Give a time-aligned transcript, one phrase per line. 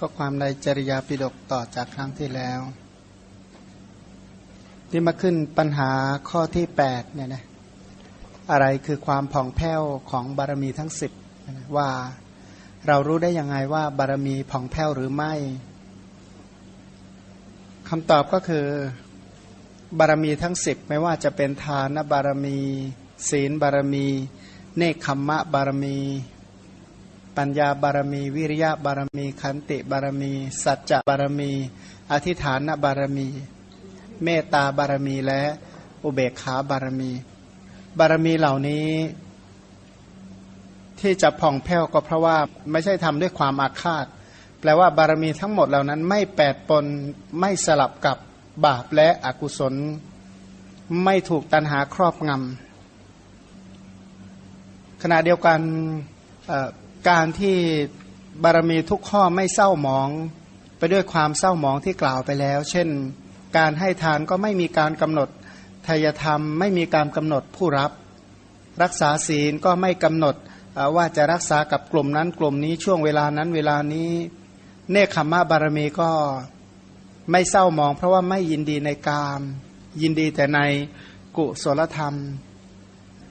[0.00, 2.60] ก็ความในจริยาปิฎกต่อจากครั้งที่แล้ว
[4.90, 5.90] ที่มาขึ้นปัญหา
[6.30, 7.44] ข้อที่แปดเนี่ยนะ
[8.50, 11.12] อะไรคือความผ่องแผ้วของบารมีทั้งสิบ
[11.76, 11.88] ว่า
[12.86, 15.32] เรารู้ได้ยังไงว่าบารมีผ่องแผ้วหรือไม่
[17.88, 18.66] คำตอบก็คือ
[19.98, 22.58] บารมีทั้งสิบไม่ว่าจะเป็นทานบารมี
[23.28, 24.06] ศีลบารมี
[24.76, 25.96] เนคขมมะบารมี
[27.36, 30.32] ปัญญาบารมี วิริยะบารมี ขันติบารมี
[30.64, 31.50] สัจจะบารมี
[32.12, 33.28] อธิฐานบารมี
[34.24, 35.42] เมตตาบารมีและ
[36.04, 37.10] อุเบกขาบารมี
[37.98, 38.86] บารมีเหล่านี้
[41.00, 42.36] ที่จะผ่องแผ้วก็เพราะว่า
[42.70, 44.06] ไม่ใช่ทำด้วยความอาฆาต
[44.60, 46.84] แปลว่าบารมีทั้งหมดเหล่านั้นไม่แปดปน
[47.40, 48.16] ไม่สลับกับ
[48.64, 49.74] บาปและอกุศล
[51.04, 55.60] ไม่ถูกตันหาครอบงำขณะเดียวกัน
[57.08, 57.56] การที่
[58.42, 60.08] บารมีทุกข้อไม่เศร้าหมอง
[60.78, 62.88] ไปด้วยความเศร้าหมองที่กล่าวไปแล้ว เช่น
[63.56, 65.28] การให้ทานก็ไม่มีการกำหนด
[65.86, 67.90] ทายธรรม ไม่มีการกำหนดผู้รับ
[68.82, 70.34] รักษาศีลก็ไม่กำหนด
[70.96, 74.10] ว่าจะรักษากับกลุ่มนั้นกลุ่มนี้ช่วงเวลานั้นเวลานี้
[74.90, 76.10] เนคขมะบารมีก็
[77.30, 79.40] ไม่เศร้ามอง เพราะว่าไม่ยินดีในกาม
[80.02, 80.60] ยินดีแต่ใน
[81.36, 82.14] กุศลธรรม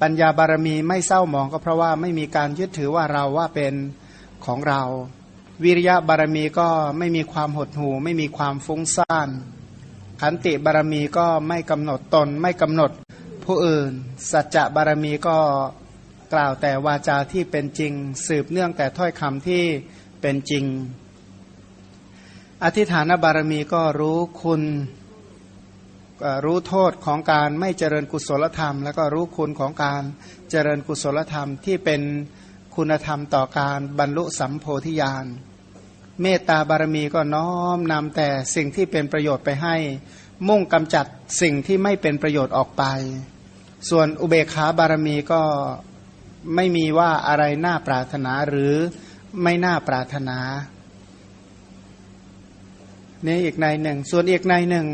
[0.06, 3.74] ปัญญาบารมีไม่เศร้าหมองก็เพราะว่าไม่มีการยึดถือว่าเราว่าเป็น
[4.46, 4.82] ของเรา
[5.64, 9.30] วิริยะบารมีก็ไม่มีความหดหู่ ไม่มีความฟุ้งซ่าน
[10.22, 12.92] ขันติบารมีก็ไม่กำหนดตน ไม่กำหนด
[13.44, 13.92] ผู้อื่น
[14.32, 15.38] สัจจะบารมีก็
[16.34, 17.94] กล่าวแต่วาจาที่เป็นจริง
[18.28, 19.64] สืบเนื่องแต่ถ้อยคำที่
[20.22, 20.66] เป็นจริง
[22.64, 24.62] อธิฐานบารมีก็รู้คุณ
[26.46, 30.04] รู้โทษของการไม่เจริญกุศลธรรม แล้วก็รู้คุณของการ
[30.52, 32.02] เจริญกุศลธรรมที่เป็น
[32.76, 35.26] คุณธรรมต่อการบรรลุสัมโพธิญาณ
[36.22, 39.76] เมตตาบารมีก็น้อมนำแต่สิ่งที่เป็นประโยชน์ไปให้
[40.48, 41.06] มุ่งกำจัด
[41.42, 42.84] สิ่งที่ไม่เป็นประโยชน์ออกไป
[43.90, 45.42] ส่วนอุเบกขาบารมีก็
[46.56, 48.74] ไม่มีว่าอะไรน่าปรารถนาหรือ
[49.44, 50.38] ไม่น่าปรารถนา
[53.26, 54.88] นี่อีกในหนึ่ง ส่วนอีกในหนึ่ง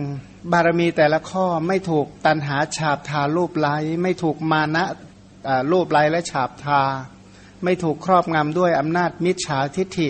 [0.51, 4.85] บารมีแต่ละข้อไม่ถูกตันหาฉาบทารูปไล้ไม่ถูกมานะ
[5.71, 6.81] รูปไล้และฉาบทา
[7.63, 10.09] ไม่ถูกครอบงำด้วยอำนาจมิจฉาทิฐิ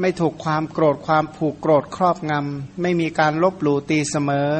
[0.00, 4.50] ไม่ถูกความโกรธความผูกโกรธครอบงำไม่มีการลบหลู่ตีเสมอ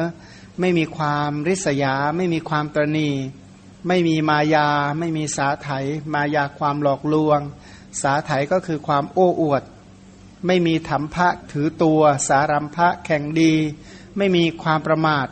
[0.59, 3.09] ไม่มีความริษยา ไม่มีความตรณี
[3.87, 5.69] ไม่มีมายา ไม่มีสาไถ
[6.13, 7.39] มายาความหลอกลวง
[8.01, 9.63] สาไถก็คือความโอ้อวด
[10.47, 13.53] ไม่มีธรรมะถือตัว สารัมภะแข่งดี
[14.17, 15.27] ไม่มีความประมาท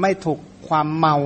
[0.00, 0.38] ไม่ถูก
[0.68, 1.16] ความเมา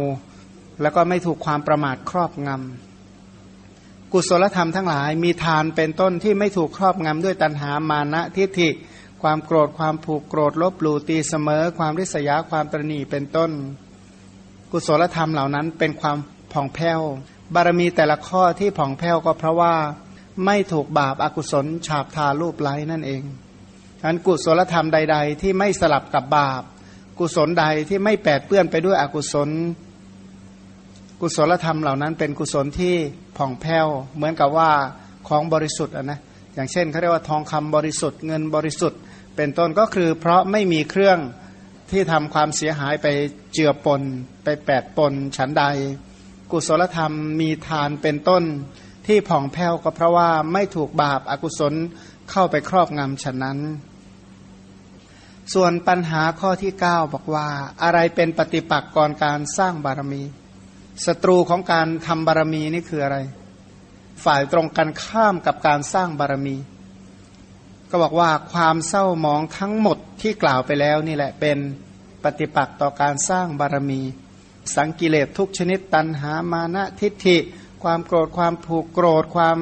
[0.83, 8.69] แล้วก็ไม่ถูกความประมาทครอบงำกุศลธรรมทั้งหลายมีทานเป็นต้นที่ไม่ถูกครอบงำด้วยตัณหามานะทิฏฐิ
[9.23, 13.51] ความโกรธความผูกโกรธลบหลู่ตีเสมอ ความริษยาความตรณีเป็นต้น
[14.73, 16.17] กุศลธรรมเหล่านั้นเป็นความ
[16.53, 17.01] ผ่องแผ้ว
[17.55, 19.75] บารมีแต่ละข้อที่ผ่องแผ้วก็เพราะว่า
[20.45, 23.23] ไม่ถูกบาปอากุศลฉาบทารูปไล้นั่นเอง
[24.01, 26.63] ฉะนั้นกุศลธรรมใด ๆ ที่ไม่สลับกับบาป
[27.19, 29.51] กุศลใดที่ไม่แปดเปื้อนไปด้วยอกุศล
[31.21, 32.95] กุศลธรรมเหล่านั้น เป็นกุศลที่
[33.37, 34.71] ผ่องแผ้วเหมือนกับว่า
[35.29, 36.21] ของบริสุทธิ์นะ
[36.55, 39.01] อย่างเช่นเขาเรียกว่าทองคำบริสุทธิ์เงินบริสุทธิ์
[39.37, 41.19] เป็นต้นก็คือ เพราะไม่มีเครื่อง
[41.91, 43.07] ที่ทำความเสียหายไป
[43.53, 44.03] เจือปน
[44.45, 45.65] ไปแปดปนฉันใด
[46.51, 48.43] กุศลธรรมมีทานเป็นต้น
[49.07, 51.75] ที่ผ่องแผ้วก็เพราะว่าไม่ถูกบาปอากุศล
[52.31, 53.59] เข้าไปครอบงำฉะนั้น
[55.53, 57.49] ส่วนปัญหาข้อที่ 9 บอกว่า
[57.83, 60.23] อะไรเป็นปฏิปักษ์ก่อนการสร้างบารมี
[61.07, 63.19] ศัตรูของการทำบารมีนี่คืออะไร
[64.25, 66.57] ฝ่ายตรงกันข้ามกับการสร้างบารมี
[67.91, 71.59] ก็บอกว่าความเศร้าหมองทั้งหมดที่กล่าวไปแล้วนี่แหละเป็น
[72.25, 74.01] ปฏิปักษ์ต่อการสร้างบารมี
[74.75, 77.39] สังกิเลสทุกชนิดตันหามานะทิฏฐิ
[77.83, 79.59] ความโกรธความผูกโกรธ ความ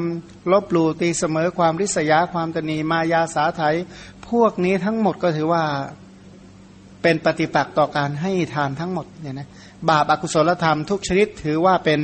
[0.52, 3.62] ลบหลู่ตีเสมอความริษยาความตนีมายาสาไถ
[4.32, 5.64] พวกนี้ทั้งหมดก็ถือว่า
[7.02, 9.49] เป็นปฏิปักษ์ต่อการให้ทานทั้งหมดเนี่ยนะ
[9.90, 12.00] บาปอากุศลธรรมทุกชนิดถือว่าเป็น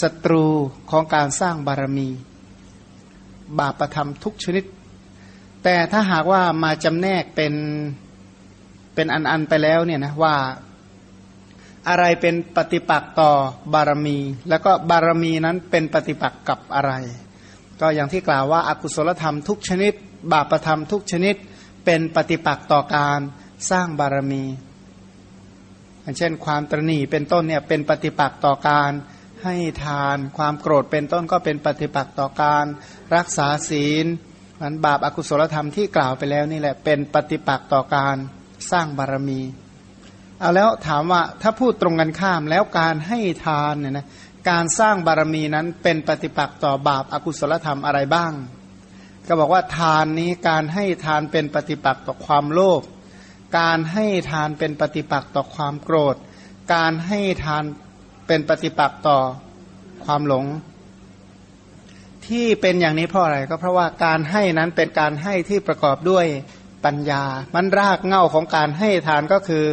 [0.00, 0.44] ศัตรู
[0.90, 2.08] ของการสร้างบารมี
[3.58, 4.64] บาปประธรรมทุกชนิด
[5.64, 7.54] แต่ถ้าหากว่ามาจำแนกเป็น
[8.94, 10.34] เป็นอันอันไปแล้วเนี่ยนะว่า
[11.88, 13.30] อะไรเป็นปฏิปักษ์ต่อ
[13.74, 14.18] บารมี
[14.48, 16.92] แล้วก็บารมีนั้นเป็นปฏิปักษ์กับอะไร
[17.80, 19.92] ก็อย่างที่กล่าวว่าอากุศลธรรมทุกชนิด
[20.32, 21.36] บาปประธรรมทุกชนิด
[21.92, 23.20] เป็นปฏิปักษ์ต่อการ
[23.70, 24.44] สร้างบารมี
[26.02, 28.90] อย่างเช่น ความตรณีเป็นต้นเนี่ยเป็นปฏิปักษ์ต่อการ
[29.44, 32.64] ให้ทาน ความโกรธเป็นต้นก็เป็นปฏิปักษ์ต่อการ
[33.16, 34.06] รักษาศีล
[34.60, 38.16] มันบาปอากุศลธรรมที่กล่าวไปแล้วนี่แหละเป็นปฏิปักษ์ต่อการ
[38.70, 39.40] สร้างบารมี
[40.40, 44.06] เอาแล้วถามว่าถ้าพูดตรงกันข้ามแล้วการให้ทานเนี่ยนะ
[44.50, 48.34] การสร้างบารมีนั้นเป็นปฏิปักษ์ต่อบาปอากุศลธรรมอะไรบ้าง
[49.26, 52.82] ก็บอกว่าทานนี้การให้ทานเป็นปฏิปักษ์ต่อความโลภ
[53.58, 56.16] การให้ทานเป็นปฏิปักษ์ต่อความโกรธ
[56.74, 57.64] การให้ทาน
[58.26, 59.18] เป็นปฏิปักษ์ต่อ
[60.04, 60.44] ความหลง
[62.26, 66.26] ที่เป็นอย่างนี้เพราะอะไรก็เพราะว่าการให้นั้นเป็นการให้ที่ประกอบด้วย
[66.84, 67.24] ปัญญา
[67.54, 69.66] มันรากเง่าของการให้ทานก็คือ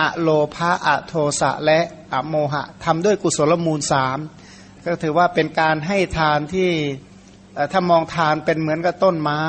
[0.00, 1.80] อะโลภะอะโทสะและ
[2.12, 4.18] อะโมหะทำด้วยกุศลมูลสาม
[4.84, 6.70] ก็ถือว่าเป็นการให้ทานที่
[7.72, 9.42] ถ้ามองทานเป็นเหมือนกับต้นไม้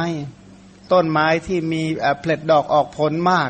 [0.93, 1.83] ต้นไม้ที่มี
[2.19, 3.49] เผล็ดดอกออกผลมาก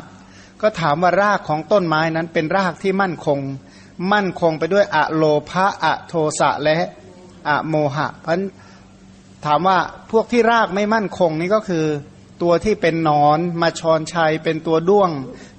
[0.62, 3.38] ก็ถามว่ารากของต้นไม้นั้นเป็นรากที่มั่นคง
[4.12, 6.78] มั่นคงไปด้วยอะโลภะอะโทสะและ
[7.48, 8.34] อะโมหะเพราะ
[9.46, 9.78] ถามว่า
[10.10, 11.84] พวกที่รากไม่มั่นคงนี่ก็คือ
[12.42, 15.10] ตัวที่เป็นนอนมาชอนชัย เป็นตัวด้วง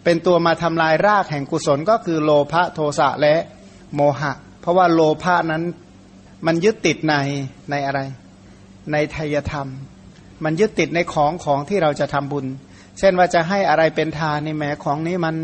[0.04, 3.36] เป็นตัวมาทำลายรากแห่งกุศลก็คือโลภะโทสะและ
[3.96, 4.32] โมหะ
[4.62, 5.64] เพราะว่าโลภะนั้น
[6.46, 7.14] มันยึดติดใน
[7.70, 8.00] ในอะไร
[8.92, 9.68] ในทายธรรม
[10.44, 12.46] มันยึดติดในของของที่เราจะทำบุญ
[13.00, 15.36] เช่นว่าจะให้อะไรเป็นทานในแม้ของนี้มัน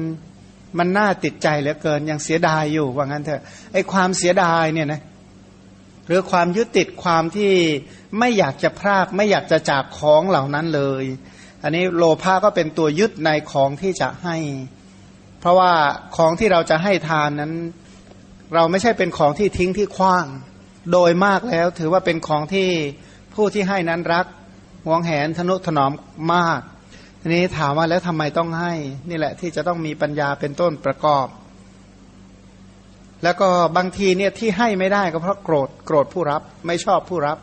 [0.78, 3.42] มันน่าติดใจเหลือเกินยังเสียดายอยู่ว่างั้นเถอะ
[3.74, 5.02] ไอความเสียดายเนี่ยนะ
[6.08, 7.52] หรือความยึดติดความที่
[8.20, 11.04] ไม่อยากจะพรากไม่อยากจะจากของเหล่านั้นเลย
[11.64, 14.38] อันนี้โลภะก็เป็นตัวยึดในของที่จะให้
[15.40, 15.72] เพราะว่า
[16.18, 17.54] ของที่เราจะให้ทานนั้น
[18.56, 20.26] เราไม่ใช่เป็นของที่ทิ้งที่คว้าง
[20.92, 22.70] โดยมากแล้วถือว่าเป็นของที่
[23.36, 24.26] ผู้ที่ให้นั้นรัก
[24.86, 25.92] หวงแหนทนุถนอม
[26.34, 26.62] มาก
[27.22, 28.74] ทีนี้ถามว่าแล้วทำไมต้องให้
[29.10, 31.28] นี่แหละที่จะต้องมีปัญญาเป็นต้นประกอบ
[33.24, 37.38] แล้วก็บางทีเนี่ยที่ให้ไม่ได้ก็เพราะโกรธโกรธผู้รับ ไม่ชอบผู้รับ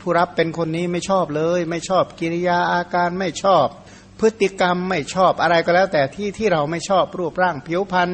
[0.00, 3.66] ผู้รับเป็นคนนี้ไม่ชอบเลย ไม่ชอบกิริยาอาการไม่ชอบ
[4.20, 8.10] พฤติกรรมไม่ชอบอะไรก็แล้ว แต่ที่ที่เราไม่ชอบรูปร่างผิวพรรณ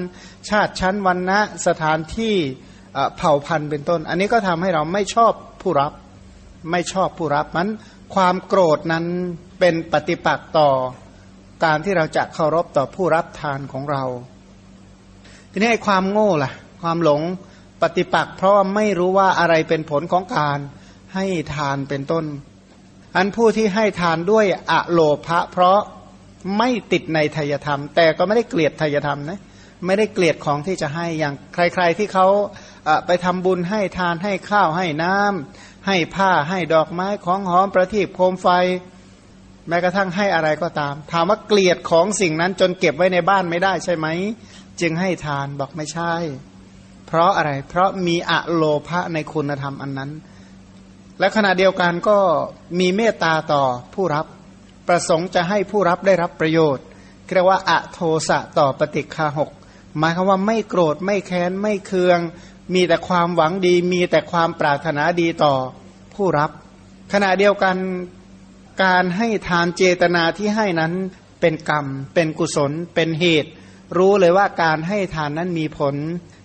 [0.49, 2.35] ชาติชั้นวันนะสถานที่
[3.17, 5.33] เผ่าพันธุ์เป็นต้น อันนี้ก็ทำให้เราไม่ชอบ
[5.63, 5.93] ผู้รับ
[6.71, 7.69] ไม่ชอบผู้รับมัน
[8.15, 9.05] ความโกรธนั้น
[9.61, 10.71] เป็นปฏิปักษ์ต่อ
[11.65, 14.05] การที่เราจะเคารพต่อผู้รับทานของเรา
[15.53, 17.23] ทีนี้ไอ้ความโง่ล่ะ ความหลง
[17.83, 20.59] ปฏิปักษ์เพราะว่าไม่รู้ว่าอะไรเป็นผลของการ
[21.15, 22.25] ให้ทานเป็นต้น
[23.17, 25.81] อันผู้ที่ให้ทานด้วยอะโลภะเพราะ
[26.59, 29.41] ไม่ติดในทายธรรม แต่ก็ไม่ได้เกลียดทายธรรมนะ
[29.87, 32.27] ไม่ได้เกลียดของที่จะให้อย่างใคร ๆที่เขา
[33.07, 38.49] ไปทำบุญให้ทานให้ข้าวให้น้ำ ให้ผ้าให้ดอกไม้ของหอมประทีปโคมไฟ
[39.69, 44.07] แม้กระทั่งให้อะไรก็ตาม ถามว่าเกลียดของสิ่งนั้นจนเก็บไว้ในบ้านไม่ได้ใช่ไหม
[44.81, 46.13] จึงให้ทานบอกไม่ใช่
[47.07, 50.11] เพราะอะไร เพราะมีอะโลภะในคุณธรรมอันนั้น
[51.19, 52.19] และขณะเดียวกันก็
[52.81, 53.63] มีเมตตาต่อ
[53.95, 54.27] ผู้รับ
[54.89, 56.85] ประสงค์จะให้ผู้รับได้รับประโยชน์
[57.35, 59.51] เรียกว่าอะโทสะต่อปฏิคาหก
[59.99, 62.19] หมายความว่าไม่โกรธไม่แค้นไม่เคือง
[62.75, 65.55] มีแต่ความหวังดี มีแต่ความปรารถนาดีต่อ
[66.15, 66.51] ผู้รับ
[67.13, 67.77] ขณะเดียวกัน
[68.85, 70.93] การให้ทานเจตนาที่ให้นั้น
[71.41, 73.51] เป็นกรรม เป็นกุศล เป็นเหตุ
[73.99, 75.95] รู้เลยว่าการให้ทานนั้นมีผล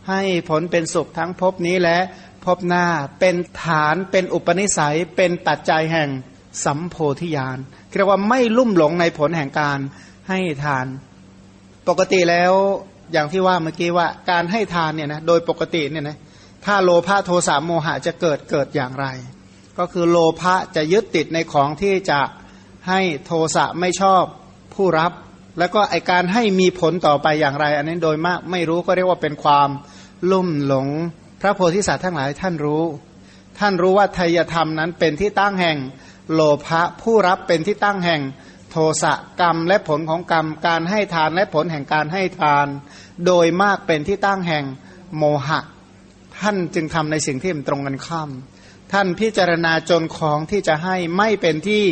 [0.09, 1.97] ให้ผลเป็นสุขทั้งภพนี้และ
[2.45, 2.85] ภพหน้า
[3.19, 6.09] เป็นฐานเป็นอุปนิสัย เป็นปัจจัยแห่ง
[6.65, 7.57] สัมโพธิญาณ
[7.97, 9.79] เรียกว่าไม่ลุ่มหลงในผลแห่งการ
[10.29, 10.85] ให้ทาน
[11.87, 12.53] ปกติแล้ว
[13.13, 16.17] อย่างที่ว่าเมื่อกี้ว่าการให้ทานเนี่ยนะโดยปกติเนี่ยนะ
[16.65, 19.05] ถ้าโลภะโทสะโมหะจะเกิดเกิดอย่างไร
[19.79, 22.19] ก็คือโลภะจะยึดติดในของที่จะ
[22.89, 24.23] ให้โทสะไม่ชอบ
[24.73, 25.11] ผู้รับ
[25.59, 29.69] แล้วก็ไอการให้มีผลต่อไปอย่างไร อันนี้โดยมากไม่รู้ก็เรียกว่าเป็นความ
[30.31, 30.87] ลุ่มหลง
[31.41, 32.83] พระโพธิสัตว์ทั้งหลายท่านรู้
[33.59, 35.77] ท่านรู้ว่าทายธรรมนั้นเป็นที่ตั้งแห่ง
[36.33, 38.21] โลภะผู้รับเป็นที่ตั้งแห่ง
[38.71, 42.67] โทสะกรรมและผลของกรรม การให้ทานและผลแห่งการให้ทาน
[43.25, 44.65] โดยมากเป็นที่ตั้งแห่ง
[45.17, 45.59] โมหะ
[46.39, 48.29] ท่านจึงทำในสิ่งที่มันตรงกันข้าม
[48.91, 51.83] ท่านพิจารณาจนของที่จะให้ไม่เป็นที่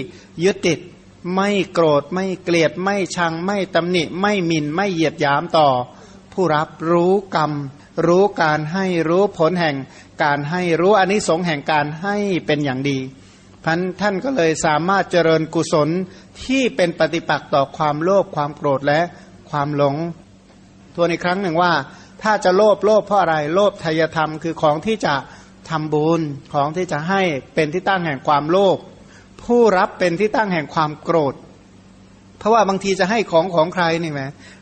[0.44, 0.80] ยึดติด
[1.36, 5.70] ไม่โกรธไม่เกลียดไม่ชังไม่ตำหนิไม่หมินไม่เหยียดยามต่อ
[6.34, 7.52] ผู้รับรู้กรรม
[8.08, 9.76] รู้การให้รู้ผลแห่ง
[10.24, 12.98] การให้รู้อนิสงส์แห่งการให้เป็นอย่างดี
[13.66, 15.90] พันท่านก็เลยสามารถเจริญกุศล
[16.44, 19.02] ที่เป็นปฏิปักษ์ต่อความโลภความโกรธและ
[19.52, 19.96] ความหลง
[20.96, 21.74] ทวนอีกครั้งหนึ่งว่า
[22.24, 25.16] ถ้าจะโลภโลภเพราะอะไรโลภทายธรรมคือของที่จะ
[25.70, 26.22] ทำบุญ
[26.54, 27.22] ของที่จะให้
[27.56, 28.78] เป็นที่ตั้งแห่งความโลภ
[29.44, 31.36] ผู้รับเป็นที่ตั้งแห่งความโกรธ
[32.40, 34.22] เพราะว่าบางทีจะให้ของของใครนี่ไหม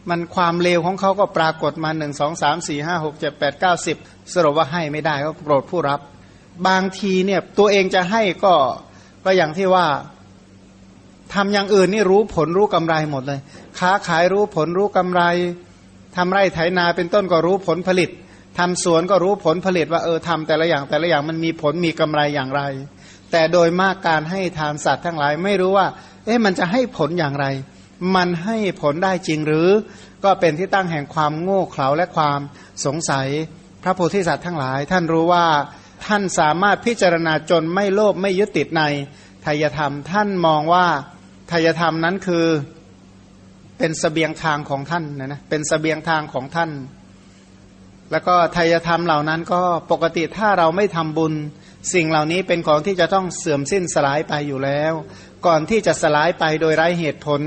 [0.10, 3.98] มันความเลวของเขาก็ปรากฏมาหนึ่งสองสามสี่ห้าหกเจ็ดแปดเก้าสิบ
[4.34, 6.00] สรุปว่าให้ไม่ได้ก็โกรธผู้รับ
[6.68, 8.54] บางทีเนี่ยตัวเองจะให้ก็
[9.26, 9.86] ก็อย่างที่ว่า
[11.34, 13.40] ทำอย่างอื่นนี่รู้ผลรู้กำไรหมดเลย
[13.80, 15.22] ค้าขายรู้ผลรู้กำไร
[16.16, 18.10] ทำไร่ไถนาเป็นต้นก็รู้ผลผลิต
[18.60, 22.62] ทำสวนก็รู้ผลผลิตว่าเออทำแต่ละอย่างแต่ละอย่างมันมีผลมีกำไรอย่างไร
[23.32, 25.88] แต่โดยมากการให้ทานสัตว์ทั้งหลายไม่รู้ว่า
[26.26, 27.46] เอ๊ะมันจะให้ผลอย่างไร
[28.16, 29.70] มันให้ผลได้จริงหรือ
[30.24, 32.40] ก็เป็นที่ตั้งแห่งความโง่เขลาและความ
[32.86, 33.28] สงสัย
[33.84, 35.46] พระโพธิสัตว์ทั้งหลาย ท่านรู้ว่า
[36.06, 38.84] ท่านสามารถพิจารณาจนไม่โลภไม่ยึดติดใน
[39.46, 40.88] ทายธรรม ท่านมองว่า
[41.52, 42.46] ทายธรรมนั้นคือ
[43.78, 46.72] เป็นสเสบียงทางของท่านนะนะเป็นสเสบียงทางของท่าน
[48.12, 51.34] แล้วก็ทายธรรมเหล่านั้นก็ปกติถ้าเราไม่ทำบุญ
[51.94, 54.94] สิ่งเหล่านี้เป็นของที่จะต้องเสื่อมสิ้นสลายไปอยู่แล้ว
[55.46, 57.42] ก่อนที่จะสลายไปโดยไร้เหตุผล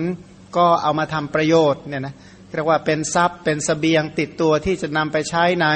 [0.56, 2.14] ก็เอามาทำประโยชน์เนี่ยนะ
[2.54, 5.66] เรียกว่าเป็นทรัพย์เป็นสเสบียงติดตัวที่จะนำไปใช้ใน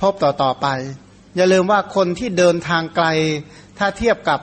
[0.00, 0.66] พบต่อๆไป
[1.36, 3.06] อย่าลืมว่าคนที่เดินทางไกล
[3.78, 4.40] ถ้าเทียบกับ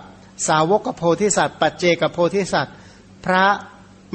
[0.48, 2.76] สาวกโพธิสัตว์ ปัจเจกโพธิสัตว์
[3.26, 3.46] พระ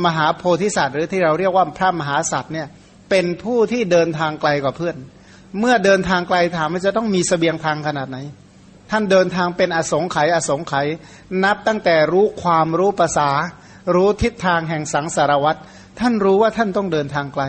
[0.05, 2.67] มหาโพธิสัตว์ หรือที่เราเรียกว่าพระมหาสัตว์เนี่ย
[3.11, 4.97] เป็นผู้ที่เดินทางไกลกว่าเพื่อน
[5.59, 8.19] เมื่อเดินทางไกลถามว่าจะต้องมีสเสบียงทางขนาดไหน
[8.91, 10.87] ท่านเดินทางเป็นอสงไขยอสงไขย
[11.45, 13.31] นับตั้งแต่รู้ความรู้ภาษา
[13.95, 15.61] รู้ทิศทางแห่งสังสารวัตร
[16.01, 17.45] ท่านรู้ว่าท่านต้องเดินทางไกล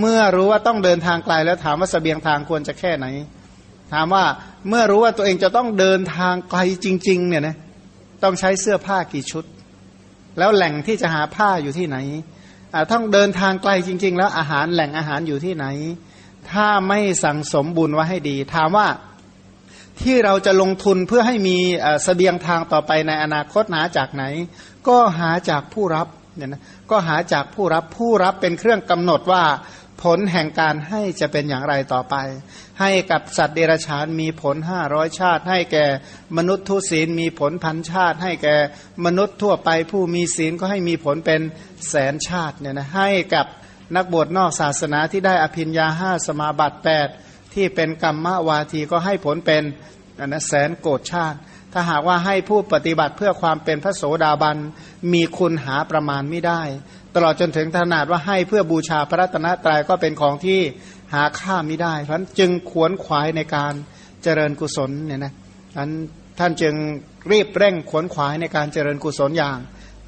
[0.00, 3.06] เมื่อรู้ว่าต้องเดินทางไกลแล้วถามว่าสเสบียงทางควรจะแค่ไหน
[3.94, 4.24] ถามว่า
[4.68, 7.56] เมื่อรู้ว่าตัวเองจะต้องเดินทางไกลจริง ๆ เนี่ยนะ
[8.22, 9.44] ต้องใช้เสื้อผ้ากี่ชุด
[10.38, 11.96] แล้วแหล่งที่จะหาผ้าอยู่ที่ไหน
[12.92, 15.66] ต้องเดินทางไกลจริง ๆ แล้วอาหารแหล่งอาหารอยู่ที่ไหน
[16.50, 18.88] ถ้าไม่สั่งสมบุญไว้ให้ดี ถามว่า
[20.02, 21.56] ที่เราจะลงทุนเพื่อให้มี
[22.04, 24.24] เสบียงทางต่อไปในอนาคตหาจากไหน
[24.88, 29.42] ก็หาจากผู้รับเนี่ยนะก็หาจากผู้รับผู้รับเป็นเครื่องกำหนดว่า
[30.02, 32.16] ผลแห่งการให้จะเป็นอย่างไรต่อไป
[32.80, 35.86] ให้กับสัตว์เดรัจฉานมีผลห้าร้อยชาติ ให้แก่
[36.36, 38.56] มนุษย์ทุศีลมีผลพันชาติ ให้แก่
[39.04, 41.40] มนุษย์ทั่วไปผู้มีศีลก็ให้มีผลเป็น
[41.88, 43.46] แสนชาติเนี่ยนะให้กับ
[43.96, 47.08] นักบวชนอกศาสนาที่ได้อภิญญาห้าสมาบัติแปด
[47.54, 49.62] ที่เป็นกรรมวาทีก็ให้ผลเป็น
[50.20, 51.38] อันนะแสนโกรชาติ
[51.76, 54.56] ถ้าหากว่าให้ผู้ปฏิบัติเพื่อความเป็นพระโสดาบัน
[55.12, 56.62] มีคุณหาประมาณไม่ได้
[57.14, 60.60] ตลอดจนถึงขนาดว่าให้เพื่อบูชาพระรัตนตรัยก็เป็นของที่
[61.14, 63.74] หาค่าไม่ได้ เพราะนั้นจึงขวนขวายในการ
[64.22, 65.34] เจริญกุศลเนี่ยนะ
[65.78, 65.92] นั้น
[66.38, 66.74] ท่านจึง
[67.32, 69.58] รีบเร่งขวนขวายในการเจริญกุศลอย่าง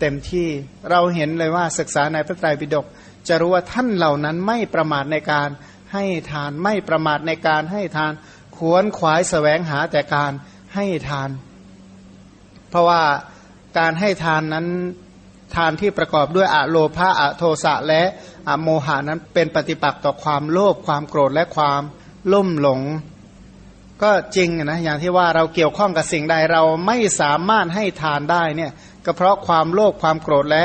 [0.01, 0.49] เต็มที่
[0.91, 2.87] เราเห็นเลยว่าศึกษาในพระไตรปิฎก
[3.29, 5.49] จะรู้ว่าท่านเหล่านั้นไม่ประมาทในการ
[5.93, 8.13] ให้ทานไม่ประมาทในการให้ทาน
[8.57, 10.33] ขวนขวายสแสวงหาแต่การ
[10.75, 11.29] ให้ทาน
[12.71, 13.03] เพราะว่า
[13.79, 14.67] การให้ทานนั้น
[15.55, 18.03] ทานที่ประกอบด้วยอะโลภะอะโทสะและ
[18.49, 21.81] อะโมหานั้นเป็นปฏิปักษ์ต่อความโลภความโกรธและความ
[22.33, 22.81] ลุ่มหลง
[24.03, 28.73] ก็จริงนะอย่างที่ว่าเราเกี่ยวข้องกับสิ่งใดเราไม่สามารถให้ทานได้เนี่ย
[29.05, 30.65] ก็เพราะความโลภความโกรธและ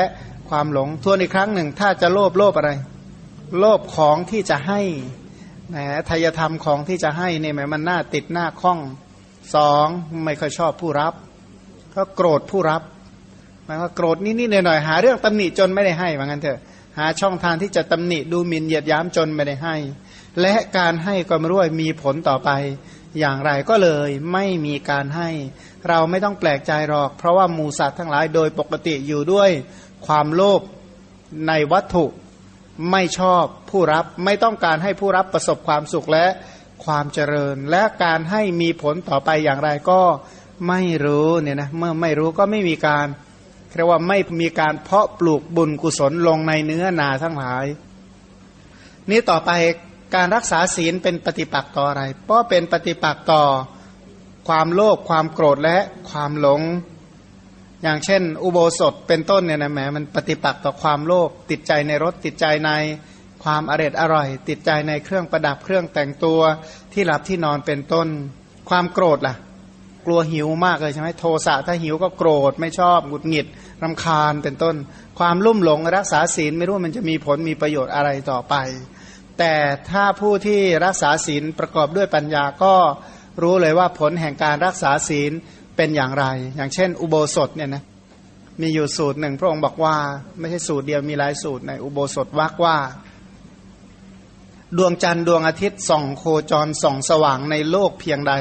[0.50, 2.70] ความหลงทวนอีกครั้งหนึ่ง ถ้าจะโลภโลภอะไร
[3.58, 4.80] โลภของที่จะให้
[5.70, 5.76] แหม
[6.08, 8.78] ทายธรรมของที่จะให้เนี่ยมันน่าติดหน้าคล้อง
[9.54, 9.86] สอง
[10.24, 11.14] ไม่ค่อยชอบผู้รับ
[11.96, 12.82] ก็โกรธผู้รับ
[13.64, 16.58] หมายว่าโกรธนิดๆหน่อยๆหาเรื่องตำหนิจนไม่ได้ให้ว่างั้นเถอะ
[16.98, 19.76] หาช่องทางที่จะตำหนิดูหมิ่นเหยียดย้ำจนไม่ได้ให้
[20.40, 22.50] และการให้ก็ไม่รู้มีผลต่อไป
[23.18, 25.28] อย่างไรก็เลยไม่มีการให้
[25.88, 29.50] เราไม่ต้องแปลกใจหรอก เพราะว่ามูสัตว์ทั้งหลายโดยปกติอยู่ด้วย
[30.06, 30.60] ความโลภ
[31.48, 32.06] ในวัตถุ
[32.90, 36.26] ไม่ชอบผู้รับไม่ต้องการให้ผู้รับประสบความสุขและ
[36.84, 40.00] ความเจริญ และการให้มีผลต่อไปอย่างไรก็
[40.68, 43.06] ไม่รู้เนี่ยนะเมื่อไม่รู้ก็ไม่มีการ
[43.76, 47.66] เรียกว่าไม่มีการเพาะปลูกบุญกุศลลงในเนื้อนาทั้งหลาย
[49.10, 49.50] นี้ต่อไป
[50.14, 53.42] การรักษาศีลเป็นปฏิปักษ์ต่ออะไร เพราะเป็นปฏิปักษ์ต่อ
[54.48, 55.78] ความโลภความโกรธและ
[56.10, 56.60] ความหลง
[57.82, 62.70] อย่างเช่น อุโบสถเป็นต้นเนี่ยนะแหมมันปฏิปักษ์ต่อความโลภติดใจในรถติดใจใน
[63.44, 66.40] ความอร็ดอร่อย ติดใจในเครื่องประดับเครื่องแต่งตัว
[66.92, 68.08] ที่หลับที่นอนเป็นต้น
[68.70, 69.34] ความโกรธล่ะ
[70.06, 73.46] กลัวหิวมากเลยใช่ไหมโทสะถ้าหิวก็โกรธไม่ชอบหงุดหงิด
[73.82, 74.76] รำคาญเป็นต้น
[75.18, 78.54] ความลุ่มหลงรักษาศีลไม่รู้มันจะมีผลมีประโยชน์อะไรต่อไป
[79.38, 79.54] แต่
[79.90, 82.74] ถ้าผู้ที่รักษาศีลประกอบด้วยปัญญาก็
[83.42, 85.32] รู้เลยว่าผลแห่งการรักษาศีล
[85.76, 86.24] เป็นอย่างไร
[86.56, 87.84] อย่างเช่น อุโบสถเนี่ยนะ
[88.60, 89.96] มีอยู่สูตรหนึ่งพระองค์บอกว่า
[90.38, 92.76] ไม่ใช่สูตรเดียวมีหลายสูตรในอุโบสถวักว่า
[94.78, 98.34] ดวงจันทร์ดวงอาทิตย์ส่องโคจรส่องสว่างในโลกเพียงใด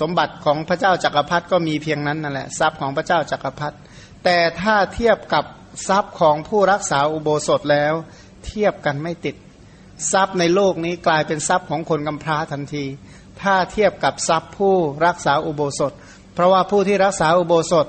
[0.00, 3.76] สมบัติของพระเจ้าจักรพรรดิก็มีเพียงนั้นนั่นแหละทรัพย์ของพระเจ้าจักรพรรดิ
[4.24, 5.44] แต่ถ้าเทียบกับ
[5.88, 7.94] ทรัพย์ของผู้รักษาอุโบสถแล้ว
[8.46, 9.36] เทียบกันไม่ติด
[10.12, 12.84] ทรัพย์ในโลกนี้กลายเป็นทรัพย์ของคนกำพร้าทันที
[13.42, 14.74] ถ้าเทียบกับทรัพย์ผู้
[15.06, 15.92] รักษาอุโบสถ
[16.34, 17.86] เพราะว่าผู้ที่รักษาอุโบสถ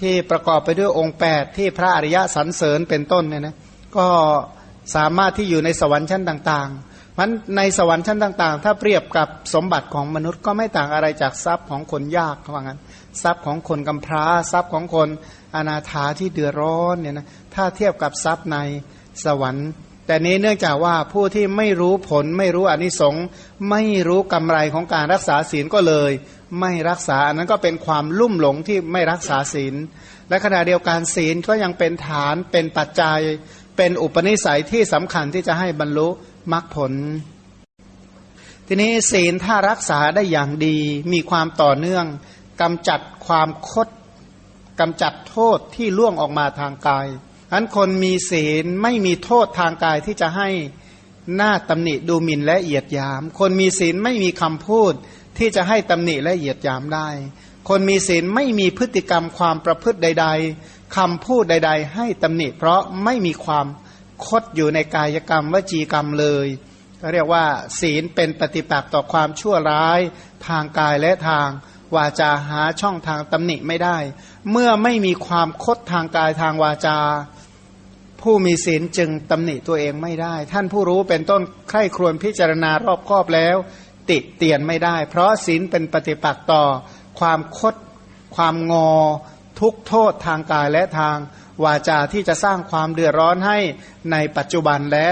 [0.00, 3.56] ที่ประกอบไปด้วยองค์ 8 ที่พระอริยะสรรเสริญเป็นต้นเนี่ยนะ
[3.96, 4.08] ก็
[4.96, 6.87] สามารถที่อยู่ในสวรรค์ชั้นต่างๆ
[7.18, 12.80] มันในสวรรค์ชั้นต่าง ๆ ถ้าเปรียบกับสมบัติของมนุษย์ก็ไม่ต่างอะไรจากทรัพย์ของคนยากเขาว่างั้น
[13.22, 15.08] ทรัพย์ของคนกำพร้า ทรัพย์ของคน
[15.54, 18.58] อนาถาที่เดือดร้อนเนี่ยนะถ้าเทียบกับทรัพย์ใน
[19.24, 19.68] สวรรค์
[20.06, 23.24] แต่นี้เนื่องจากว่าผู้ที่ไม่รู้ผลไม่รู้อนิสงส์
[23.70, 26.10] ไม่รู้กำไรของการรักษาศีลก็เลย
[26.60, 29.74] ไม่รักษาอันนั้นก็เป็นความลุ่มหลงที่ไม่รักษาศีล
[30.28, 33.20] และขณะเดียวกันศีลก็ยังเป็นฐานเป็นปัจจัย
[33.76, 36.08] เป็นอุปนิสัยที่สำคัญที่จะให้บรรลุ
[36.52, 36.92] มรรคผล
[38.66, 40.78] ทีนี้ศีลถ้ารักษาได้อย่างดี
[41.12, 42.06] มีความต่อเนื่อง
[42.60, 43.88] กำจัดความคด
[44.80, 47.06] กำจัดโทษที่ล่วงออกมาทางกาย
[47.52, 50.48] อันคนมีศีลไม่มีโทษทางกายที่จะให้
[51.36, 54.92] หน้าตำหนิดูหมิ่นและเหยียดยาม คนมีศีลไม่มีคำพูด
[55.38, 57.08] ที่จะให้ตำหนิและเหยียดยามได้
[57.68, 60.26] คนมีศีลไม่มีพฤติกรรมความประพฤติใด
[60.60, 63.66] ๆคำพูดใด ๆ ให้ตำหนิเพราะไม่มีความ
[64.26, 66.46] คดอยู่ในกายกรรมวจีกรรมเลย
[67.00, 67.44] ก็เรียกว่า
[67.80, 70.00] ศีลเป็นปฏิปักษ์ต่อความชั่วร้าย
[70.48, 71.48] ทางกายและทาง
[71.96, 73.98] วาจาหาช่องทางตำหนิไม่ได้
[74.50, 76.98] เมื่อไม่มีความคดทางกายทางวาจา
[78.22, 83.56] ผู้มีศีลจึงตำหนิตัวเองไม่ได้ ท่านผู้รู้เป็นต้นใคร่ครวญพิจารณารอบครอบแล้ว
[84.10, 86.64] ติเตียนไม่ได้ เพราะศีลเป็นปฏิปักษ์ต่อ
[87.20, 87.74] ความคด
[88.36, 88.92] ความงอ
[89.60, 91.16] ทุกโทษทางกายและทาง
[91.64, 93.58] วาจาที่จะสร้างความเดือดร้อนให้
[94.12, 95.06] ในปัจจุบันและ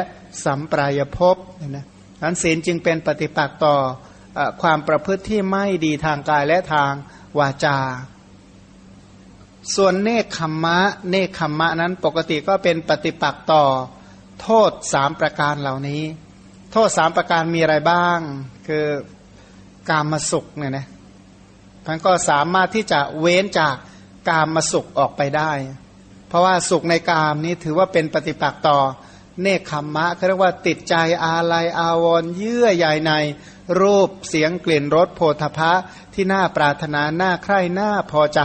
[0.45, 1.37] สัมปรายภพ
[1.69, 1.87] นะ
[2.23, 3.77] นั้นศีลจึงเป็นปฏิปักษ์ต่อ
[4.63, 6.93] ความประพฤติที่ไม่ดีทางกายและทาง
[7.39, 7.79] วาจา
[9.77, 10.79] ส่วนเนคขมมะ
[11.11, 13.65] เนคขมมะนั้นปกติก็เป็นปฏิปักษ์ต่อ
[14.43, 16.03] โทษสามประการเหล่านี้
[16.73, 18.19] โทษสามประการมีอะไรบ้าง
[18.67, 18.85] คือ
[19.91, 20.87] กามมาสุขเนี่ยนะ
[21.85, 23.75] ท่านก็สามารถที่จะเว้นจาก
[24.29, 25.53] กามมาสุขออกไปได้
[26.29, 28.79] เพราะว่าสุขในกามนี้ถือว่าเป็นปฏิปักษ์ต่อ
[29.43, 33.13] เนคขมมะเขาเรียกว่าติดใจอาลัยอาวรณ์เยื่อใยใน
[33.81, 35.73] รูปเสียงกลิ่นรสโพธพะ
[36.15, 38.41] ที่น่าปรารถนาน่าใคร่น่าพอใจ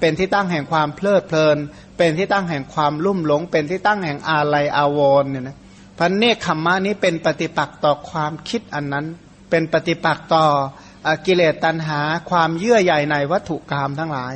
[0.00, 1.56] เป็นที่ตั้งแห่งความเพลิดเพลิน
[1.98, 5.56] เป็นที่ตั้งแห่งความลุ่มหลง เป็นที่ตั้งแห่งอาลัยอาวรณ์เนี่ยนะ
[5.98, 9.06] พันเนคขมมะนี้เป็นปฏิปักษ์ต่อความคิดอันนั้น
[9.50, 10.46] เป็นปฏิปักษ์ต่อ
[11.26, 12.00] กิเลสตัณหา
[12.30, 14.34] ความเยื่อใยในวัตถุกรรมทั้งหลาย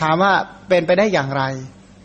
[0.00, 0.32] ถามว่า
[0.68, 1.42] เป็นไปได้อย่างไร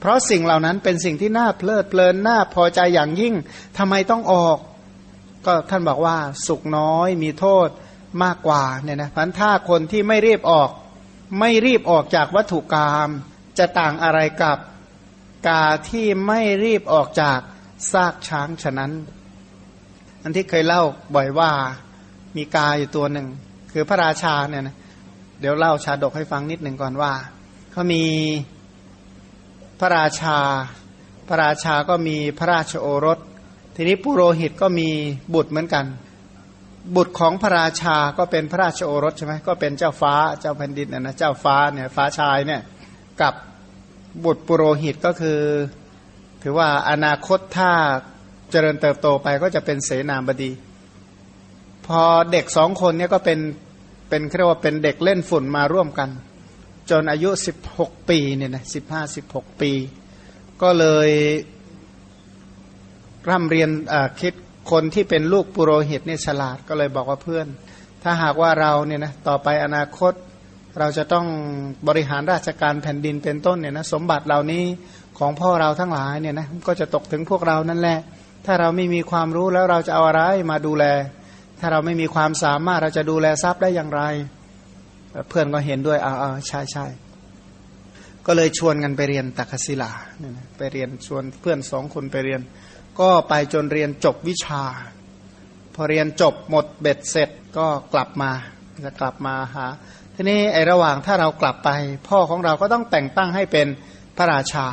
[0.07, 3.35] ราะสิ่งเหล่านั้นเป็นสิ่งที่น่าเพลิดเพลินน่าพอใจอย่างยิ่ง
[3.77, 4.57] ทำไมต้องออก
[5.45, 6.17] ก็ท่านบอกว่า
[6.47, 7.69] สุขน้อยมีโทษ
[8.23, 10.69] มากกว่าเนี่ยนะพันถ้าคนที่ไม่รีบออก
[11.39, 13.09] ไม่รีบออกจากวัตถุกรรม
[13.57, 14.57] จะต่างอะไรกับ
[15.47, 17.39] กาที่ไม่รีบออกจาก
[17.91, 18.91] ซากช้างฉะนั้น
[20.23, 20.83] อันที่เคยเล่า
[21.15, 21.51] บ่อยว่า
[22.37, 23.27] มีกาอยู่ตัวหนึ่ง
[23.71, 24.75] คือพระราชาเนี่ยนะ
[25.39, 27.11] เดี๋ยวเล่าชาดกให้ฟังนิดหนึ่งก่อนว่า
[27.71, 28.03] เขามี
[29.79, 30.37] พระราชา
[31.27, 33.19] พระราชาก็มีพระราชโอรส
[33.75, 34.89] ทีนี้ปุโรหิตก็มี
[35.33, 35.85] บุตรเหมือนกัน
[36.95, 42.61] บุตรของพระราชาก็เป็นพระราชโอรสใช่ไหมก็เป็นเจ้าฟ้าเจ้าแผ่นดินนะเจ้าฟ้าเนี่ยฟ้าชายเนี่ย
[43.21, 43.33] กับ
[44.25, 45.39] บุตรปุโรหิตก็คือ
[46.43, 47.71] ถือว่าอนาคตถ้า
[48.51, 50.51] เจริญเติบโตไปก็จะเป็นเสนาบดี
[51.87, 53.39] พอเด็กสองคนเนี่ยก็เป็น
[54.09, 56.09] เป็นเรียกว่าเป็นเด็กเล่นฝุ่นมาร่วมกัน
[56.89, 59.71] จนอายุสิบหกปีเนี่ยนะสิบห้าสิบหกปี
[60.61, 61.09] ก็เลย
[63.29, 63.69] ร่ำเรียน
[64.21, 64.33] คิด
[64.71, 67.47] คนที่เป็นลูกปุโรหิตเนี่ยฉลาดก็เลยบอกว่าเพื่อน
[68.03, 70.13] ถ้าหากว่าเราเนี่ยนะต่อไปอนาคต
[70.79, 71.25] เราจะต้อง
[71.87, 74.63] บริหารราชการแผ่นดินเป็นต้นเนี่ยนะสมบัติเหล่านี้
[75.19, 77.99] ของพ่อเราทั้งหลายเนี่ยนะก็จะตกถึงพวกเรานั่นแหละ
[78.45, 80.85] ถ้าเราไม่มีความรู้แล้วเราจะเอาอะไรมาดูแล
[81.59, 84.01] ถ้าเราไม่มีความสามารถเราจะดูแลทรัพย์ได้อย่างไร
[85.29, 86.13] เพื่อนก็เห็นด้วยอ่า
[86.47, 86.85] ใช่ใช่
[88.25, 92.41] ก็เลยชวนกันไปเรียนตักศิลาเนี่ยนะไปเรียนชวนเพื่อนสองคนไปเรียน
[92.99, 94.63] ก็ไปจนเรียนจบวิชา
[95.75, 98.31] พอเรียนจบหมดเบ็ดเสร็จก็กลับมา
[98.85, 99.65] จะกลับมาหา
[100.15, 101.69] ทีนี้ไอระหว่างถ้าเรากลับไป
[102.07, 103.67] พ่อของเราก็ต้องแต่งตั้งให้เป็น
[104.17, 104.65] พระราชา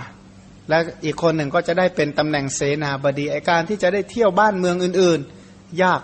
[0.69, 6.01] และอีกคนหนึ่งก็จะได้เป็นตำแหน่งเสนาบดีไอการที่จะได้เที่ยวบ้านเมืองอื่นๆ ยาก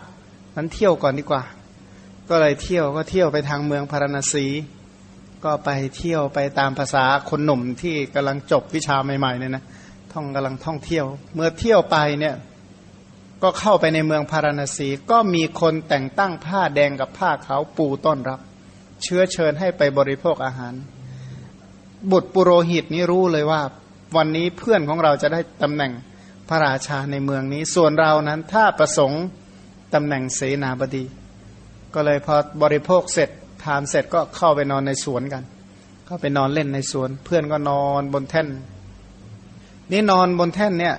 [0.56, 1.42] นั้นเที่ยวก่อนดีกว่า
[2.30, 4.46] ก็เลยเที่ยวก็เที่ยวไปทางเมืองพาราณสี
[5.44, 9.64] ก็ไปเที่ยวไปตามภาษาคนหนุ่มที่กำลังจบวิชาใหม่ๆเนี่ยนะ
[10.12, 12.34] ท่องกำลังท่องเที่ยว เมื่อเที่ยวไปเนี่ย
[13.42, 18.40] ก็เข้าไปในเมืองพาราณสี ก็มีคนแต่งตั้งผ้าแดงกับผ้าขาวปูต้อนรับ
[19.02, 20.74] เชื้อเชิญให้ไปบริโภคอาหาร
[22.10, 23.62] บุตรปุโรหิตนี้รู้เลยว่า
[24.16, 25.92] วันนี้เพื่อนของเราจะได้ตำแหน่ง
[26.48, 29.22] พระราชาในเมืองนี้ ส่วนเรานั้นถ้าประสงค์
[29.94, 31.04] ตำแหน่งเสนาบดี
[31.94, 33.30] ก็เลยพอบริโภคเสร็จ
[33.64, 35.44] ทานเสร็จก็เข้าไปนอนในสวนกัน
[36.08, 38.48] ก็ไปนอนเล่นในสวน เพื่อนก็นอนบนแท่น
[39.90, 40.96] นี่นอนบนแท่นเนี่ย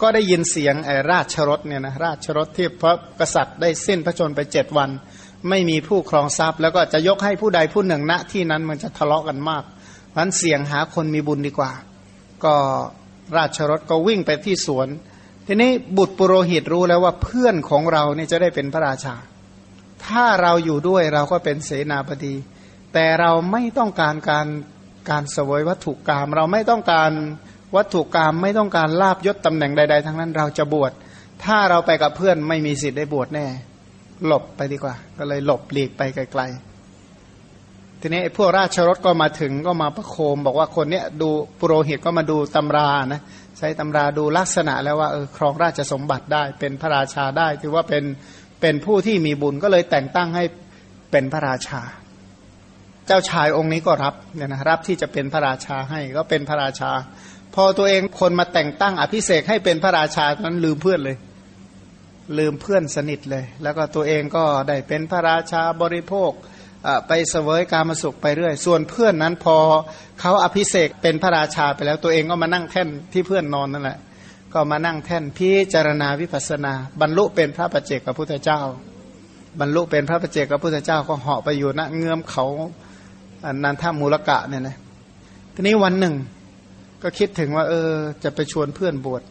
[0.00, 4.90] ก็ได้ยินเสียงไอ้ราชรถเนี่ยนะราชรถที่พระกษัตริย์ได้สิ้นพระชนไปเจ็ดวัน
[5.48, 9.64] ไม่มีผู้ครองทรัพย์ แล้วก็จะยกให้ผู้ใดผู้หนึ่งณที่นั้นมันจะทะเลาะกันมาก
[10.18, 11.72] นั้นเสียงหาคนมีบุญดีกว่า
[12.44, 12.54] ก็
[13.36, 14.88] ราชรถก็วิ่งไปที่สวน
[15.46, 19.14] ทีนี้บุตรปุโรหิตรู้แล้วว่าเพื่อนของเราเนี่ยจะได้เป็นพระราชา
[20.06, 22.34] ถ้าเราอยู่ด้วยเราก็เป็นเสนาบดี
[22.94, 24.46] แต่เราไม่ต้องการการ
[25.10, 27.10] การสวยวัตถุกรรมเราไม่ต้องการ
[27.76, 30.92] วัตถุกรรมไม่ต้องการลาบยศตำแหน่งใด ๆ ทั้งนั้นเราจะบวช
[31.44, 33.46] ถ้าเราไปกับเพื่อนไม่มีสิทธิ์ได้บวชแน่
[34.26, 43.22] หลบไปดีกว่า ก็เลยหลบหลีกไปไกลๆทีนี้พวกราชรถก็มาถึงก็มาประโคม บอกว่าคนเนี้ยดูปุโรหิตก็มาดูตำรานะ
[43.58, 48.04] ใช้ตำราดูลักษณะแล้วว่าเออครองราชสมบัติได้เป็นพระราชาได้ ถือว่าเป็น
[48.62, 50.44] เป็นผู้ที่มีบุญก็เลยแต่งตั้งให้
[51.10, 51.82] เป็นพระราชา
[53.06, 56.90] เจ้าชายองค์นี้ก็รับเนี่ยนะรับที่จะเป็นพระราชาให้ก็เป็นพระราชา
[57.54, 61.16] พอตัวเองคนมาแต่งตั้งอภิเษกให้เป็นพระราชานั้นลืมเพื่อนเลย
[62.38, 66.30] ลืมเพื่อนสนิทเลย แล้วก็ตัวเองก็ได้เป็นพระราชาบริโภค
[67.08, 69.56] ไปเสวยการมาสุขไปเรื่อย ส่วนเพื่อนนั้นพอ
[70.20, 73.98] เขาอภิเษกเป็นพระราชาไปแล้วตัวเองก็มานั่งแท่นที่เพื่อนนอนนั่นแหละ
[74.52, 78.60] ก็มานั่งแท่นพิจารณาวิปัสนา บรรลุเป็นพระปัจเจกพระพุทธเจ้า
[79.60, 82.44] บรรลุเป็นพระปัจเจกพระพุทธเจ้าก็เหาะไปอยู่ณเงื้อมเขา
[83.64, 84.76] นันทมูลกะเนี่ยนะ
[85.54, 86.14] ทีนี้วันหนึ่ง
[87.02, 87.90] ก็คิดถึงว่า เออ
[88.24, 89.22] จะไปชวนเพื่อนบวช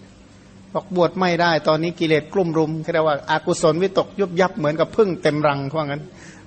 [0.73, 6.01] บอกบวชไม่ได้ตอนนี้กิเลสกลุ่มรุมเรียกว่าอากุศลวิตกยุบยับเหมือนกับพึ่งเต็มรังเพราะงั้น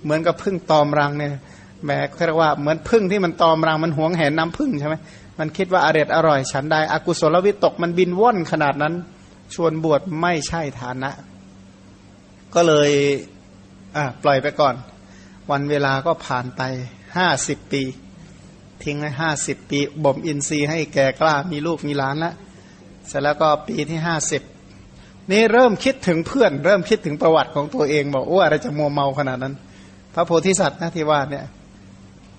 [0.04, 1.30] เหมือนกับพึ่งตอมรังเนี่ย
[1.84, 1.90] แหม
[2.26, 4.94] เรียกว่าเหมือนพึ่งที่มันตอมรังมันหวงแหนน้ำพึ่งใช่ไหม
[5.38, 8.94] มันคิดว่าอร่อยอร่อยฉันได้อากุศลวิตกมันบินว่อนขนาดนั้น
[9.54, 11.10] ชวนบวชไม่ใช่ฐานะ
[12.54, 12.90] ก็เลย
[13.96, 14.74] อ่าปล่อยไปก่อน
[15.50, 16.62] วันเวลาก็ผ่านไป
[17.16, 17.82] ห้าสิบปี
[18.82, 22.34] ทิ้งไว้ห้าสิบปีบ่มอินทรีย์ให้แก่กล้ามีลูกมีหลานแล้ว
[23.08, 24.42] เสร็จแล้วก็ปีที่ห้าสิบ
[25.30, 29.54] นี่เริ่มคิดถึงเพื่อน เริ่มคิดถึงประวัติของตัวเอง บอกโอ้อะไรจะมัวเมาขนาดนั้น
[30.14, 31.44] พระโพธิสัตว์นะที่ว่าเนี่ย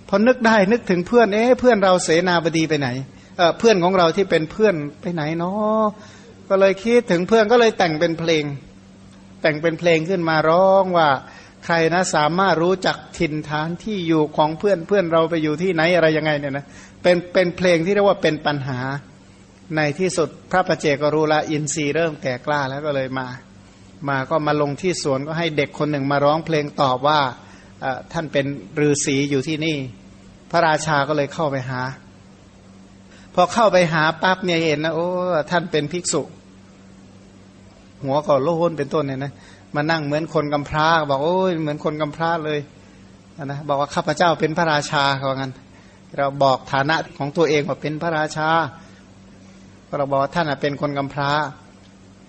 [0.08, 2.88] พอนึกได้นึกถึงเพื่อนเอ๊ะเพื่อนเราเสนาบดีไปไหน
[3.36, 5.84] เออเพื่อนของเราที่เป็นเพื่อนไปไหนเนาะ
[6.48, 8.44] ก็เลยคิดถึงเพื่อนก็เลยแต่งเป็นเพลง
[9.42, 11.08] แต่งเป็นเพลงขึ้นมาร้องว่า
[11.64, 16.66] ใครนะสามารถรู้จักถิ่นฐานที่อยู่ของเพื่อนเพื่อนเราไปอยู่ที่ไหนอะไรยังไงเนี่ยนะ
[17.02, 18.80] เป็นเป็นเพลงที่เรียกว่าเป็นปัญหา
[19.76, 23.26] ในที่สุดพระประเจก็รู้ละอินทรีย์เริ่มแก่กล้าแล้วก็เลยมา
[24.08, 27.20] มาก็มาลงที่สวนก็ให้เด็กคนหนึ่งมาร้องเพลงตอบว่า
[28.12, 28.46] ท่านเป็น
[28.86, 29.76] ฤาษีอยู่ที่นี่
[30.50, 31.80] พระราชาก็เลยเข้าไปหา
[33.34, 35.06] พอเข้าไปหาปั๊บเนี่ยเห็นนะโอ้
[35.50, 36.22] ท่านเป็นภิกษุ
[38.04, 39.32] หัวก็โล้นเป็นต้นเนี่ยนะ
[39.74, 42.58] มานั่งเหมือนคนกำพร้าบอกโอ้ยเหมือนคนกำพร้าเลย
[43.44, 45.52] นะบอกว่าข้าพเจ้าเป็นพระราชาเขางั้น
[46.16, 48.48] เราบอกฐานะของตัวเองว่าเป็นพระราชา
[49.98, 51.30] เราบอกท่านเป็นคนกำพร้า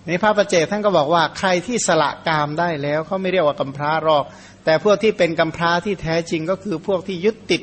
[0.08, 4.24] นี่พระประเจกท่านก็บอกว่าใครที่สละกามได้แล้วเขาไม่เรียกว่ากำพร้าหรอก
[4.68, 7.62] แต่พวกที่เป็นกำพร้าที่แท้จริงก็คือพวกที่ยึดติด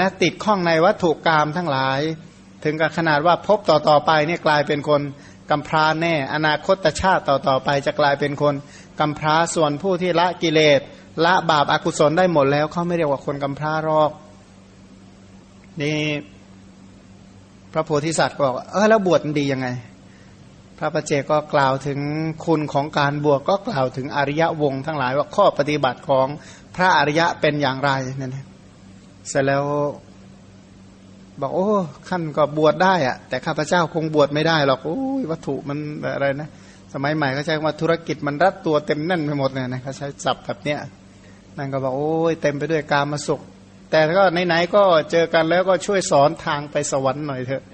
[0.00, 2.00] นะติดข้องในวัตถุกรรมทั้งหลาย
[2.64, 5.02] ถึงกับขนาดว่าพบต่อต่อไปเนี่ยกลายเป็นคน
[5.50, 8.54] กำพร้าแน่ อนาคตชาติต่อต่อไปจะกลายเป็นคน
[9.00, 10.80] กำพร้าส่วนผู้ที่ละกิเลส
[11.24, 14.10] ละบาปอากุศลได้หมดแล้วเขาไม่เรียกว่าคนกำพร้าหรอก
[15.82, 15.98] นี่
[17.72, 19.68] พระโพธิสัตว์ก็บอกเออแล้วบวชดียังไง
[20.82, 22.00] พระประเจก็กล่าวถึง
[22.44, 26.26] คุณของการบวชก็กล่าวถึงอริยวงทั้งหลายว่าข้อปฏิบัติของ
[26.76, 27.90] พระอริยะเป็นอย่างไร
[28.20, 28.36] นั่น
[29.28, 29.64] เสร็จแล้ว
[31.40, 31.68] บอกโอ้
[32.08, 35.78] ขั้นก็บวชได้อะแต่ข้าพเจ้าคงบวชไม่ได้หรอกโอ้ยวัตถุมัน
[36.14, 36.50] อะไรนะ
[36.92, 40.78] สมัยใหม่เขาใช้ว่าธุรกิจมันรัดตัวเต็มแน่นไปหมดเลยนะเขาใช้ศัพท์แบบเนี้ย
[41.58, 43.40] นั่นก็บอกโอ้ยเต็มไปด้วยการมาสุข
[43.90, 47.64] แต่ก็ไหนๆก็เจอกันแล้วก็ช่วยสอนทางไปสวรรค์หน่อยเถอะ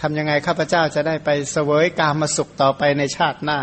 [0.00, 3.58] ทำยังไงข้าพเจ้าจะได้ไปเสวยกามาสุขต่อไปในชาติหน้า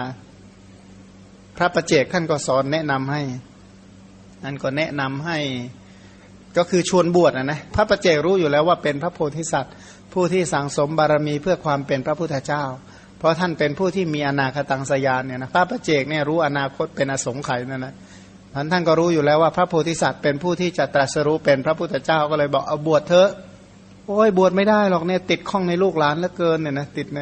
[1.57, 3.21] พระประเจกท่านก็สอนแนะนำให้
[4.43, 5.37] นั่นก็แนะนำให้
[6.57, 9.73] ก็คือชวนบวชนะนะพระประเจกรู้อยู่แล้วว่าเป็นพระโพธิสัตว์
[10.13, 12.63] ผู้ที่สั่งสมบารมีเพื่อความเป็นพระพุทธเจ้า
[13.19, 17.93] เพราะท่านเป็นผู้ที่มีอนาคตังสยานเนี่ยนะพระประเจกเนี่ยรู้อนาคตเป็นอสงไขยนั่นนะ
[18.53, 23.29] ท่านท่านก็รู้อยู่แล้วว่าพระโพธิสัตว์เป็นผู้ที่จะตรัสรู้เป็นพระพุทธเจ้าก็เลยบอกเอาบวชเถอะ
[24.09, 27.21] โอ้ยบวชไม่ได้หรอกเนี่ยติดข้องในลูกหลานเหลือเกินเนี่ยนะติดใน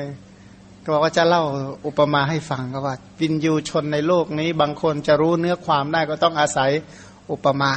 [0.84, 1.44] ก็บอกว่าจะเล่า
[1.88, 6.72] อุปมาให้ฟังก็ว่าวินยูชนในโลกนี้ บางคนจะรู้เนื้อความได้ก็ต้องอาศัย
[7.32, 7.74] อุปมา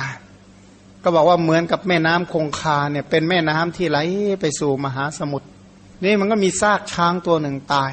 [1.03, 3.99] ก็บอกว่าเหมือนกับแม่น้ำคงคาเนี่ยเป็นแม่น้ำที่ไหล
[4.41, 5.49] ไปสู่มหาสมุทร
[6.05, 7.93] นี่มันก็มีซากช้างตัวหนึ่งตาย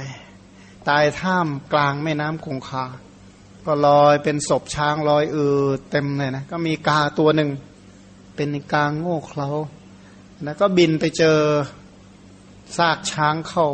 [0.90, 2.86] ตายท่ามกลางแม่น้ำคงคา
[3.66, 5.48] ก็ลอยเป็นศพช้างลอยอื
[5.78, 7.50] ดเต็มเลยนะก็มีกาตัวหนึ่ง
[8.36, 9.50] เป็นกาโง่เขลา
[10.44, 11.40] แล้วก็บินไปเจอ
[12.78, 13.68] ซากช้างเขา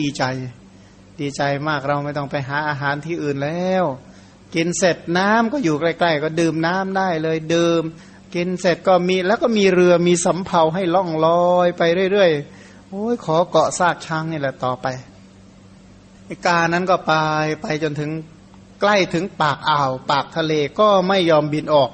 [0.00, 0.24] ดีใจ
[1.20, 3.84] ดีใจมากเราไม่ต้องไปหาอาหารที่อื่นแล้ว
[4.54, 7.82] กินเสร็จน้ำก็อยู่ใกล้ๆ ก็ดื่มน้ำได้เลยดื่ม
[8.34, 11.82] กินเสร็จก็มีแล้วก็มีเรือมีสำเภาให้ล่องลอยไป
[12.12, 14.86] เรื่อยๆโอ้ยขอเกาะซากช้างนี่แหละต่อไป
[16.46, 17.12] กานั้นก็ไป
[17.62, 18.10] ไปจนถึง
[18.80, 21.88] ใกล้ถึงปากอ่าว ปากทะเลก็ไม่ยอมบินออก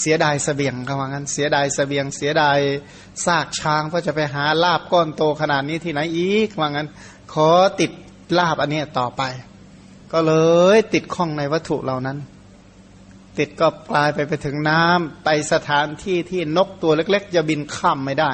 [0.00, 2.58] เสียดายเสบียงคำว่างั้น เสียดายเสบียง เสียดาย
[3.24, 6.88] ซากช้างเพราะจะไปหาลาบก้อนโตขนาดนี้ที่ไหนอีกว่างั้น
[7.32, 7.48] ขอ
[7.80, 7.90] ติด
[8.38, 9.22] ลาบอันนี้ต่อไป
[10.12, 10.32] ก็เล
[10.76, 12.18] ยติดข้องในวัตถุเหล่านั้น
[13.38, 18.32] ติดก็ปลายไปไปถึงน้ำไปสถานที่ที่นกตัวเล็ก ๆ จะบินข้ามไม่ได้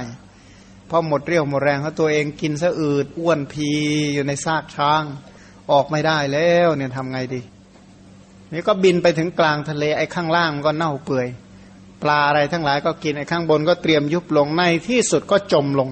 [0.86, 3.70] เพราะหมดเรี่ยวหมดแรงเพราตัวเองกินซะอืดอ้วนพี
[4.14, 5.02] อยู่ในซากช้าง
[5.70, 7.40] ออกไม่ได้แล้วเนี่ยทำไงดี
[8.52, 11.28] นี่ก็บินไปถึงกลางทะเลไอ้ข้างล่างก็เน่าเปื่อย
[12.02, 15.88] ปลาอะไรทั้งหลายก็กินไอ้ข้างบนก็เตรียมยุบลงในที่สุดก็จมลง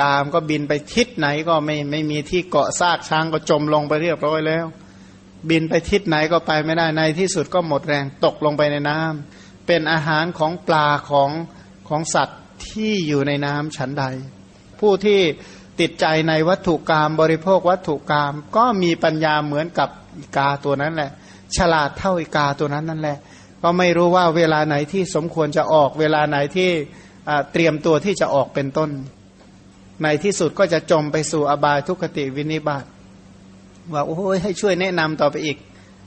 [0.00, 4.66] กามก็บินไปทิศไหนก็ไม่ไม่มีที่เกาะซากช้างก็จมลงไปเรียบร้อยแล้ว
[5.50, 11.30] บินไปทิศไหนก็ไปไม่ได้ในที่สุดก็หมดแรงตกลงไปในน้ำเป็นอาหารของปลาของ
[11.88, 14.04] ของสัตว์ที่อยู่ในน้ำชั้นใด
[14.80, 15.20] ผู้ที่
[15.80, 21.10] ติดใจในวัตถุกรรมบริโภควัตถุกรรมก็มีปัญญาเหมือนกับอีกาตัวนั้นแหละ
[21.56, 23.18] ฉลาดเท่าอีกาตัวนั้นนั่นแหละ
[23.62, 26.70] ก็ไม่รู้ว่าเวลาไหนที่สมควรจะออกเวลาไหนที่
[27.52, 28.90] เตรียมตัวที่จะออกเป็นต้น
[30.02, 32.84] ในที่สุดก็จะจมไปสู่อบายทุกขติวินิบาต
[33.92, 35.56] ว่าโอ้ยให้ช่วยแนะนำต่อไปอีก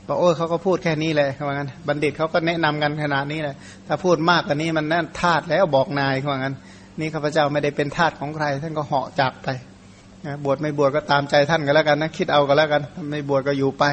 [0.08, 3.56] บอกโอ้ยเขาก็พูดแค่นี้เลยว่างั้นบัณฑิตเขาก็แนะนำกันขนาดนี้เลย
[3.88, 6.56] ถ้าพูดมากกว่านี้มันนั่นทาตแล้วบอกนายว่างั้น
[7.00, 9.48] นี่ข้าพเจ้าไม่ได้เป็นทาตของใคร ท่านก็เหาะจากไป
[10.46, 12.82] บวชไม่บวชก็ตามใจท่านก็แล้วกันนะคิดเอาก็แล้วกัน
[13.12, 13.84] ไม่บวชก็อยู่ไป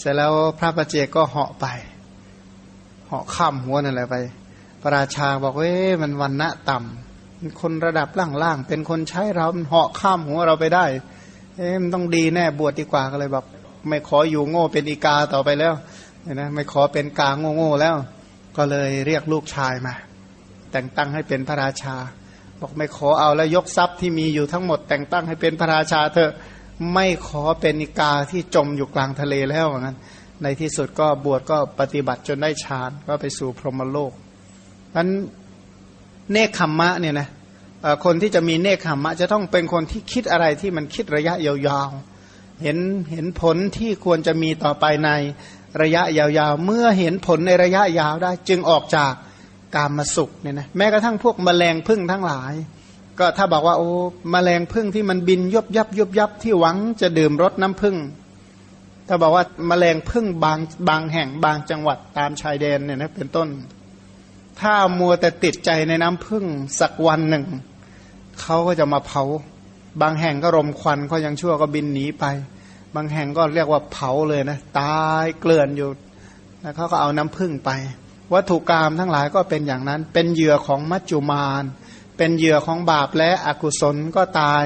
[0.00, 1.66] เสร็จแล้วพระประเจกก็เหาะไป
[3.08, 4.16] เหาะข้ามหัวนั่นแหละไป
[4.82, 10.84] พระราชาบอกเว้ยมันวันณะต่ำคนระดับล่างๆเป็นคนใช้เราเหาะข้ามหัวเราไปได้
[11.56, 13.44] เอ๊ะมันต้องดีแน่บวชดีกว่าก็เลยบอก
[13.88, 15.74] ไม่ขออยู่โง่เป็นอีกาต่อไปแล้ว
[16.26, 17.96] นไหมไม่ขอเป็นกาโง่โง่แล้ว
[18.56, 19.94] ก็เลยเรียกลูกชายมา
[20.72, 21.96] แต่งตั้งให้เป็นพระราชา
[22.60, 26.32] บอกไม่ขอเอาแล้วยกทรัพย์ที่มีอยู่ทั้งหมด แต่งตั้งให้เป็นพระราชาเถอะ
[26.94, 29.96] ไม่ขอเป็นอีกาที่จมอยู่กลางทะเลแล้วเหมือนกัน
[30.42, 34.12] ในที่สุดก็บวชก็ปฏิบัติจนได้ฌานก็ไปสู่พรหมโลก
[34.96, 35.08] นั้น
[36.32, 37.28] เนคขมมะเนี่ยนะ
[38.04, 42.78] คนที่จะมีเนคขมมะ จะต้องเป็นคนที่คิดอะไรที่มันคิดระยะยาวๆ เห็น
[43.12, 45.10] เห็นผลที่ควรจะมีต่อไปใน
[45.82, 49.12] ระยะยาวๆ เมื่อเห็นผลในระยะยาวได้ จึงออกจาก
[49.74, 52.54] กามมาสุขเนี่ยนะแม้กระทั่งพวกมแมลงพึ่งทั้งหลาย
[53.18, 53.88] ก็ถ้าบอกว่าโอ้
[54.34, 57.96] มแมลงพึ่งที่มันบินยบยับยบยับที่หวังจะดื่มรสน้ำพึ่ง
[59.08, 63.48] ถ้าบอกว่ามแมลงพึ่งบางบางแห่งบางจังหวัดตามชายแดนเนี่ยนะเป็นต้น
[64.60, 66.44] ถ้ามัวแต่ติดใจในน้ำพึ่ง
[66.80, 67.44] สักวันหนึ่ง
[68.40, 69.22] เขาก็จะมาเผา
[70.02, 72.24] บางแห่งก็รมควันเขายังชั่วก็บินหนีไป
[72.94, 75.90] บางแห่งก็เรียกว่าเผาเลยนะ ตายเกลื่อนอยู่
[76.60, 77.70] แล้วเขาก็เอาน้ำพึ่งไป
[78.32, 81.64] วัตถุกรรมทั้งหลายก็เป็นอย่างนั้น เป็นเหยื่อของมัจจุมาน
[82.16, 84.64] เป็นเหยื่อของบาปและอกุศลก็ตาย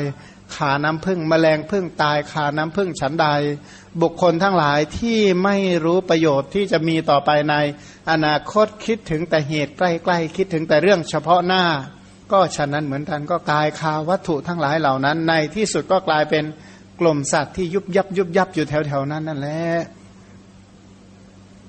[0.56, 3.26] ขาน้ำพึ่งมแมลงพึ่งตาย ขาน้ำพึ่งฉันใด
[4.02, 7.54] บุคคลทั้งหลายที่ไม่รู้ประโยชน์ที่จะมีต่อไปใน
[8.10, 11.64] อนาคตคิดถึงแต่เหตุใกล้ๆคิดถึงแต่เรื่องเฉพาะหน้า
[12.32, 16.44] ก็ฉะนั้นเหมือนกันก็กลายคาวัตถุทั้งหลายเหล่านั้น ในที่สุดก็กลายเป็น
[17.00, 19.62] กลุ่มสัตว์ที่ยุบยับยุบยับอยู่แถวๆนั้นนั่นแหละ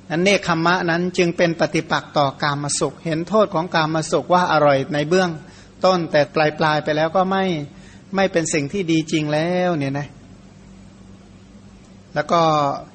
[0.10, 5.30] อันเนคขมะนั้นจึงเป็นปฏิปักษ์ต่อกามสุข เห็นโทษของกามสุขว่าอร่อยในเบื้อง
[5.86, 7.46] ต้นแต่ปลายปลายไปแล้วก็ไม่
[8.16, 10.08] ไม่เป็นสิ่งที่ดีจริงแล้วเนี่ยนะ
[12.16, 12.42] แล้วก็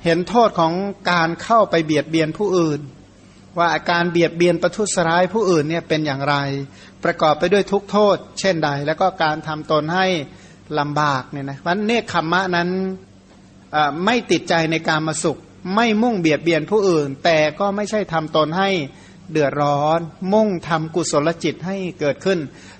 [0.04, 0.72] เห็นโทษของ
[1.10, 2.80] การเข้าไปเบียดเบียนผู้อื่น
[3.58, 6.36] ว่าอาการเบียดเบียนประทุษร้ายผู้อื่นเนี่ยเป็นอย่างไร
[7.04, 10.06] ประกอบไปด้วยทุกโทษ เช่นใด แล้วก็การทำตนให้
[10.78, 12.68] ลำบากเนี่ยนะวันเนคขมมะนั้น
[14.04, 15.38] ไม่ติดใจในการมาสุข
[15.74, 18.70] ไม่มุ่งเบียดเบียนผู้อื่น แต่ก็ไม่ใช่ทำตนให้
[19.32, 20.00] เดือดร้อน
[20.32, 22.38] มุ่งทำกุศลจิตให้เกิดขึ้น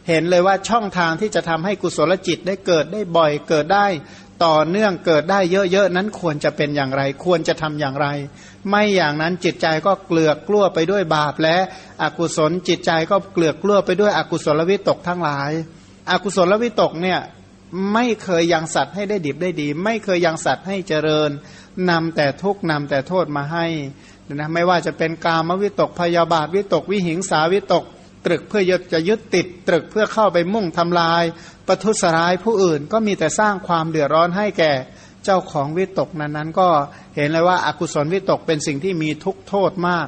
[0.08, 3.86] เห็นเลยว่าช่องทางที่จะทำให้กุศลจิตได้เกิดได้บ่อยเกิดได้
[4.44, 5.40] ต่อเนื่องเกิดได้
[5.72, 8.08] เยอะๆนั้นควรจะเป็นอย่างไร ควรจะทำอย่างไร
[8.68, 11.56] ไม่อย่างนั้นจิตใจก็เกลือกกลั้วไปด้วยบาปและ
[12.02, 15.50] อกุศลจิตใจก็เกลือกกลั้วไปด้วยอกุศลวิตกทั้งหลาย
[16.10, 17.20] อกุศลวิตกเนี่ย
[17.92, 21.30] ไม่เคยยังสัตว์ให้ได้ดิบได้ดี ไม่เคยยังสัตว์ให้เจริญ
[21.90, 23.66] นำแต่ทุกนำแต่โทษมาให้
[24.32, 27.84] นะไม่ว่าจะเป็นกามวิตกพยาบาทวิตกวิหิงสาวิตก
[28.26, 31.24] ตรึกเพื่อจะยึดติด ตรึกเพื่อเข้าไปมุ่งทำลาย
[31.66, 34.72] ประทุษร้ายผู้อื่นก็มีแต่สร้างความเดือดร้อนให้แก่
[35.24, 36.68] เจ้าของวิตกนั้นนั้นก็
[37.16, 40.06] เห็นเลยว่าอากุศลวิตกเป็นสิ่งที่มีทุกโทษมาก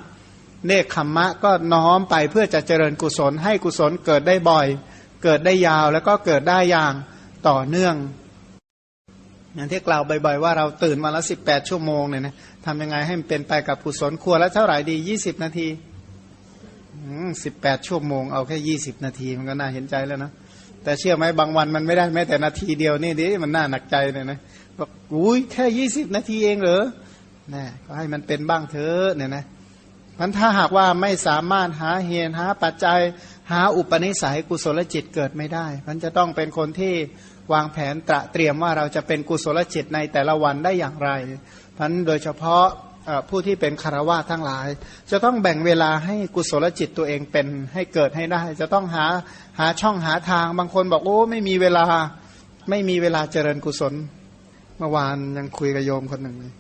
[0.67, 4.67] เนคขมมะก็น้อมไปเพื่อจะเจริญกุศลให้กุศลเกิดได้บ่อย
[5.23, 6.95] เกิดได้ยาวแล้วก็เกิดได้อย่าง
[7.49, 7.95] ต่อเนื่อง
[9.55, 12.35] อย่างที่กล่าวบ่อยๆว่าเราตื่นมาละสิบแปดชั่วโมงเนี่ยนะ
[12.67, 15.69] ทำยังไงให้มันเป็นไปกับกุศลครัวแล้วเท่าไหร่ดียี่สิบนาที
[17.45, 20.31] สิบแปดชั่วโมงเอาแค่ยี่สิบนาทีมันก็น่าเห็นใจแล้วนะ
[20.85, 24.39] แต่เชื่อไหมบางวันมันไม่ได้แม้แต่นาทีเดียวนี่ดิมันน่าหนักใจเลยนะ
[24.79, 26.85] บอกอุ้ยแค่ยี่สิบนาทีเองเหรอ
[27.55, 29.45] นะก็ให้มันเป็นบ้างเถอะเนี่ยนะ
[30.19, 33.01] มันถ้าหากว่าไม่สามารถหาเหตุหาปัจจัย
[33.53, 36.95] หาอุปนิสัยกุศลจิตเกิดไม่ได้ มันจะต้องเป็นคนที่
[37.53, 41.11] วางแผนตระเตรียมว่าเราจะเป็นกุศลจิตในแต่ละวันได้อย่างไร
[41.79, 42.67] พันโดยเฉพาะ
[43.29, 44.67] ผู้ที่เป็นคารวะทั้งหลาย
[45.11, 49.07] จะต้องแบ่งเวลาให้กุศลจิตตัวเองเป็นให้เกิดให้ได้ จะต้องหา
[49.59, 51.85] หาช่องหาทางบางคนบอกโอ้ไม่มีเวลา
[52.71, 53.95] ไม่มีเวลาเจริญกุศล
[54.79, 56.55] เมื่อวานยังคุยกับโยมคนหนึ่งเลย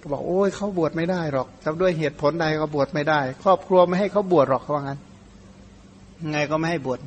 [0.00, 4.98] ก็บอกโอ้ยเขาบวชไม่ได้หรอกจะด้วยเหตุผลใดก็บวชไม่ได้ ครอบครัวไม่ให้เขาบวชหรอกเขาว่างั้น
[6.30, 6.98] ไงก็ไม่ให้บวช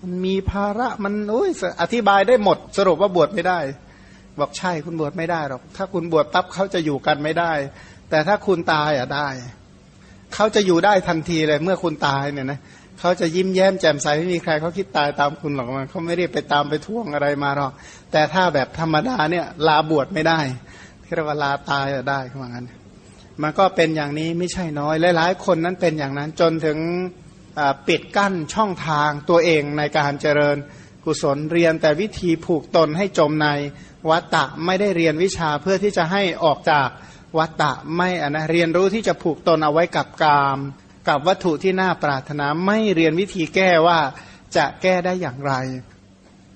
[0.00, 1.50] มันมีภาระมันโอ้ย
[1.82, 3.58] อธิบายได้หมดสรุปว่าบวชไม่ได้
[4.40, 7.52] บอกใช่คุณบวชไม่ได้หรอก ถ้าคุณบวชปั๊บเขาจะอยู่กันไม่ได้
[8.10, 9.28] แต่ถ้าคุณตายอะได้
[10.34, 12.60] เขาจะอยู่ได้ทันทีเลยเมื่อคุณตายเนี่ยนะ
[13.00, 17.72] เขาจะยิ้มแย้มแจ่มใสไม่มีใครเขาคิดตายตามคุณหรอกมันเขาไม่ได้ไปตามไปท่วงอะไรมาหรอก
[18.12, 20.40] แต่ถ้าแบบธรรมดาเนี่ยลาบวชไม่ได้
[21.14, 22.66] เรียกว่าลาตายได้เขาบอกงั้น
[23.42, 26.78] มันก็เป็นอย่างนี้ไม่ใช่น้อยหลายๆคนนั้นเป็นอย่างนั้นจนถึง
[27.88, 30.56] ปิดกั้นช่องทางตัวเองในการเจริญ
[31.04, 33.48] กุศลเรียนแต่วิธีผูกตนให้จมใน
[34.10, 36.88] วัตตะไม่ได้เรียนวิชาเพื่อที่จะให้ออกจาก
[37.38, 40.58] วัตตะไม่อนะเรียนรู้ที่จะผูกตนเอาไว้กับกาม
[41.08, 43.98] กับวัตถุที่น่าปรารถนาไม่เรียนวิธีแก้ว่า
[44.56, 45.52] จะแก้ได้อย่างไร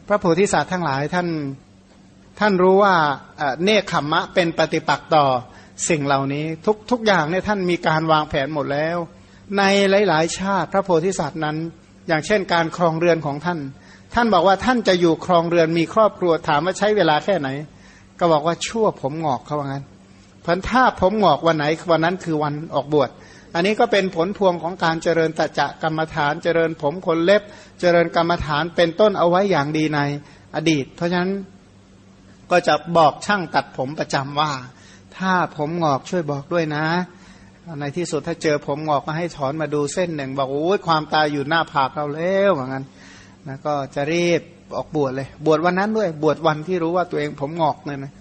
[0.08, 1.28] พระโพธิสัตว์ทั้งหลายท่าน
[2.40, 2.94] ท่านรู้ว่า
[3.64, 5.26] เนคขมมะเป็นปฏิปักษ์ต่อ
[5.88, 8.96] สิ่งเหล่านี้ทุกทุกอย่างเนี่ยท่านมีการวางแผนหมดแล้ว
[9.58, 9.62] ใน
[10.08, 11.56] หลาย ๆ ชาติพระโพธิสัตว์นั้น
[12.08, 13.58] อย่างเช่นการครองเรือนของท่าน
[14.18, 17.48] ท่านบอกว่าท่านจะอยู่ครองเรือนมีครอบครัวถามว่าใช้เวลาแค่ไหน
[18.18, 19.84] ก็บอกว่าชั่วผมงอกเขาว่างั้น
[20.44, 23.10] พันถ้าผมงอกวันไหนวันนั้นคือวันออกบวช
[23.54, 27.42] อันนี้ก็เป็นผลพวงของการเจริญตะจะกรรมฐาน เจริญผมขนเล็บ
[27.80, 30.00] เจริญกรรมฐานเป็นต้นเอาไว้อย่างดีใน
[30.56, 31.32] อดีต เพราะฉะนั้น
[32.50, 34.52] ก็จะบอกช่างตัดผมประจำว่า
[35.16, 36.86] ถ้าผมงอกช่วยบอกด้วยนะ
[37.80, 42.84] ในที่สุดถ้าเจอผมงอกมาให้ถอนมาดูเส้นหนึ่ง บอกโอ้ยความตายอยู่หน้าผากเราแล้วเหมือนกัน
[43.48, 44.42] นะก็จะรีบ
[44.76, 48.12] ออกบวชเลย บวชวันนั้นด้วย บวชวันที่รู้ว่าตัวเองผมงอกเนี่ยนะ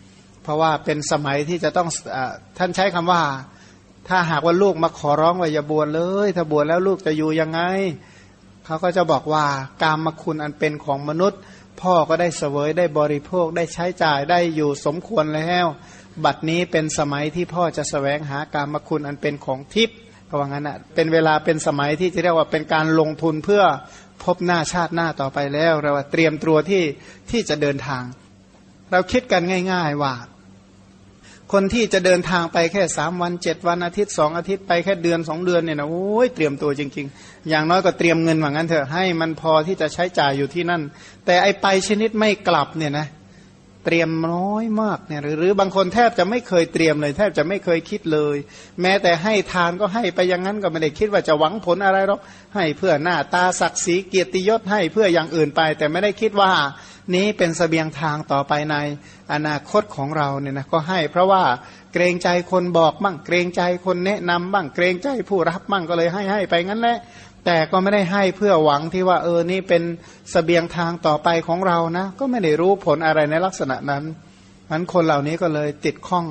[0.43, 2.17] เพราะว่าเป็นสมัยที่จะต้องอ
[2.57, 3.21] ท่านใช้คำว่า
[4.07, 7.61] ถ้าหากว่าลูกมาขอร้องว่าอย่าบวชเลย ถ้าบวชแล้วลูกจะอยู่ยังไง
[8.65, 9.45] เขาก็จะบอกว่า
[9.83, 11.39] การมคุณอันเป็นของมนุษย์
[11.81, 15.65] พ่อก็ได้เสวยได้บริโภคได้ใช้จ่ายได้อยู่สมควรแล้ว
[16.25, 23.63] บัดนี้เป็นสมัยที่พ่อจะสแสวงหาการมคุณอันเป็นของทิพย์เขาว่างั้นอะเป็นเวลาเป็นสมัยที่จะเรียกว่าเป็นการลงทุนเพื่อ
[24.23, 26.83] พบหน้าชาติหน้าต่อไปแล้ว เราเตรียมตัวที่
[27.31, 28.03] ที่จะเดินทาง
[28.91, 30.13] เราคิดกันง่าย ๆว่า
[31.53, 40.81] คนที่จะเดินทางไปแค่สามวันเจ็ดวันอาทิตย์สองอาทิตย์ไปแค่เดือนสองเดือนเนี่ยนะโอ้ยเตรียมตัวจริง ๆ อย่างน้อยก็เตรียมเงินว่างั้นเถอะให้มันพอที่จะใช้จ่ายอยู่ที่นั่น
[41.25, 43.07] แต่ไอไปชนิดไม่กลับเนี่ยนะ
[43.85, 48.35] เตรียมน้อยมากเนี่ยหรือบางคนแทบจะไม่เคยเตรียมเลย แทบจะไม่เคยคิดเลย
[48.81, 52.19] แม้แต่ให้ทานก็ให้ไปอย่างนั้นก็ไม่ได้คิดว่าจะหวังผลอะไรหรอก
[52.55, 56.51] ให้เพื่อหน้าตาศักดิ์ศรีเกียรติยศให้เพื่ออย่างอื่นไป แต่ไม่ได้คิดว่า
[57.15, 58.75] นี้เป็นสเสบียงทางต่อไปใน
[59.33, 61.43] อนาคตของเราเนี่ยนะก็ให้เพราะว่า
[61.93, 66.97] เกรงใจคนบอกบ้างเกรงใจคนแนะนำบ้างเกรงใจผู้รับบ้างก็เลยให้ให้ไปงั้นแหละ
[67.45, 69.83] แต่ก็ไม่ได้ให้เพื่อหวังที่ว่า เออนี่เป็น
[70.33, 74.03] สเสบียงทางต่อไปของเรานะ ก็ไม่ได้รู้ผลอะไรในลักษณะนั้น
[74.69, 76.25] มันคนเหล่านี้ก็เลยติดข้อง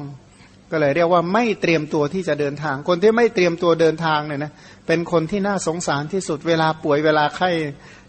[0.70, 4.52] ก็เลยเรียกว่าไม่เตรียมตัวที่จะเดินทาง คนที่ไม่เตรียมตัวเดินทางเนี่ยนะ
[4.86, 7.50] เป็นคนที่น่าสงสารที่สุดเวลาป่วยเวลาไข้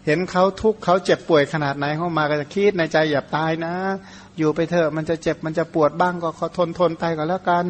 [0.06, 3.74] เห็นเขาทุกข์เขาเจ็บป่วยขนาดไหนเข้ามาก็จะคิดในใจอย่าตายนะ
[4.38, 7.64] อยู่ไปเถอะมันจะเจ็บมันจะปวดบ้างก็ขอทนทนไปก็แล้วกัน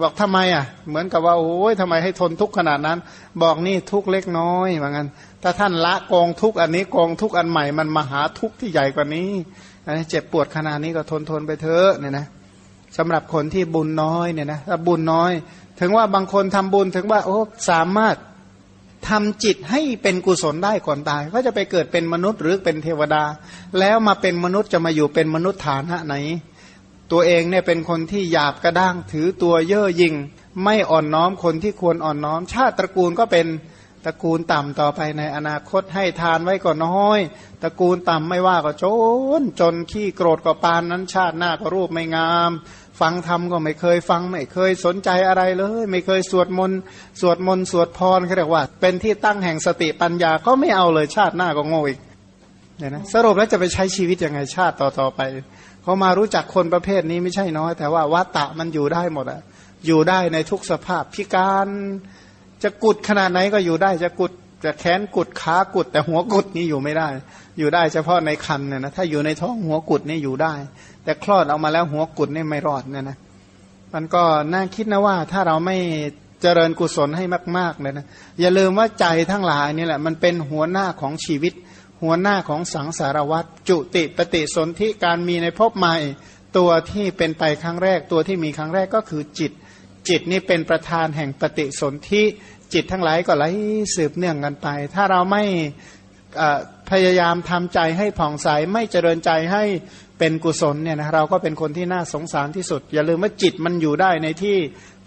[0.00, 2.98] บอกทำไมอะ เหมือนกับว่า โอ้ยทำไมให้ทนทุกข์ขนาดนั้น
[3.42, 5.06] บอกนี่ทุกข์เล็กน้อยเหมือนกัน
[5.42, 9.30] ถ้าท่านละกองทุกข์อันนี้กองทุกข์อันใหม่มันมหาทุกข์ที่ใหญ่กว่านี้
[9.86, 12.26] อันนี้เจ็บปวดขนาดนี้ก็ทนทนไปเถอะเนี่ยนะ
[12.96, 15.32] สำหรับคนที่บุญน้อยเนี่ยนะถ้าบุญน้อย
[15.80, 17.38] ถึงว่าบางคนทำบุญถึงว่า โอ้
[17.70, 18.16] สามารถ
[19.08, 23.24] ทำจิตให้เป็นกุศลได้ก่อนตายก็จะไปเกิดเป็นมนุษย์หรือเป็นเทวดา
[23.78, 26.14] แล้วมาเป็นมนุษย์จะมาอยู่เป็นมนุษย์ฐานะไหน
[27.12, 30.14] ตัวเองเนี่ยเป็นคนที่หยาบกระด้างถือตัวเย่อหยิ่ง
[30.64, 33.46] ไม่อ่อนน้อมคนที่ควรอ่อนน้อม ชาติตระกูลก็เป็น
[34.04, 37.20] ตระกูลต่ำต่อไปในอนาคตให้ทานไว้ก็น้อย
[37.62, 38.84] ตระกูลต่ำไม่ว่าก็จ
[39.40, 42.50] น จนขี้โกรธก็ปานนั้นชาติหน้าก็รูปไม่งาม
[43.00, 46.78] ฟังธรรมก็ไม่เคยฟังไม่เคยสนใจอะไรเลย ไม่เคยสวดมนต์
[47.20, 51.98] สวดมนต์สวดพรเขาเรียกว่า เป็นที่ตั้งแห่งสติปัญญาก็ไม่เอาเลยชาติหน้าก็โง่อีก
[52.78, 55.20] เนี่ยนะสรุปแล้วจะไปใช้ชีวิตยังไงชาติต่อๆไป
[55.82, 59.40] เขามารู้จักคนประเภทนี้ไม่ใช่น้อย แต่ว่าวัตตะมันอยู่ได้หมดอะ
[59.86, 61.68] อยู่ได้ในทุกสภาพพิการ
[62.62, 64.32] จะกุดขนาดไหนก็อยู่ได้จะกุด
[64.64, 67.08] จะแขนกุดขากุด แต่หัวกุดนี่อยู่ไม่ได้
[67.58, 70.54] อยู่ได้เฉพาะในคันเนี่ยนะถ้าอยู่ในท้องหัวกุดนี่อยู่ได้
[71.04, 73.16] แต่คลอดออกมาแล้วหัวกุดนี่ไม่รอดเนี่ยนะ
[73.94, 74.22] มันก็
[74.52, 75.76] น่าคิดนะว่าถ้าเราไม่
[76.42, 77.24] เจริญกุศลให้
[77.58, 78.06] มากๆเลยนะ
[78.40, 81.52] อย่าลืมว่าใจทั้งหลายนี่แหละ มันเป็นหัวหน้าของชีวิต
[82.02, 85.96] หัวหน้าของสังสารวัตรจุติปฏิสนธิการมีในภพใหม่
[86.56, 89.52] ตัวที่เป็นไปครั้งแรก ตัวที่มีครั้งแรกก็คือจิต
[90.08, 92.22] จิตนี่เป็นประธานแห่งปฏิสนธิ
[92.72, 93.44] จิตทั้งหลายก็ไหล
[93.94, 95.44] สืบเนื่องกันไป ถ้าเราไม่
[96.90, 99.64] พยายามทำใจให้ผ่องใสไม่เจริญใจให้
[100.18, 104.56] เป็นกุศลเนี่ยนะเราก็เป็นคนที่น่าสงสารที่สุด อย่าลืมว่าจิตมันอยู่ได้ในที่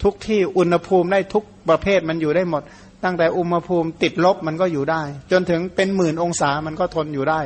[0.03, 2.63] ทุกที่อุณหภูมิได้ทุกประเภทมันอยู่ได้หมด
[3.05, 5.01] ตั้งแต่อุณหภูมิติดลบมันก็อยู่ได้
[5.31, 7.39] จนถึงเป็นหมื่นองศามันก็ทนอยู่ได้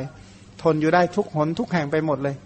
[0.62, 2.36] ทนอยู่ได้ทุกหนทุกแห่งไปหมดเลย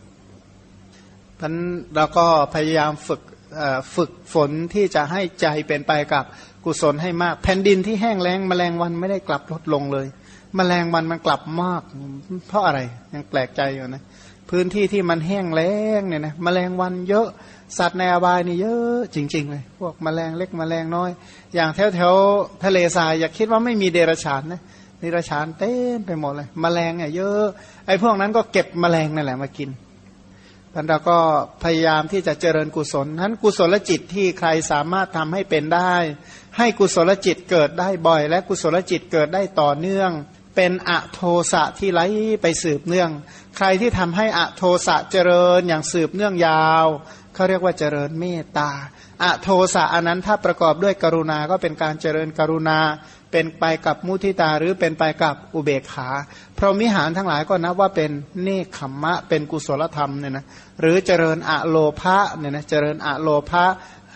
[1.40, 1.54] พัน
[1.94, 3.20] เราก็พยายามฝึก
[3.94, 6.24] ฝึกฝนที่จะให้ใจเป็นไปกับ
[6.64, 10.06] กุศลให้มาก แผ่นดินที่แห้งแล้งแมลงวันไม่ได้กลับลดลงเลย
[10.56, 11.82] แมลงวันมันกลับมาก
[12.48, 12.80] เพราะอะไร
[13.12, 14.02] ยังแปลกใจอยู่นะ
[14.50, 17.28] พื้นที่ที่มันแห้งแล้งเนี่ยนะแมลงวันเยอะ
[17.78, 21.10] สัตว์ในอบายนี่เยอะจริง ๆ เลย พวกแมลงเล็กแมลงน้อย
[21.54, 22.14] อย่างแถวแถว
[22.64, 24.60] ทะเลทรายอย่าคิดว่าไม่มีเดรัจฉานนะ
[25.00, 27.44] เดรัจฉานเต้นไปหมดเลยแมลงเนี่ยเยอะ
[27.86, 29.70] ไอ้พวกนั้นก็เก็บแมลงนั่นแหละมากิน
[30.74, 31.18] ท่านเราก็
[31.62, 35.94] พยายามที่จะเจริญกุศลนั้นกุศลจิตที่ใครสามารถทำให้เป็นได้
[36.58, 40.10] ให้กุศลจิตเกิดได้บ่อย และกุศลจิตเกิดได้ต่อเนื่อง
[40.56, 41.20] เป็นอโท
[41.52, 42.00] สะที่ไหล
[42.42, 43.10] ไปสืบเนื่อง
[43.56, 46.86] ใครที่ทำให้อโทสะเจริญอย่างสืบเนื่องยาว
[47.35, 48.70] เขาเรียกว่าเจริญเมตตา
[49.22, 52.78] อโทสะอันนั้นถ้าประกอบด้วยกรุณาก็เป็นการเจริญกรุณา
[53.32, 56.09] เป็นไปกับมุทิตาหรือเป็นไปกับอุเบกขา
[56.59, 58.11] พรหมิหารทั้งหลายก็นับว่าเป็น
[58.43, 60.47] เนคขมมะ เป็นกุศลธรรมเนี่ยนะ
[60.80, 63.64] หรือเจริญอะโลภะเนี่ยนะเจริญอะโลภะ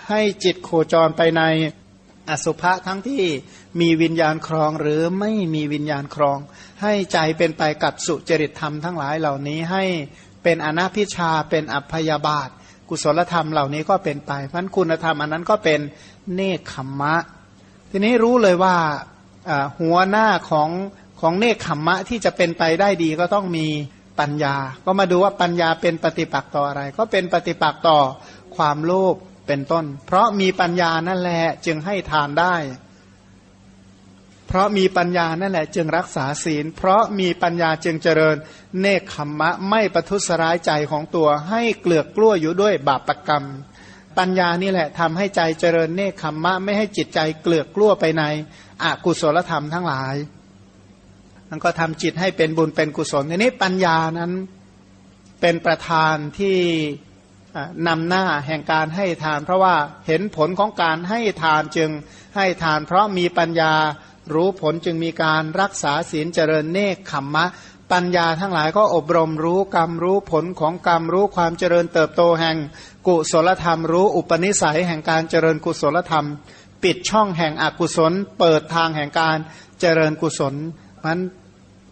[0.09, 1.43] ให้จิตโคจรไปใน
[2.31, 3.25] อสุภะทั้งที่
[3.81, 6.39] มีวิญญาณครองหรือไม่มีวิญญาณครอง
[6.83, 9.85] ให้ใจเป็นไปกับสุจริตธรรมทั้งหลายเหล่านี้ให้
[10.43, 12.49] เป็นอนาพิชาเป็นอัพยาบาท
[12.89, 15.81] กุศลธรรมเหล่านี้ก็เป็นไปเพันคุณธรรมอันนั้นก็เป็น
[16.35, 17.17] เนคขมมะ
[17.91, 18.77] ทีนี้รู้เลยว่า
[19.81, 20.71] หัวหน้าของ
[21.21, 23.67] ของเนคขมมะที่จะเป็นไปได้ดีก็ต้องมี
[24.21, 27.99] ปัญญา ก็มาดูว่าปัญญาเป็นปฏิปักษ์ต่ออะไร ก็เป็นปฏิปักษ์ต่อ
[28.57, 29.15] ความโลภ
[29.47, 32.55] เป็นต้น เพราะมีปัญญานั่นแหละจึงให้ทานได้
[34.47, 38.37] เพราะมีปัญญานั่นแหละ จึงรักษาศีล เพราะมีปัญญาจึงเจริญ
[38.81, 43.45] เนคขมมะไม่ประทุษร้ายใจของตัวให้เกลือกกลั้วอยู่ด้วยบาปรกรรม
[44.19, 48.23] ปัญญานี่แหละทำให้ใจเจริญเนคขมมะไม่ให้จิตใจเกลือกกลั้วไปใน
[48.85, 50.15] อกุศลธรรมทั้งหลาย
[51.51, 54.33] มันก็ทำจิตให้เป็นบุญเป็นกุศลทีนี้ปัญญานั้น
[55.41, 56.59] เป็นประธานที่
[57.89, 59.75] นำหน้าแห่งการให้ทาน เพราะว่า
[60.07, 61.91] เห็นผลของการให้ทานจึง
[62.37, 63.73] ให้ทาน เพราะมีปัญญา
[64.35, 67.47] รู้ผลจึงมีการรักษาศีลเจริญเนคขมมะ
[67.93, 72.57] ปัญญาทั้งหลายก็อบรมรู้กรรมรู้ผลของกรรมรู้ความเจริญเติบโตแห่ง
[73.07, 76.27] กุศลธรรม รู้อุปนิสัยแห่งการเจริญกุศลธรรม
[76.83, 79.37] ปิดช่องแห่งอกุศล เปิดทางแห่งการ
[79.81, 80.55] เจริญกุศล
[81.05, 81.21] มัน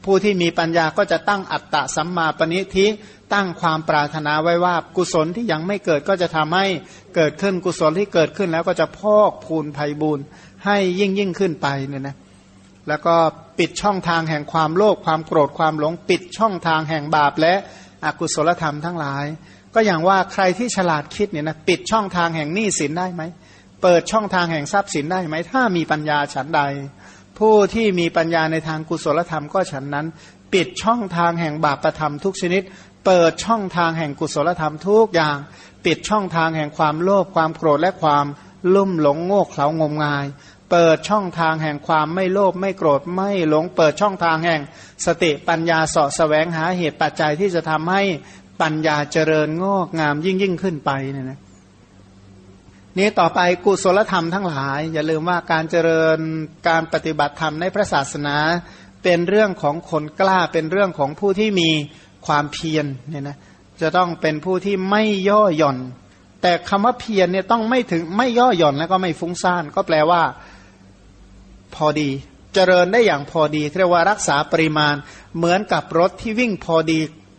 [0.05, 2.87] ผู้ที่มีปัญญาก็จะตั้งอัตตะสัมมาปณิทิ
[3.35, 6.67] ตั้งความปรารถนาไว้ว่ากุศลที่ยังไม่เกิดก็จะทำให้
[7.15, 10.21] เกิดขึ้นกุศลที่เกิดขึ้นแล้วก็จะพอกพูนภัยบุญ
[10.65, 12.17] ให้ยิ่งยิ่งขึ้นไปเนี่ยนะ
[12.89, 13.15] แล้วก็
[13.59, 17.55] ปิดช่องทางแห่งความโลภความโกรธความหลงปิดช่องทางแห่งบาปและ
[18.05, 19.25] อกุศลธรรมทั้งหลาย
[19.75, 23.23] ก็อย่างว่าใครที่ฉลาดคิดเนี่ยนะปิดช่องทางแห่งหนี้สินได้ไหม
[23.83, 26.61] เปิดช่องทางแห่งทรัพย์สินได้ไหมถ้ามีปัญญาฉันใด
[27.39, 30.07] ผู้ที่มีปัญญาในทางกุศลธรรมก็ฉันนั้น
[30.55, 32.63] ปิดช่องทางแห่งบาปธรรมทุกชนิด
[33.07, 35.37] เปิดช่องทางแห่งกุศลธรรมทุกอย่าง
[35.85, 38.27] ปิดช่องทางแห่งความโลภความโกรธและความ
[38.75, 40.27] ลุ่มหลงโง่เขลางมงาย
[40.71, 44.61] เปิดช่องทางแห่งความไม่โลภไม่โกรธไม่หลง เปิดช่องทางแห่ง
[45.07, 48.03] สติปัญญาสาะแสวงหาเหตุปัจจัยที่จะทำให้
[48.63, 51.39] ปัญญาเจริญงอกงามยิ่งยิ่งขึ้นไปเนี่ยนะ
[52.99, 56.19] นี้ต่อไปกุศลธรรมทั้งหลาย อย่าลืมว่าการเจริญ
[56.69, 58.37] การปฏิบัติธรรมในพระศาสนา
[59.03, 61.71] เป็นเรื่องของคนกล้าเป็นเรื่องของผู้ที่มี
[62.27, 63.39] ความเพียรเนี่ยนะ
[63.81, 65.79] จะต้องเป็นผู้ที่ไม่ย่อหย่อน
[66.43, 70.23] แต่คำว่าเพียรเนี่ยต้องไม่ถึงไม่ย่อหย่อนแล้วก็ไม่ฟุ้งซ่านก็แปลว่า
[71.77, 72.11] พอดี
[72.55, 74.95] เจริญได้อย่างพอดีเรียกว่ารักษาปริมาณ
[75.37, 76.99] เหมือนกับรถที่วิ่งพอดี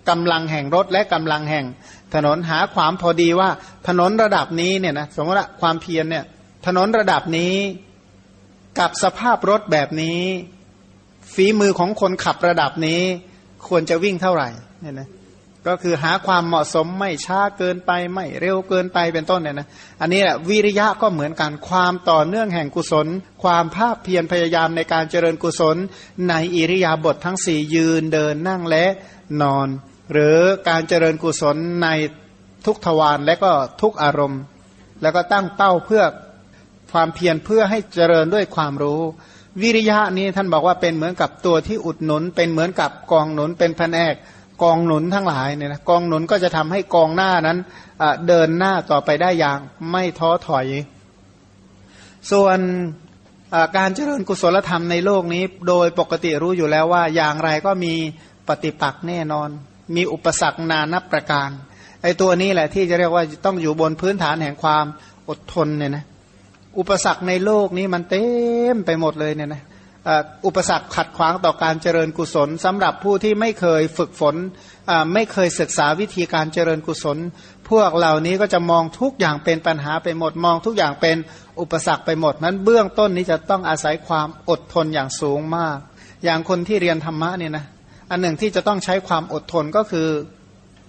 [0.09, 1.65] กำลังแห่งรถและกำลังแห่ง
[2.13, 3.49] ถนนหาความพอดีว่า
[3.87, 6.25] ถนนระดับนี้เนี่ยนะสมมติความเพียรเนี่ย
[6.67, 7.55] ถนนระดับนี้
[8.79, 10.21] กับสภาพรถแบบนี้
[11.33, 13.01] ฝีมือของคนขับระดับนี้
[13.67, 14.49] ควรจะวิ่งเท่าไหร่
[14.81, 15.07] เนี่ยนะ
[15.67, 19.67] ก็คือหาความเหมาะสมไม่ช้าเกินไปไม่เร็วเกินไปเป็นต้นเนี่ยนะ
[20.01, 23.07] อันนี้แหละวิริยะก็เหมือนกันความต่อเนื่องแห่งกุศล
[23.43, 25.77] ความภาคเพียรพยายามในการเจริญกุศล
[26.29, 28.85] ในอิริยาบถททั้งสี่ยืนเดินนั่งและ
[29.41, 29.67] นอน
[30.11, 30.37] หรือ
[30.69, 31.87] การเจริญกุศลใน
[32.65, 33.51] ทุกทวารและก็
[33.81, 34.41] ทุกอารมณ์
[35.01, 36.03] แล้วก็ตั้งเป้าเพื่อ
[36.91, 39.01] ความเพียรเพื่อให้เจริญด้วยความรู้
[39.61, 44.13] วิริยะนี้ท่านบอกว่าเป็นเหมือนกับตัวที่อุดหนุน เป็นเหมือนกับกองหนุนเป็นแผนก
[44.63, 47.57] กองหนุนทั้งหลายเนี่ยนะกองหนุนก็จะทำให้กองหน้านั้น
[48.27, 49.59] เดินหน้าต่อไปได้อย่าง
[49.91, 50.65] ไม่ท้อถอย
[52.31, 52.59] ส่วน
[53.77, 57.93] การเจริญกุศลธรรมในโลกนี้ โดยปกติรู้อยู่แล้วว่าอย่างไรก็มี
[58.47, 59.49] ปฏิปักษ์แน่นอน
[59.95, 61.49] มีอุปสรรคนานับประการ
[62.01, 64.85] ไอ้ตัวนี้แหละที่จะเรียกว่าต้องอยู่บนพื้นฐานแห่งความ
[65.29, 66.05] อดทนเนี่ยนะ
[66.77, 68.23] อุปสรรคในโลกนี้มันเต็
[68.75, 69.61] มไปหมดเลยเนี่ยนะ
[70.45, 74.35] อุปสรรคขัดขวางต่อการเจริญกุศลสำหรับผู้ที่ไม่เคยฝึกฝน
[75.13, 77.17] ไม่เคยศึกษาวิธีการเจริญกุศล
[77.69, 81.17] พวกเหล่านี้ก็จะมองทุกอย่างเป็นปัญหาไปหมดมองทุกอย่างเป็น
[81.61, 85.77] อุปสรรคไปหมดนั้นเบื้องต้นนี้จะต้องอาศัยความอดทนอย่างสูงมาก
[86.23, 87.65] อย่างคนที่เรียนธรรมะเนี่ยนะ
[88.09, 90.07] อันหนึ่งที่จะต้องใช้ความอดทนก็คือ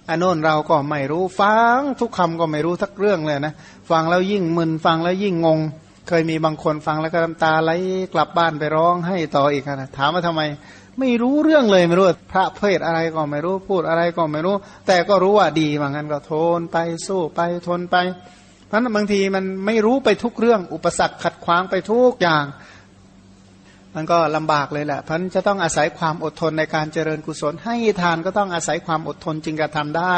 [0.09, 3.53] อันโน้นเราก็ไม่รู้ฟังทุกคำก็ไม่รู้ทักเรื่องเลยนะ
[3.91, 5.59] ฟังแล้วยิ่งมึนฟังแล้วยิ่งงง
[6.09, 7.71] เคยมีบางคนฟังแล้วก็น้ำตาไหล
[8.13, 10.41] กลับบ้านไปร้องให้ต่ออีกนะถามว่าทำไม
[10.99, 14.55] ไม่รู้เรื่องเลยไม่รู้พระเพศอะไรก็ไม่รู้พูดอะไรก็ไม่รู้
[14.87, 17.95] แต่ก็รู้ว่าดีว่างั้นก็ทนไปสู้ไปทนไป
[18.67, 22.45] เพราะนั้นบางทีมันไม่รู้ไปทุกเรื่อง อุปสรรคขัดขวางไปทุกอย่าง
[23.95, 30.17] มันก็ลำบากเลยแหละเพราะจะต้องอาศัยความอดทนในการเจริญกุศล ให้ทานก็ต้องอาศัยความอดทนจึงกระทำได้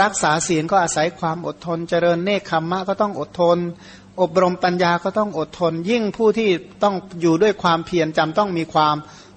[0.00, 3.58] รักษาศีลก็อาศัยความอดทน เจริญเนคขมมะก็ต้องอดทน
[4.20, 6.48] อบรมปัญญาก็ต้องอดทน ยิ่งผู้ที่
[6.82, 8.96] ต้องอยู่ด้วยความเพียรจำต้องมีความ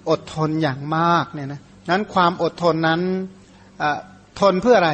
[0.09, 3.01] อดทนอย่างมากเนี่ยนะนั้นความอดทนนั้น
[4.39, 4.91] ทนเพื่ออะไร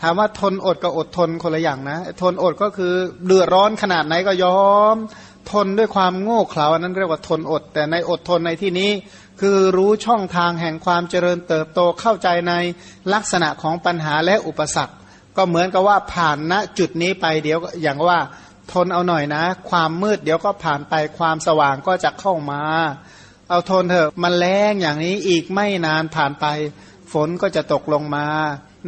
[0.00, 2.92] ถามว่าทนอดกับอดทนคนละอย่างนะ ทนอดก็คือ
[3.26, 4.60] เดือดร้อนขนาดไหนก็ยอ
[4.94, 4.96] ม
[5.50, 8.90] ทนด้วยความโง่เขลาอันนั้นเรียกว่าทนอด แต่ในอดทนในที่นี้
[9.40, 12.52] คือรู้ช่องทางแห่งความเจริญเติบโตเข้าใจใน
[13.12, 14.95] ลักษณะของปัญหาและอุปสรรค
[15.36, 18.18] ก็เหมือนกับว่าผ่านณจุดนี้ไปเดี๋ยวอย่างว่า
[18.72, 22.62] ทนเอาหน่อยนะ ความมืดเดี๋ยวก็ผ่านไปความสว่างก็จะเข้ามา
[23.48, 26.46] เอาทนเถอะมันแรงอย่างนี้อีกไม่นานผ่านไป
[27.12, 28.26] ฝนก็จะตกลงมา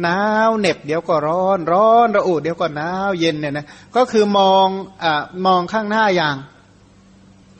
[0.01, 4.67] หนาวเหน็บเดี๋ยวก็ร้อนร้อนระอุเดี๋ยวก็หนาวเย็นเนี่ยนะก็คือมอง
[5.03, 6.35] อ่ามองข้างหน้าอย่าง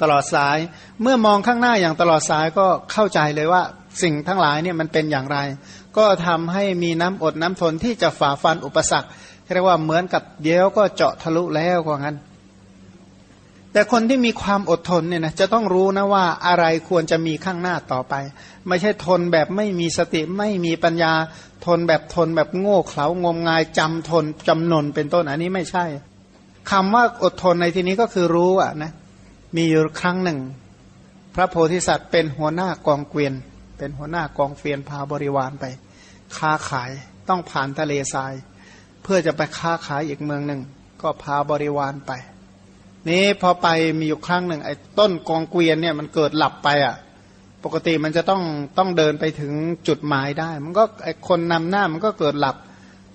[0.01, 0.57] ตลอดสาย
[1.01, 3.61] เมื่อมองข้างหน้าอย่างตลอดสายก็เข้าใจเลยว่า
[4.01, 5.37] สิ่งทั้งหลายเนี่ยมันเป็นอย่างไร
[5.97, 9.09] ก็ทำให้มีน้ำอดน้ำทนที่จะฝ่าฟันอุปสรรค
[9.53, 12.17] เรียกว่าเหมือนกับเดี๋ยวก็เจาะทะลุแล้วกว่างั้น
[13.73, 18.13] แต่คนที่มีความอดทนเนี่ยนะจะต้องรู้นะว่าอะไรควรจะมีข้างหน้าต่อไป
[18.67, 21.13] ไม่ใช่ทนแบบไม่มีสติไม่มีปัญญา
[21.65, 25.85] ทนแบบทนแบบโง่เขลางมงายจำทนจำนนเป็นต้นอันนี้ไม่ใช่
[26.71, 28.91] คำว่าอดทนในที่นี้ก็คือรู้อะนะ
[29.55, 30.39] มีอยู่ครั้งหนึ่ง
[31.35, 33.33] พระโพธิสัตว์เป็นหัวหน้ากองเกวียน
[33.79, 35.65] เป็นหัวหน้ากองเกวียนพาบริวารไป
[36.37, 36.91] ค้าขาย
[37.29, 38.33] ต้องผ่านทะเลทราย
[39.03, 40.61] เพื่อจะไปค้าขายอีกเมืองหนึ่ง
[41.01, 42.11] ก็พาบริวารไป
[43.09, 43.67] นี้พอไป
[43.99, 46.95] มีอยู่ครั้งหนึ่งไอ้ต้นกองเกวียนเนี่ยมันเกิดหลับไปอะ
[47.63, 48.41] ปกติมันจะต้อง
[48.77, 49.53] ต้องเดินไปถึง
[49.87, 52.55] จุดหมายได้ มันก็ไอ้คนนำหน้ามันก็เกิดหลับ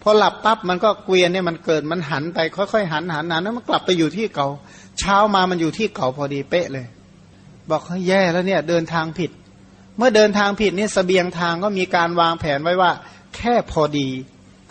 [0.02, 4.48] พอหลับปั๊บมันก็เกวียนเนี่ยมันเกิดมันหันไปค่อยๆหันหันหันแล้วมันกลับไปอยู่ที่เก่า
[4.98, 6.86] เช้ามามันอยู่ที่เก่าพอดีเป๊ะเลย
[7.70, 9.30] บอกเฮ้ยแย่แล้วเนี่ย เดินทางผิด
[9.98, 12.92] เมื่อเดินทางผิดนี่สเสบียงทางก็มีการวางแผนไว้ว่า
[13.36, 14.08] แค่พอดี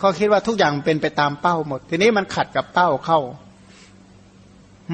[0.00, 3.20] ขาคิดว่าทุกอย่างเป็นไปตามเป้าหมด ทีนี้มันขัดกับเป้าเข้า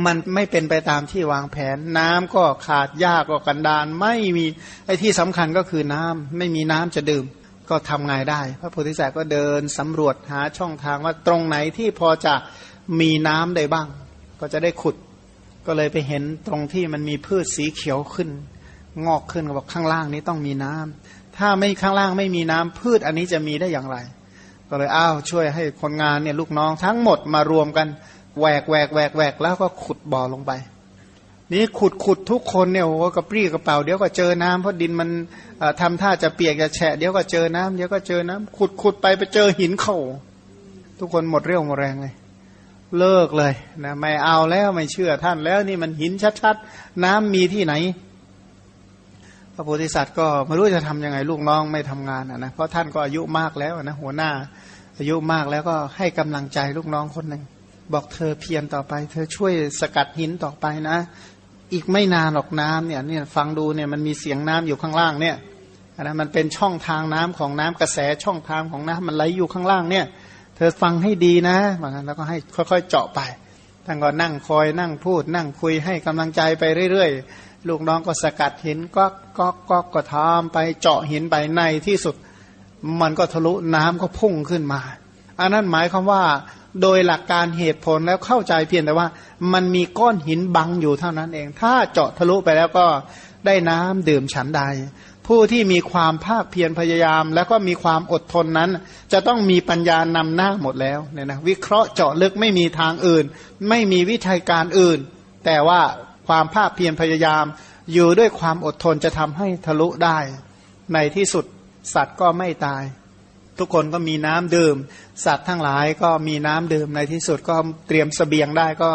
[0.05, 4.47] มันไม่เป็นไปตามที่วางแผน น้ำก็ขาดยากก็กันดานไม่มี
[4.87, 7.25] ไอ้ที่สำคัญก็คือน้ำไม่มีน้ำจะดื่ม
[7.71, 12.35] ก็ทำไงได้ พระโพธิสัตว์ก็เดินสำรวจหาช่องทางว่าตรงไหนที่พอจะ
[13.01, 13.89] มีน้ำได้บ้าง
[14.41, 14.97] ก็จะได้ขุด
[15.67, 18.29] ก็เลยไปเห็นตรงที่มันมีพืชสีเขียวขึ้น
[19.07, 23.97] งอกขึ้นก็บอกข้างล่างนี้ต้องมีน้ำถ้าไม่ข้างล่างไม่มีน้ำพืชอันนี้จะมีได้อย่างไร
[24.69, 27.89] ก็เลยอ้าวช่วยให้คนงานเนี่ยลูกน้องทั้งหมดมารวมกัน
[28.39, 30.53] แหวกแหวกแหวกแหวกแล้วก็ขุดบ่อลงไป
[31.53, 35.11] นี่ขุดขุดทุกคนเนี่ยโอ้กระปรี้กระเป๋าเดี๋ยวก็เจอน้ำเพราะดินมัน
[35.81, 39.97] ทำท่าจะเปียกจะแฉะเดี๋ยวก็เจอน้ำเดี๋ยวก็เจอน้ำขุดขุดไปไปเจอหินเข่า
[40.99, 42.15] ทุกคนหมดเรี่ยวหมดแรงเลย
[42.99, 46.13] เลิกเลยนะไม่เอาแล้วไม่เชื่อท่านแล้วนี่มันหิน
[46.43, 47.75] ชัดๆ น้ำมีที่ไหน
[49.61, 54.31] ระโพธิสัตว์ก็ไม่รู้จะทํำยังไงลูกน้องไม่ทำงานนะเพราะท่านก็อายุมากแล้วนะหัวหน้า
[54.99, 57.43] อายุมากแล้วก็ให้กำลังใจลูกน้องคนหนึ่ง
[57.93, 60.99] บอกเธอเพียรต่อไป เธอช่วยสกัดหินต่อไปนะ
[61.73, 65.37] อีกไม่นานหรอกน้ำเนี่ยเนี่ยฟังดูเนี่ยมันมีเสียงน้ำอยู่ข้างล่างเนี่ย
[66.03, 70.07] นะมันเป็นช่องทางน้ำของน้ำกระแสช่องทางของน้ำมันไหลอยู่ข้างล่างเนี่ย
[70.57, 71.59] เธอฟังให้ดีนะ
[72.07, 72.37] แล้วก็ให้
[72.71, 73.21] ค่อยๆเจาะไป
[73.87, 79.05] ท่านก็นั่งคอยนั่งพูด นั่งคุยให้กำลังใจไปเรื่อยๆ ลูกน้องก็สกัดหินก็
[79.39, 82.15] ก็ก็ก็ทำไปเจาะหินไปในที่สุด
[83.01, 84.81] มันก็ทะลุน้ำก็พุ่งขึ้นมา
[85.41, 86.23] อันนั้นหมายความว่า
[86.83, 89.09] โดยหลักการเหตุผลแล้วเข้าใจเพียงแต่ว่า
[89.53, 92.87] มันมีก้อนหินบังอยู่เท่านั้นเอง ถ้าเจาะทะลุไปแล้วก็
[93.47, 94.63] ได้น้ำดื่มฉันใด
[95.27, 98.71] ผู้ที่มีความภาคเพียรพยายาม แล้วก็มีความอดทนนั้น
[99.13, 103.25] จะต้องมีปัญญานำหน้าหมดแล้วเนี่ยนะวิเคราะห์เจาะลึกไม่มีทางอื่น
[103.69, 104.99] ไม่มีวิธีการอื่น
[105.45, 105.81] แต่ว่า
[106.31, 107.45] ความภาคเพียรพยายาม
[107.93, 110.19] อยู่ด้วยความอดทนจะทำให้ทะลุได้
[110.95, 111.45] ในที่สุด
[111.95, 112.83] สัตว์ก็ไม่ตาย
[113.59, 114.77] ทุกคนก็มีน้ำดื่ม
[115.25, 117.57] สัตว์ทั้งหลายก็มีน้ำดื่มในที่สุดก็
[117.89, 118.91] เตรียมสเสบียงได้ก็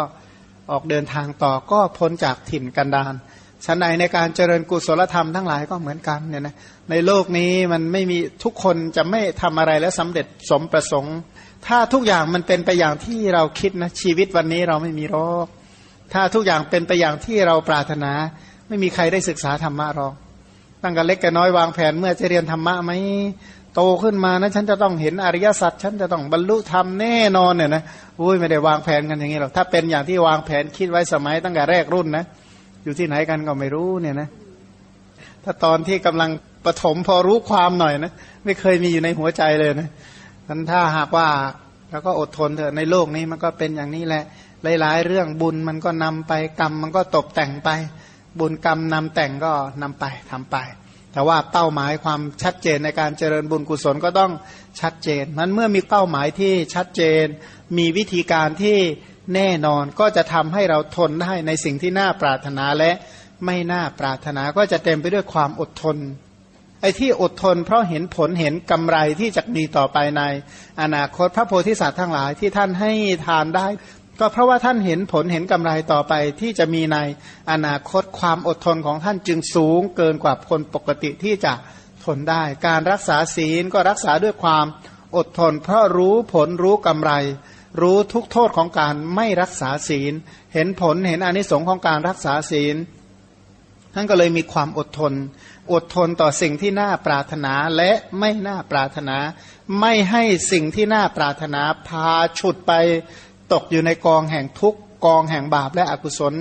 [0.70, 3.14] ออกเดินทางต่อก็พ้นจากถิ่นกันดาน
[3.64, 6.56] ชั้นใดในการเจริญกุศลธรรมทั้งหลายก็เหมือนกันเนี่ยนะ
[6.90, 11.16] ในโลกนี้มันไม่มีทุกคนจะไม่ทำอะไรแล้วสำเร็จสมประสงค์
[11.66, 15.46] ถ้าทุกอย่างมันเป็นไปอย่างที่เราคิดนะชีวิตวันนี้เราไม่มีโรค
[16.12, 18.12] ถ้าทุกอย่างเป็นไปอย่างที่เราปรารถนา
[18.68, 20.14] ไม่มีใครได้ศึกษาธรรมะหรอก
[20.82, 22.92] ตั้งแต่เล็กแต่น้อยวางแผนเมื่อจะเรียนธรรมะไหม
[23.74, 27.82] โตขึ้นมานะฉันจะต้องเห็นอริยสัจฉันจะต้องบรรลุธรรมแน่นอนเนี่ยนะ
[28.20, 32.24] อุ้ยไม่ได้วางแผนกันอย่างนี้หรอกถ้าเป็นอย่างที่วางแผนคิดไว้สมัยตั้งแต่แรกรุ่นนะ
[32.84, 34.28] อยู่ที่ไหนกันก็ไม่รู้เนี่ยนะ
[35.44, 36.30] ถ้าตอนที่กำลัง
[36.64, 38.12] ปฐมพอรู้ความหน่อยนะ
[38.44, 39.88] ไม่เคยมีอยู่ในหัวใจเลยนะ
[40.48, 41.28] นั้นถ้าหากว่า
[41.90, 44.24] แล้วก็อดทนเถอะในโลกนี้มันก็เป็นอย่างนี้แหละ
[44.62, 47.70] หลายๆ เรื่องบุญมันก็นำไปกรรมมันก็ตกแต่งไป
[48.40, 49.52] บุญกรรมนำแต่งก็
[49.82, 50.56] นำไปทำไป
[51.12, 54.32] แต่ว่าเป้าหมายความชัดเจนในการเจริญบุญกุศลก็ต้อง
[54.80, 57.24] ชัดเจนนั้นเมื่อมีเป้าหมายที่ชัดเจน
[57.78, 58.78] มีวิธีการที่
[59.34, 62.92] แน่นอนก็จะทำให้เราทนได้ในสิ่งที่น่าปรารถนาและ
[63.46, 65.96] ไม่น่าปรารถนาก็จะเต็มไปด้วยความอดทน
[66.80, 70.22] ไอ้ที่อดทนเพราะเห็นผลเห็นกำไรที่จะมีต่อไปใน
[70.82, 72.92] อนาคตพระโพธิสัตว์ทั้งหลายที่ท่านให้
[73.26, 73.66] ทานได้
[74.20, 76.98] ก็เพราะว่าท่านเห็นผลเห็นกำไรต่อไปที่จะมีใน
[77.50, 81.54] อนาคตความอดทนของท่านจึงสูงเกินกว่าคนปกติที่จะ
[82.04, 84.66] ทนได้ การรักษาศีลก็รักษาด้วยความ
[85.16, 87.12] อดทน เพราะรู้ผลรู้กำไร
[87.80, 90.12] รู้ทุกโทษของการไม่รักษาศีล
[90.54, 92.76] เห็นผลเห็นอนิสงค์ของการรักษาศีล
[93.94, 95.12] ท่านก็เลยมีความอดทน
[95.72, 99.18] อดทนต่อสิ่งที่น่าปรารถนาและไม่น่าปรารถนา
[99.80, 102.72] ไม่ให้สิ่งที่น่าปรารถนาพาฉุดไป
[103.52, 104.76] ตกอยู่ในกองแห่งทุก
[105.06, 106.34] กองแห่งบาปและอกุศล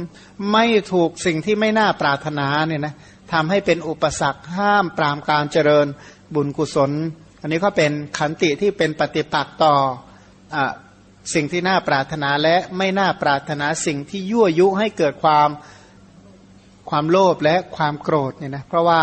[0.52, 2.96] ไม่ถูกสิ่งที่ไม่น่าปรารถนาเนี่ยนะ
[3.34, 5.88] ทำให้เป็นอุปสรรคห้ามปรามการเจริญ
[6.36, 6.92] บุญกุศล
[7.42, 9.76] อันนี้ก็เป็นขันติที่เป็นปฏิปักษ์ต่อ
[10.56, 10.58] อ
[11.34, 15.50] สิ่งที่น่าปรารถนาและไม่น่าปรารถนาสิ่งที่ยั่วยุให้เกิดความ
[16.90, 19.02] ความโลภและความโกรธเนี่ยนะเพราะว่า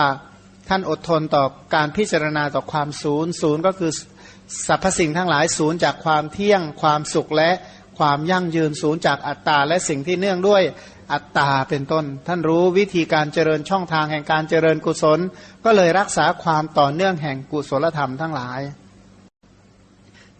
[0.68, 1.44] ท่านอดทนต่อ
[1.74, 3.90] การพิจารณาต่อความศูนย์ศูนย์ก็คือ
[4.66, 7.50] สรรพสิ่งทั้งหลายศูนย์จากความเที่ยงความสุขและ
[7.98, 10.62] ความยั่งยืนศูนย์จากอัตตาและสิ่งที่เนื่องด้วย
[11.12, 15.20] อัตตาเป็นต้น ท่านรู้วิธีการเจริญช่องทางแห่งการเจริญกุศล
[15.64, 18.60] ก็เลยรักษาความต่อเนื่องแห่งกุศลธรรมทั้งหลาย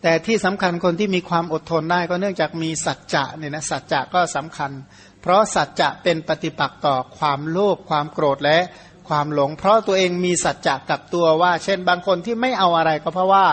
[0.03, 4.71] แต่ที่สำคัญคนที่มีความอดทนได้ก็เนื่องจากมีสัจจะเนี่ยนะสัจจะก็สำคัญ
[5.23, 8.59] เพราะสัจจะเป็นปฏิปักษ์ต่อความโลภความโกรธและ
[9.09, 13.47] ความหลง เพราะตัวเองมีสัจจะกับตัวว่า เช่นบางคนที่ไม่เอาอะไรก็เพราะว่า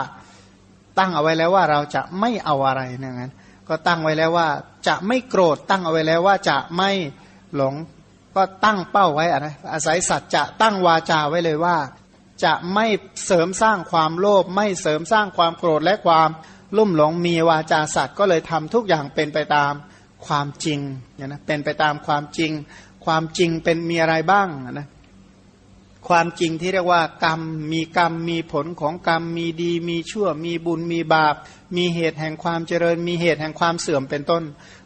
[0.98, 3.32] ตั้งเอาไว้แล้วว่าเราจะไม่เอาอะไรเนี่ยงั้น
[3.70, 4.50] ก็ตั้งไว้แล้วว่า
[4.88, 6.92] จะไม่โกรธตั้งเอาไว้แล้วว่าจะไม่
[7.56, 7.74] หลง
[8.36, 11.78] ก็ตั้งเป้าไว้อะนะอาศัยสัตว์จะตั้งวาจาไว้เลยว่า
[12.44, 12.86] จะไม่
[13.26, 16.30] เสริมสร้างความโลภไม่เสริมสร้างความโกรธและความ
[16.78, 19.74] ลุ่มหลงมีวาจาสัตว์ก็เลยทำทุกอย่างเป็นไปตาม
[20.28, 20.80] ความจริง
[21.16, 22.52] เนี่ยนะเป็นไปตามความจริง
[23.06, 24.88] ความจริงเป็นมีอะไรบ้างนะ
[26.08, 27.42] ความจริงที่เรียกว่ากรรม
[27.72, 31.36] มีกรรมมีผลของกรรมมีดี มีชั่ว มีบุญมีบาป
[31.78, 34.44] มีเหตุแห่งความเจริญ มีเหตุแห่งความเสื่อมเป็นต้น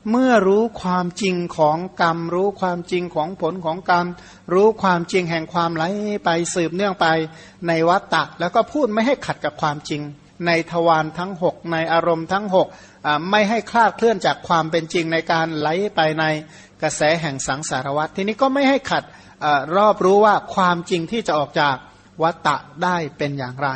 [0.09, 4.05] เมื่อรู้ความจริงของกรรม รู้ความจริงของผลของกรรม
[4.53, 5.84] รู้ความจริงแห่งความไหล
[6.25, 7.07] ไปสืบเนื่องไป
[7.67, 10.01] ในวัฏฏะแล้วก็พูดไม่ให้ขัดกับความจริง
[10.47, 12.67] ในทวารทั้งหกในอารมณ์ทั้งหก
[13.31, 16.25] ไม่ให้คลาดเคลื่อนจากความเป็นจริงในการไหลไปใน
[16.81, 19.03] กระแสแห่งสังสารวัฏทีนี้ก็ไม่ให้ขัด
[19.77, 21.75] รอบรู้ว่าความจริงที่จะออกจาก
[22.23, 23.69] วัตตะได้เป็นอย่างไร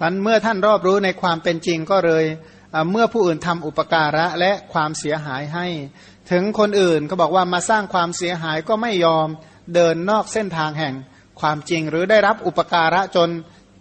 [0.00, 2.24] พันเมื่อท่านรอบรู้ในความเป็นจริงก็เลย
[2.90, 5.66] เมื่อผู้อื่นทำอุปการะและความเสียหายให้
[6.30, 9.28] ถึงคนอื่นก็บอกว่ามาสร้างความเสียหายก็ไม่ยอม
[9.74, 10.94] เดินนอกเส้นทางแห่ง
[11.40, 13.28] ความจริง หรือได้รับอุปการะจน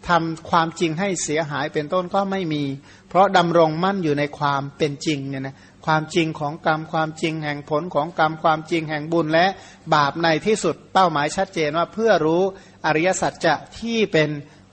[0.10, 2.64] ทำความจริงให้เสียหายเป็นต้นก็ไม่มี
[3.10, 5.56] เพราะดำรงมั่นอยู่ในความเป็นจริงเนี่ยนะ
[5.86, 9.48] ความจริงของกรรมความจริงแห่งผลของกรรมความจริงแห่งบุญและ
[9.94, 12.44] บาปในที่สุดเป้าหมายชัดเจนว่าเพื่อรู้
[12.86, 14.30] อริยสัจจะที่เป็น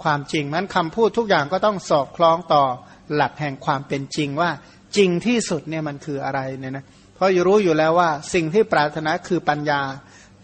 [0.06, 2.64] ความจริงนั้นคำพูดทุกอย่างก็ต้องสอดคล้องต่อ
[3.14, 4.50] หลักแห่งความเป็นจริงว่า
[4.96, 6.84] จริงที่สุดเนี่ยมันคืออะไรเนี่ยนะ
[7.14, 9.80] เพราะรู้อยู่แล้วว่าสิ่งที่ปรารถนาคือปัญญา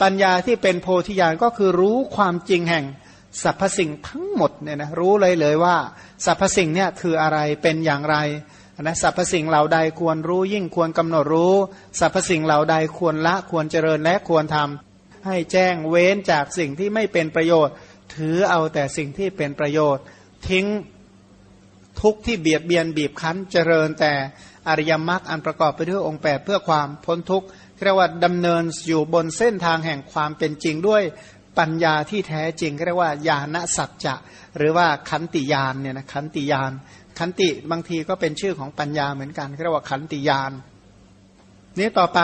[0.02, 2.84] ปัญญาที่เป็นโพธิญาณก็คือรู้ความจริงแห่ง
[3.42, 5.76] สรรพสิ่งทั้งหมดเนี่ยนะรู้เลยเลยว่า
[6.24, 8.16] สรรพสิ่งเนี่ยคืออะไรเป็นอย่างไร
[8.82, 11.54] นะสรรพสิ่งเหล่าใดควรรู้ยิ่งควรกำหนดรู้
[12.00, 17.74] สรรพสิ่งเหล่าใดควรละควรเจริญและควรทำให้แจ้งเว้นจากสิ่งที่ไม่เป็นประโยชน์
[18.14, 20.04] ถือเอาแต่สิ่งที่เป็นประโยชน์
[20.48, 20.66] ทิ้ง
[22.00, 24.12] ทุกที่เบียดเบียนบีบคั้นเจริญแต่
[24.68, 27.46] อริยมรรคอันประกอบไปด้วยองค์แปดเพื่อความพ้นทุกข์
[27.84, 31.02] เรียกว่าดำเนินอยู่บนเส้นทางแห่งความเป็นจริงด้วย
[31.58, 34.14] ปัญญาที่แท้จริงเรียกว่าญาณสัจจะ
[34.56, 36.72] หรือว่าขันติยานเนี่ยนะขันติยาน
[37.18, 40.52] ขันติบางทีก็เป็นชื่อของปัญญาเหมือนกันเรียกว่าขันติยาน
[41.78, 42.20] นี้ต่อไป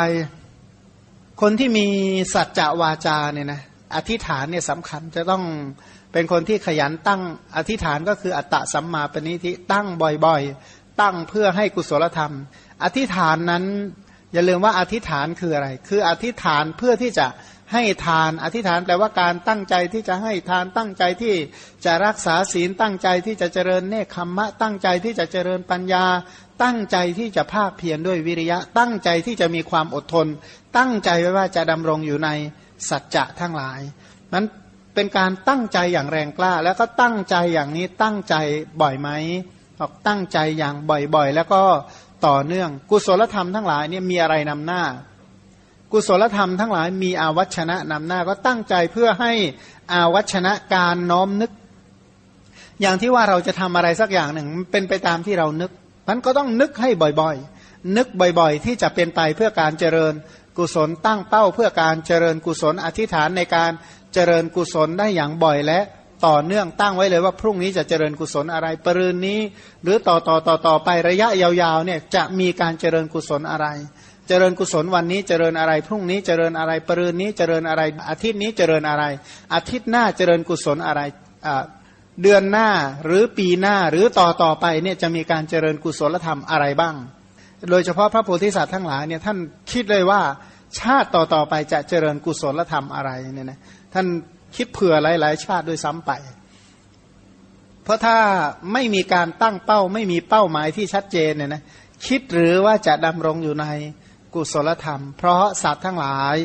[1.40, 1.86] คนที่มี
[2.34, 3.60] สัจจะวาจาเนี่ยนะ
[3.94, 5.44] อธิษฐานเนี่ยสำคัญจะต้อง
[6.12, 7.22] เป็นคนที่ขยันตั้ง
[7.56, 9.86] อธิษฐานก็คืออัตตะสัมมาปณิทิตั้ง
[10.26, 12.34] บ่อยๆ ตั้งเพื่อให้กุศลธรรม
[12.82, 13.64] อธิษฐานนั้น
[14.32, 17.26] อย่าลืมว่าอธิษฐานคืออะไร คืออธิษฐานเพื่อที่จะ
[17.72, 21.34] ให้ทาน อธิษฐานแปลว่าการตั้งใจที่จะให้ทานตั้งใจที่
[21.84, 26.04] จะรักษาศีลตั้งใจที่จะเจริญเนคขมมะ ตั้งใจที่จะเจริญปัญญา
[26.62, 30.26] ตั้งใจที่จะภาคเพียรด้วยวิริยะ ตั้งใจที่จะมีความอดทน
[30.78, 32.30] ตั้งใจไว้ว่าจะดำรงอยู่ใน
[32.88, 33.80] สัจจะทั้งหลาย
[34.34, 34.46] นั้น
[34.94, 38.34] เป็นการตั้งใจอย่างแรงกล้า แล้วก็ตั้งใจอย่างนี้ตั้งใจ
[38.80, 39.08] บ่อยไหม
[39.78, 40.74] บอกตั้งใจอย่าง
[41.14, 41.62] บ่อยๆ แล้วก็
[42.26, 44.82] ต่อเนื่อง กุศลธรรมทั้งหลายเนี่ยมีอะไรนำหน้า
[45.92, 49.32] กุศลธรรมทั้งหลายมีอาวัชนะนำหน้า ก็ตั้งใจเพื่อให้
[49.92, 51.50] อาวัชนะการน้อมนึก
[52.80, 55.70] อย่างที่ว่าเราจะทำอะไรสักอย่างหนึ่งเป็นไปตามที่เรานึก
[56.08, 60.14] มันก็ต้องนึกให้บ่อยๆ นึกบ่อยๆ ที่จะเป็นไปเพื่อการเจริญ
[60.58, 63.72] กุศลตั้งเป้าเพื่อการเจริญกุศลอธิษฐานในการ
[64.14, 65.80] เจริญกุศลได้อย่างบ่อยและ
[66.26, 69.40] ต่อเนื่องตั้งไว้เลยว่าพรุ่งนี้จะเจริญกุศลอะไรปรืนนี้
[69.82, 73.66] หรือต่อต่อต่อต่อไประยะยาวๆเนี่ยจะมีการเจริญกุศลอะไร
[74.28, 79.04] เจริญกุศลวันนี้เจริญอะไร พรุ่งนี้เจริญอะไรปรืนนี้เจริญอะไร อาทิตย์นี้เจริญอะไร
[79.54, 81.00] อาทิตย์หน้าเจริญกุศลอะไร
[82.22, 82.70] เดือนหน้า
[83.04, 86.94] หรือปีหน้าหรือต่อต่อไปเนี่ยจะมีการเจริญกุศลธรรมอะไรบ้าง
[87.70, 89.38] โดยเฉพาะพระโพธิสัตว์ทั้งหลายเนี่ยท่าน
[89.72, 90.20] คิดเลยว่า
[90.80, 93.58] ชาติต่อต่อไปจะเจริญกุศลธรรมอะไรเนี่ยนะ
[93.94, 94.06] ท่าน
[94.56, 96.12] คิดเผื่อหลายๆ ชาติด้วยซ้ำไป
[97.84, 98.18] เพราะถ้า
[98.72, 101.62] ไม่มีการตั้งเป้าไม่มีเป้าหมายที่ชัดเจนเนี่ยนะ
[102.06, 103.66] คิดหรือว่าจะดำรงอยู่ใน
[104.34, 106.36] กุศลธรรม เพราะสัตว์ทั้งหลาย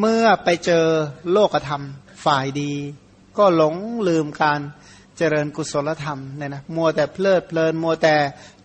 [0.00, 0.86] เมื่อไปเจอ
[1.32, 1.82] โลกธรรม
[2.24, 2.72] ฝ่ายดี
[3.38, 3.74] ก็หลง
[4.08, 4.60] ลืมการ
[5.22, 8.16] เจริญกุศลธรรมเนี่ยนะมัวแต่เพลิดเพลินมัวแต่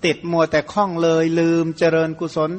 [0.05, 2.51] ติดมัวแต่คล้องเลย ลืมเจริญกุศล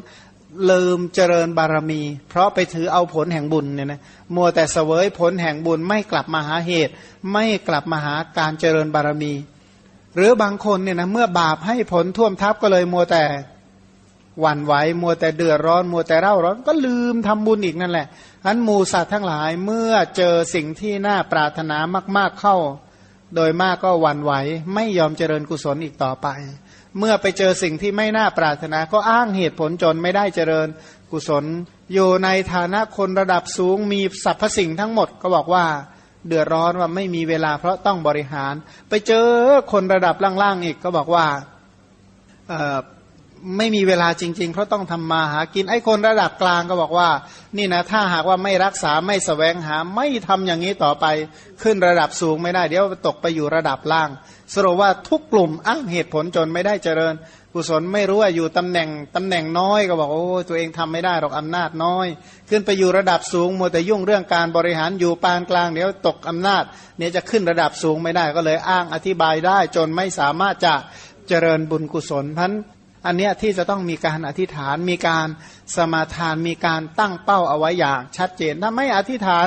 [0.70, 4.00] ลืมเจริญบารมี เพราะไปถือเอาผลแห่งบุญเนี่ยนะ
[4.34, 6.92] มัวแต่เสวยผลแห่งบุญไม่กลับมาหาเหตุ
[7.32, 9.32] ไม่กลับมาหาการเจริญบารมี
[10.14, 13.24] หรือบางคนเนี่ยนะเมื่อบาปให้ผลท่วมทับก็เลยมัวแต่
[14.40, 18.06] หวั่นไหวมัวแต่เดือดร้อน มัวแต่เร่าร้อนก็ลืมทำบุญอีกนั่นแหละ
[18.46, 21.78] อันมูสัตว์ทั้งหลายเมื่อเจอสิ่งที่น่าปรารถนา
[22.16, 22.56] มาก ๆเข้า
[23.34, 24.32] โดยมากก็หวั่นไหว
[24.74, 26.28] ไม่ยอมเจริญกุศลอีกต่อไป
[26.98, 30.68] เมื่อไปเจอสิ่งที่ไม่น่าปรารถนา ก็อ้างเหตุผลจนไม่ได้เจริญ
[31.12, 31.44] กุศล
[31.92, 35.64] อยู่ในฐานะคนระดับสูงมีสรรพสิ่งทั้งหมดก็บอกว่า
[36.26, 38.54] เดือดร้อนว่าไม่มีเวลาเพราะต้องบริหาร
[38.88, 39.28] ไปเจอ
[39.72, 41.26] คนระดับล่างๆอีกก็บอกว่า
[43.56, 47.08] ไม่มีเวลาจริง ๆ เพราะต้องทำมาหากินไอ้คนระดับกลางก็บอกว่า
[47.56, 51.06] นี่นะถ้าหากว่าไม่รักษาไม่สแสวงหาไม่ทำอย่างนี้ต่อไป
[51.62, 54.10] ขึ้นระดับสูงไม่ได้ เดี๋ยวตกไปอยู่ระดับล่าง
[54.54, 57.14] สรุปว่าทุกกลุ่มอ้างเหตุผลจนไม่ได้เจริญ
[57.54, 62.06] กุศลไม่รู้ว่าอยู่ตำแหน่งตำแหน่งน้อยก็บอกโอ้ตัวเองทำไม่ได้หรอกอำนาจน้อย
[62.50, 66.64] ขึ้นไปอยู่ระดับสูงมัวแต่ยุ่งเรื่องการบริหารอยู่ปานกลางเดี๋ยวตกอำนาจ
[66.98, 70.74] เนี่ยจะขึ้นระดับสูงไม่ได้ก็เลยอ้างอธิบายได้จนไม่สามารถจะ
[71.28, 72.52] เจริญบุญกุศลพัน
[73.06, 75.28] อันเนี้ยที่จะต้องมีการอธิษฐานมีการ
[75.76, 79.46] สมาทานมีการตั้งเป้าเอาไว้อย่างชัดเจน ถ้าไม่อธิษฐาน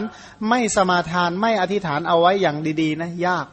[0.49, 3.45] ไม่สมาทานไม่อธิษฐานเอาไว้อย่างดีๆนะยาก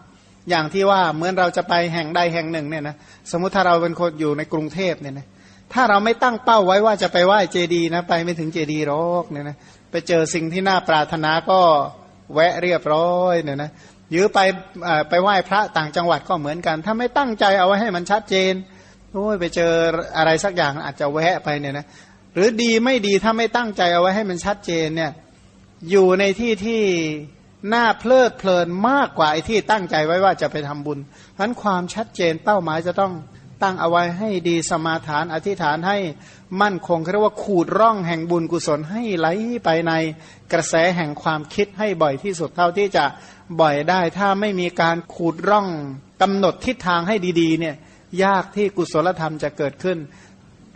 [0.51, 2.97] อย่างที่ว่าเหมือนเราจะไปแห่งใดแห่งหนึ่งเนี่ยนะ
[3.31, 5.27] สมมุติถ้าเราเป็นคนอยู่ในกรุงเทพเนี่ยนะ
[5.73, 9.57] ถ้าเราไม่ตั้งเป้าไว้ว่าจะไปไหว้เจดีนะไปไม่ถึงเจดีหรอกเนี่ยนะ
[9.91, 11.61] ไปเจอสิ่งที่น่าปรารถนาก็
[12.35, 13.71] แวะเรียบร้อยเนี่ยนะ
[14.11, 14.39] หรือไป
[15.09, 18.53] ไปไหว้พระต่างจังหวัดก็เหมือนกัน ถ้าไม่ตั้งใจเอาไว้ให้มันชัดเจน
[19.19, 19.73] โอ้ยไปเจอ
[20.17, 21.87] อะไรสักอย่างอาจจะแวะไปเนี่ยนะ
[22.35, 25.13] หรือดีไม่ดีถ้าไม่ตั้งใจเอาไว้ให้มันชัดเจนเนี่ย
[25.91, 26.83] อยู่ในที่ที่
[27.75, 30.99] น่าเพลิดเพลินมากกว่าไอ้ที่ตั้งใจไว้ว่าจะไปทำบุญ
[31.35, 33.13] เพราะความชัดเจนเป้าหมายจะต้อง
[33.63, 35.99] ตั้งเอาไว้ให้ดีสมาทานอธิษฐานให้
[36.63, 39.27] มั่นคงเรียกว่าขูดร่องแห่งบุญกุศลให้ไหล
[39.65, 39.93] ไปใน
[40.53, 43.05] กระแสแห่งความคิดให้บ่อยที่สุดเท่าที่จะ
[43.61, 45.67] บ่อยได้ ถ้าไม่มีการขูดร่อง
[46.23, 47.77] กำหนดทิศทางให้ดีๆเนี่ย
[48.25, 49.99] ยากที่กุศลธรรมจะเกิดขึ้น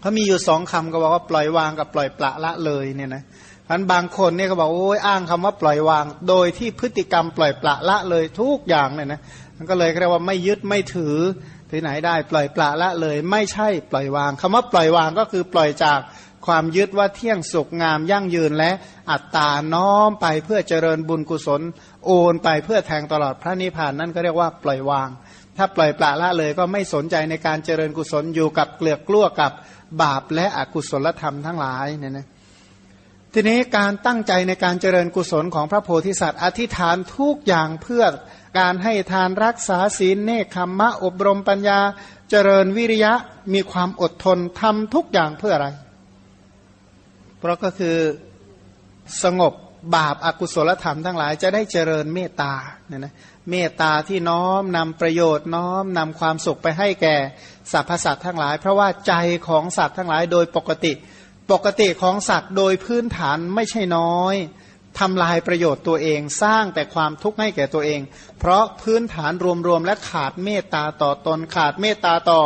[0.01, 3.22] เขามีอยู่สองคำก็บอกว่าปล่อยวางกับปล่อยปละละเลยเนี่ยนะ
[3.68, 9.20] พันบางคนเนี่ยก็บอกโอ้ยอ้างคำว่าปล่อยวาง โดยที่พฤติกรรมปล่อยปละละเลยทุกอย่างเนี่ยนะ
[9.57, 11.16] มันก็เลยเรียกว่าไม่ยึดไม่ถือ
[11.70, 16.01] ที่ไหนได้ปล่อยปละละเลย ไม่ใช่ปล่อยวางคำว่าปล่อยวางก็คือปล่อยจาก
[16.47, 18.70] ความยึดว่าเที่ยงสุขงามยั่งยืนและ
[19.11, 21.61] อัตตาน้อมไปเพื่อเจริญบุญกุศล
[22.07, 25.09] โอนไปเพื่อแทงตลอดพระนิพพานนั่นก็เรียกว่าปล่อยวาง
[25.57, 29.53] ถ้าปล่อยปละละเลยก็ไม่สนใจในการเจริญกุศลอยู่กับเกลือกกลั้วกับ
[30.03, 32.26] บาปและอกุศลธรรมทั้งหลายเนี่ยนะ
[33.34, 38.05] ทีนี้การตั้งใจในการเจริญกุศลของพระโพธิสัตว์ อธิษฐานทุกอย่างเพื่อ
[38.59, 41.80] การให้ทานรักษาศีลเนคขมมะอบรมปัญญา
[42.30, 43.12] เจริญวิริยะ
[43.55, 45.68] มีความอดทนทำทุกอย่างเพื่ออะไร
[47.38, 47.96] เพราะก็คือ
[49.22, 49.55] สงบ
[49.96, 52.53] บาปอากุศลธรรมทั้งหลายจะได้เจริญเมตตา
[52.88, 53.14] เนี่ยนะ
[53.49, 57.16] เมตตาที่น้อมนำประโยชน์น้อมนำความสุขไปให้แก่
[57.72, 59.14] สรรพสัตว์ทั้งหลาย เพราะว่าใจ
[59.49, 60.93] ของสัตว์ทั้งหลายโดยปกติ
[61.53, 64.34] ปกติของสัตว์โดยพื้นฐานไม่ใช่น้อย
[64.99, 68.01] ทำลายประโยชน์ตัวเองสร้างแต่ความทุกข์ให้แก่ตัวเอง
[68.38, 69.32] เพราะพื้นฐาน
[69.66, 72.41] รวมๆและขาดเมตตาต่อตนขาดเมตตาต่อ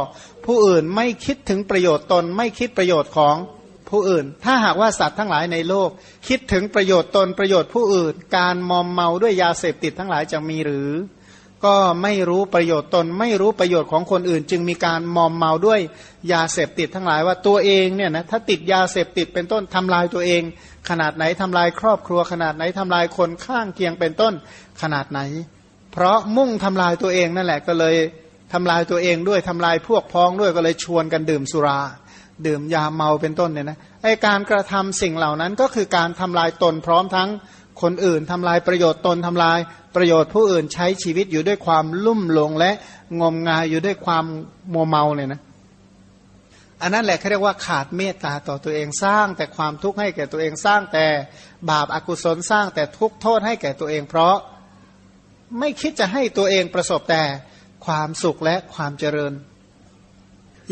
[0.45, 3.37] ผู้อื่นไม่คิดถึงประโยชน์ตนไม่คิดประโยชน์ของ
[3.95, 5.91] ผู้อื่น ถ้าหากว่าสัตว์ทั้งหลายในโลก
[6.29, 10.91] คิดถึงประโยชน์ตนประโยชน์ผู้อื่น การมอมเมาด้วยยาเสพติดทั้งหลายจะมีหรือ
[11.65, 15.81] ก็ไม่รู้ประโยชน์ตน ไม่รู้ประโยชน์ของคนอื่น จึงมีการมอมเมาด้วย
[16.33, 20.43] ยาเสพติดทั้งหลายว่าตัวเองเนี่ยนะถ้าติดยาเสพติดเป็นต้นทำลายตัวเอง
[20.89, 24.35] ขนาดไหนทำลายครอบครัวขนาดไหนทำลายคนข้างเคียงเป็นต้น
[24.83, 25.21] ขนาดไหน
[25.93, 27.97] เพราะมุ่งทำลายตัวเองนั่นแหละก็เลย
[28.53, 31.81] ทำลายตัวเองด้วยทำลายพวกพ้องด้วยก็เลยชวนกันดื่มสุรา
[32.47, 37.29] ดื่มยาเมาเป็นต้นเนี่ยนะไอการกระทำสิ่งเหล่านั้นก็คือการทำลายตนพร้อมทั้ง
[37.83, 39.59] คนอื่นทำลายประโยชน์ตนทำลาย
[39.97, 42.71] ประโยชน์ผู้อื่นใช้ชีวิตอยู่ด้วยความลุ่มหลงและ
[43.21, 44.25] งมงายอยู่ด้วยความ
[44.73, 45.41] มัวเมาเนี่ยนะ
[46.83, 51.07] อันนั้นแหละเขาเรียกว่าขาดเมตตาต่อตัวเองสร้าง แต่ความทุกข์ให้แก่ตัวเองสร้างแต่
[51.71, 54.37] บาปอากุศลสร้างแต่ทุกข์โทษให้แก่ตัวเอง เพราะ
[55.59, 57.23] ไม่คิดจะให้ตัวเองประสบแต่
[57.87, 59.33] ความสุขและความเจริญ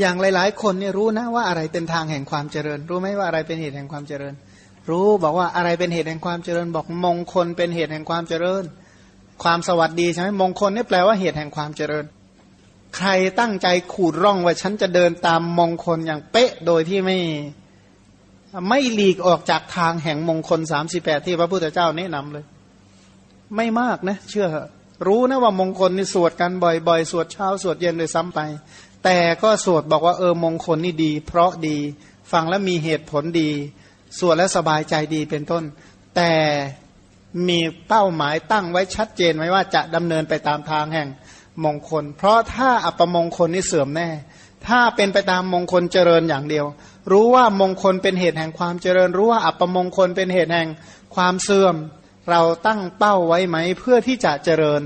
[0.01, 4.35] อย่างหลาย ๆ คนเนี่ยรู้นะว่าอะไรเป็นทางแห่งความเจริญ รู้ไหมว่าอะไรเป็นเหตุแห่งความเจริญ
[4.91, 8.65] รู้บอกว่าอะไรเป็นเหตุแห่งความเจริญ บอกมงคลเป็นเหตุแห่งความเจริญ
[9.43, 12.05] ความสวัสดีใช่ไหมมงคลนี่แปลว่าเหตุแห่งความเจริญ
[12.97, 13.09] ใคร
[13.41, 17.19] ตั้งใจขูดร่องว่าฉันจะเดินตามมงคลอย่างเป๊ะโดยที่ไม่
[18.69, 22.45] ไม่หลีกออกจากทางแห่งมงคลสามสิบแปดที่พระพุทธเจ้าแนะนำเลย
[23.57, 24.49] ไม่มากนะ เชื่อ
[25.07, 28.41] รู้นะว่ามงคลนี่สวดกันบ่อยๆ สวดเช้าสวดเย็นเลยซ้ำไป
[29.05, 31.79] แต่ก็สวดบอกว่าเออมงคลนี่ดี เพราะดี
[32.33, 33.51] ฟังแล้วมีเหตุผลดี
[34.19, 35.65] สวดแล้วสบายใจดีเป็นต้น
[36.17, 36.33] แต่
[37.49, 41.09] มีเป้าหมายตั้งไว้ชัดเจนไว้ว่าจะดำเนินไปตามทางแห่ง
[41.65, 44.09] มงคล เพราะถ้าอัปมงคลนี่เสื่อมแน่
[44.67, 46.67] ถ้าเป็นไปตามมงคลเจริญอย่างเดียว
[47.13, 50.69] รู้ว่ามงคลเป็นเหตุแห่งความเจริญ รู้ว่าอัปมงคลเป็นเหตุแห่ง
[51.15, 51.77] ความเสื่อม
[52.31, 54.83] เราตั้งเป้าไว้ไหมเพื่อที่จะเจริญ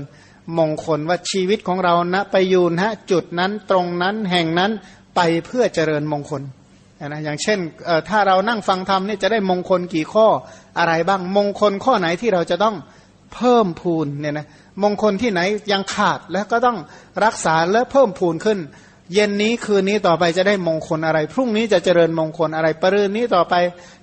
[0.57, 4.71] มงคลว่าชีวิตของเรานะไปอยู่นะจุดนั้นตรงนั้นแห่งนั้น
[5.15, 6.41] ไปเพื่อเจริญมงคล
[7.05, 7.59] นะอย่างเช่น
[8.09, 10.27] ถ้าเรานั่งฟังธรรมนี่จะได้มงคลกี่ข้อ
[10.79, 12.75] อะไรบ้างมงคลข้อไหนที่เราจะต้อง
[13.33, 14.47] เพิ่มพูนเนี่ยนะ
[14.83, 15.41] มงคลที่ไหน
[15.71, 16.77] ยังขาดแล้วก็ต้อง
[17.23, 18.59] รักษาและเพิ่มพูนขึ้น
[19.13, 23.55] เย็นนี้คืนนี้ต่อไปจะได้มงคลอะไร พรุ่งนี้จะเจริญมงคลอะไรปรืนนี้ต่อไป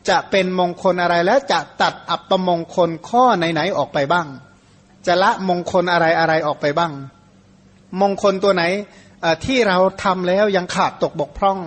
[0.09, 4.27] จะเป็นมงคลอะไรและจะตัดอัปมงคลข้อไหนๆออกไปบ้าง
[5.07, 6.93] จะละมงคลอะไรอะไรออกไปบ้าง
[8.01, 8.65] มงคลตัวไหน
[9.45, 11.59] ที่เราทำแล้วยังขาดตกบกพร่อง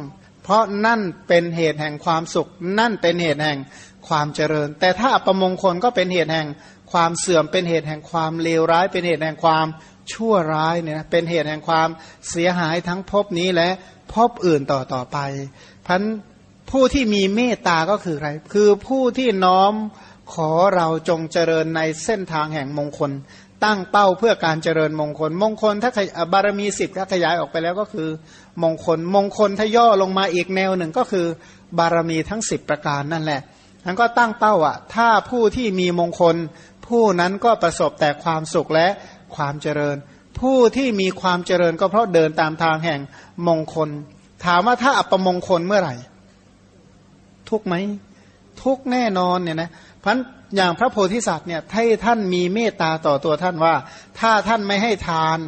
[0.43, 3.59] เพราะนั่นเป็นเหตุแห่งความสุข นั่นเป็นเหตุแห่ง
[4.07, 6.47] ความเจริญ แต่ถ้าอัปมงคลก็เป็นเหตุแห่ง
[6.91, 9.65] ความเสื่อมเป็นเหตุแห่งความเลวร้าย เป็นเหตุแห่งความ
[10.11, 11.87] ชั่วร้ายเนี่ยเป็นเหตุแห่งความ
[12.29, 13.69] เสียหายทั้งภพนี้และ
[14.13, 15.17] ภพอื่นต่อต่อไป
[15.87, 16.01] พัน
[16.71, 19.73] ผู้ที่มีเมตตาก็คือใคร คือผู้ที่น้อม
[20.33, 23.11] ขอเราจงเจริญในเส้นทางแห่งมงคล
[23.65, 25.91] ตั้งเป้าเพื่อการเจริญมงคล มงคลถ้า
[26.33, 28.09] บารมีสิบถ้าขยายออกไปแล้วก็คือ
[28.63, 31.25] มงคลมงคลถ้าย่อลงมาอีกแนวหนึ่งก็คือ
[31.77, 33.41] บารมีทั้งสิบประการนั่นแหละ
[33.85, 36.35] ทั้นก็ตั้งเป้าอะ ถ้าผู้ที่มีมงคล
[36.87, 38.87] ผู้นั้นก็ประสบแต่ความสุขและ
[39.35, 39.97] ความเจริญ
[40.39, 42.99] ผู้ที่มีความเจริญก็เพราะเดินตามทางแห่ง
[43.47, 43.89] มงคล
[44.45, 45.95] ถามว่าถ้าอัปมงคลเมื่อไหร่
[47.49, 47.75] ทุกไหม
[48.63, 49.69] ทุกแน่นอนเนี่ยนะ
[50.07, 50.19] พัน
[50.55, 53.75] อย่างพระโพธิสัตว์เนี่ยให้ท่านมีเมตตาต่อตัวท่านว่า
[54.19, 55.39] ถ้าท่านไม่ให้ทาน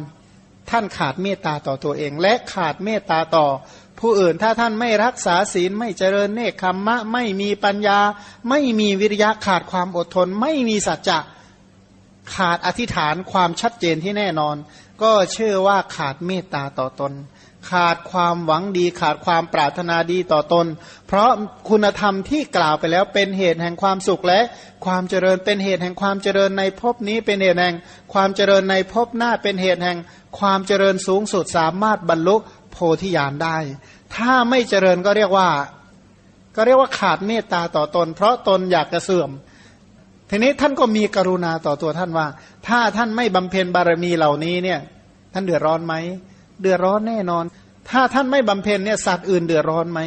[0.70, 3.46] ท่านขาดเมตตาต่อตัวเอง และขาดเมตตาต่อ
[4.00, 7.98] ผู้อื่นถ้าท่านไม่รักษาศีลไม่เจริญเนคขมมะ ไม่มีปัญญา
[8.48, 11.18] ไม่มีวิริยะขาดความอดทน ไม่มีสัจจะ
[12.34, 14.56] ขาดอธิษฐานความชัดเจนที่แน่นอน
[15.02, 17.12] ก็เชื่อว่าขาดเมตตาต่อตน
[17.70, 20.66] ขาดความหวังดี ขาดความปรารถนาดีต่อตน
[21.06, 21.30] เพราะ
[21.68, 24.40] คุณธรรมที่กล่าวไปแล้วเป็นเหตุแห่งความสุขและ
[24.86, 27.76] ความเจริญเป็นเหตุแห่งความเจริญในภพนี้เป็นเหตุแห่ง
[28.12, 29.98] ความเจริญในภพหน้าเป็นเหตุแห่ง
[30.38, 32.36] ความเจริญสูงสุดสามารถบรรลุ
[32.72, 33.56] โพธิญาณได้
[34.16, 35.48] ถ้าไม่เจริญก็เรียกว่า
[36.56, 39.30] ก็เรียกว่าขาดเมตตาต่อตน เพราะตนอยากจะเสื่อม
[40.30, 42.26] ทีนี้ท่านก็มีกรุณาต่อตัวท่านว่า
[42.68, 44.80] ถ้าท่านไม่บำเพ็ญบารมีเหล่านี้เนี่ย
[45.32, 45.94] ท่านเดือดร้อนไหม
[46.60, 47.44] เดือดร้อนแน่นอน
[47.90, 50.00] ถ้าท่านไม่บำเพ็ญเนี่ยสัตว์อื่นเดือดร้อนไหม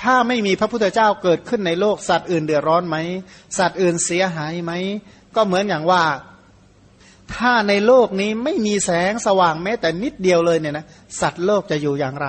[0.00, 2.96] ถ้าไม่มีพระพุทธเจ้าเกิดขึ้นในโลกสัตว์อื่นเดือดร้อนไหม
[3.58, 4.72] สัตว์อื่นเสียหายไหม
[5.36, 6.04] ก็เหมือนอย่างว่า
[7.34, 10.86] ถ้าในโลกนี้ไม่มีแสงสว่างแม้แต่นิดเดียวเลยเนี่ยนะ
[11.20, 12.28] สัตว์โลกจะอยู่อย่างไร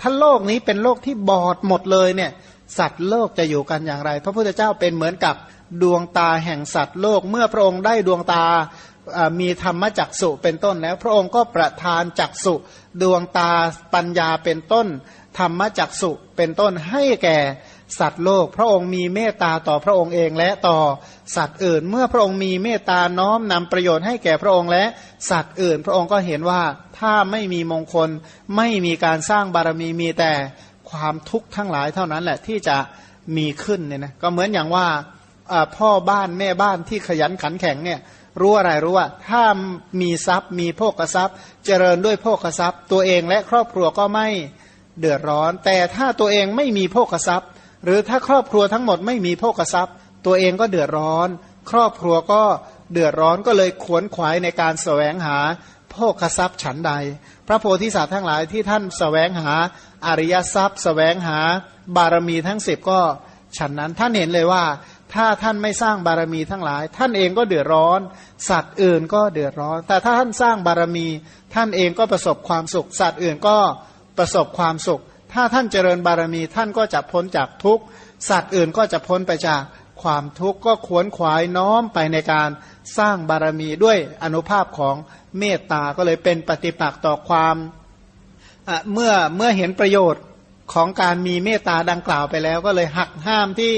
[0.00, 2.30] ถ้าโลกนี้เป็นโลกที่บอดหมดเลยเนี่ย
[2.78, 5.34] สัตว์โลกจะอยู่กันอย่างไร พระพุทธเจ้าเป็นเหมือนกับ
[5.82, 8.44] ดวงตาแห่งสัตว์โลกเมื่อพระองค์ได้ดวงตา
[9.40, 12.54] มีธรรมจักสุเป็นต้นแล้ว พระองค์ก็ประทานจักสุ
[13.02, 13.52] ดวงตา
[13.94, 14.86] ปัญญาเป็นต้น
[15.38, 17.38] ธรรมจักสุเป็นต้นให้แก่
[18.00, 20.78] สัตว์โลก พระองค์มีเมตตาต่อพระองค์เองและต่อ
[21.36, 24.84] สัตว์อื่น เมื่อพระองค์มีเมตตาน้อมนำประโยชน์ให้แก่พระองค์และ
[25.30, 26.62] สัตว์อื่น พระองค์ก็เห็นว่า
[26.98, 28.08] ถ้าไม่มีมงคล
[28.56, 30.32] ไม่มีการสร้างบารมีมีแต่
[30.90, 32.76] ความทุกข์ทั้งหลายเท่านั้นแหละที่จะ
[33.36, 34.86] มีขึ้นเนี่ยนะก็เหมือนอย่างว่า
[35.76, 38.00] พ่อบ้านแม่บ้านที่ขยันขันแข็งเนี่ย
[38.40, 39.42] รู้อะไรรู้ว่า ถ้า
[40.00, 44.28] มีทรัพย์มีโภกทรัพย์ เจริญด้วยโภกทรัพย์ ตัวเองและครอบครัวก็ไม่
[44.98, 47.48] เดือดร้อน แต่ถ้าตัวเองไม่มีโภกทรัพย์
[47.84, 49.94] หรือถ้าครอบครัวทั้งหมดไม่มีโภกทรัพย์
[50.26, 51.28] ตัวเองก็เดือดร้อน
[51.70, 52.42] ครอบครัวก็
[52.92, 55.38] เดือดร้อนก็เลยขวนขวายในการแสวงหา
[55.90, 56.92] โภกทรัพย์ฉันใด
[57.46, 59.52] พระโพธิสัตว์ทั้งหลายที่ท่านแสวงหา
[60.06, 61.38] อริยทรัพย์แสวงหา
[61.96, 63.00] บารมีทั้งสิบก็
[63.56, 64.64] ฉันนั้นท่านเห็นเลยว่า
[65.14, 68.00] ถ้าท่านไม่สร้างบารมีทั้งหลาย ท่านเองก็เดือดร้อน
[68.50, 71.06] สัตว์อื่นก็เดือดร้อน แต่ถ้าท่านสร้างบารมี
[71.54, 73.56] ท่านเองก็ประสบความสุข สัตว์อื่นก็
[74.18, 75.02] ประสบความสุข
[75.32, 77.84] ถ้าท่านเจริญบารมี ท่านก็จะพ้นจากทุกข์
[78.30, 79.62] สัตว์อื่นก็จะพ้นไปจาก
[80.02, 82.48] ความทุกข์ก็ขวนขวายน้อมไปในการ
[82.98, 84.96] สร้างบารมีด้วยอนุภาพของ
[85.38, 87.56] เมตตาก็เลยเป็นปฏิปักษ์ต่อความ
[88.92, 90.24] เมื่อเมื่อเห็นประโยชน์
[90.72, 93.74] ของการมีเมตตาดังกล่าวไปแล้ว ก็เลยหักห้ามที่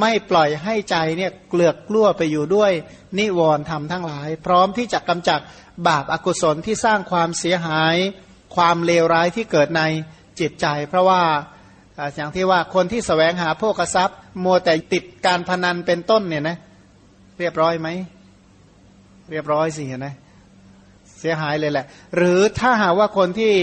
[0.00, 2.72] ไม่ปล่อยให้ใจเนี่ยเกลือกกลั้วไปอยู่ด้วย
[3.18, 5.40] นิวรณ์ธรรมทั้งหลาย พร้อมที่จะกำจัด
[5.88, 7.96] บาปอากุศลที่สร้างความเสียหาย
[8.56, 9.82] ความเลวร้ายที่เกิดใน
[10.40, 11.22] จิตใจ เพราะว่า
[12.16, 16.56] อย่างที่ว่าคนที่สแสวงหาโภคทรัพย์มัวแต่ติดการพนันเป็นต้นเนี่ยนะ
[17.38, 17.88] เรียบร้อยไหม
[19.30, 20.08] เรียบร้อยสิเห็นไหม
[21.18, 23.56] เสียหายเลยแหละ หรือถ้าหาว่าคนที่ส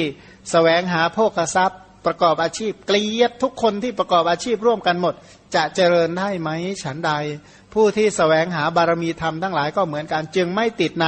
[0.51, 5.13] แสวงหาโภคทรัพย์ ประกอบอาชีพเกลียดทุกคนที่ประกอบอาชีพร่วมกันหมด
[5.55, 6.49] จะเจริญได้ไหม
[6.83, 7.11] ฉันใด
[7.73, 11.07] ผู้ที่สแสวงหาบารมีธรรมทั้งหลายก็เหมือนกัน จึงไม่ติดใน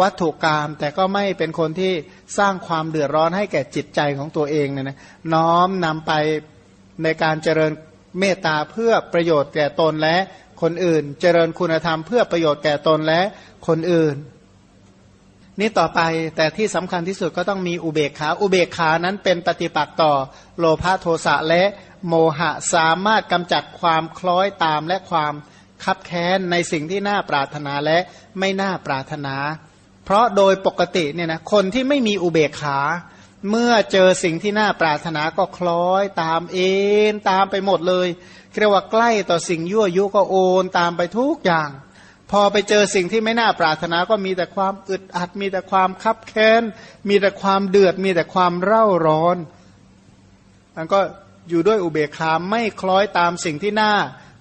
[0.00, 1.92] วัตถุกรรมแต่ก็ไม่เป็นคนที่
[2.38, 4.98] สร้างความเดือดร้อนให้แก่จิตใจของตัวเองเนี่ยนะ
[5.34, 6.12] น้อมนำไป
[7.02, 7.72] ในการเจริญ
[8.18, 10.16] เมตตาเพื่อประโยชน์แก่ตนและ
[10.62, 13.20] คนอื่น เจริญคุณธรรมเพื่อประโยชน์แก่ตนและ
[13.66, 14.14] คนอื่น
[15.60, 16.00] นี่ต่อไป
[16.36, 20.12] แต่ที่สำคัญที่สุดก็ต้องมีอุเบกขา อุเบกขานั้นเป็นปฏิปักษ์ต่อ
[20.58, 21.62] โลภะโทสะและ
[22.08, 25.34] โมหะสามารถกำจัดความคล้อยตามและความ
[25.84, 27.98] คับแค้นในสิ่งที่น่าปรารถนาและ
[28.38, 29.36] ไม่น่าปรารถนา
[30.04, 32.78] เพราะโดยปกติเนี่ยนะคนที่ไม่มีอุเบกขา
[33.50, 36.70] เมื่อเจอสิ่งที่น่าปรารถนาก็คล้อยตามเอ็
[37.12, 38.08] นตามไปหมดเลย
[38.58, 41.70] เรียกว่าใกล้ต่อสิ่งยั่วยุก็โอนตามไปทุกอย่าง
[42.32, 46.62] พอไปเจอสิ่งที่ไม่น่าปรารถนาก็มีแต่ความอึดอัด มีแต่ความคับแค้น
[47.08, 49.36] มีแต่ความเดือด มีแต่ความเร่าร้อน
[50.76, 51.00] มันก็
[51.48, 53.92] อยู่ด้วยอุเบกขาไม่คล้อยตามสิ่งที่น่า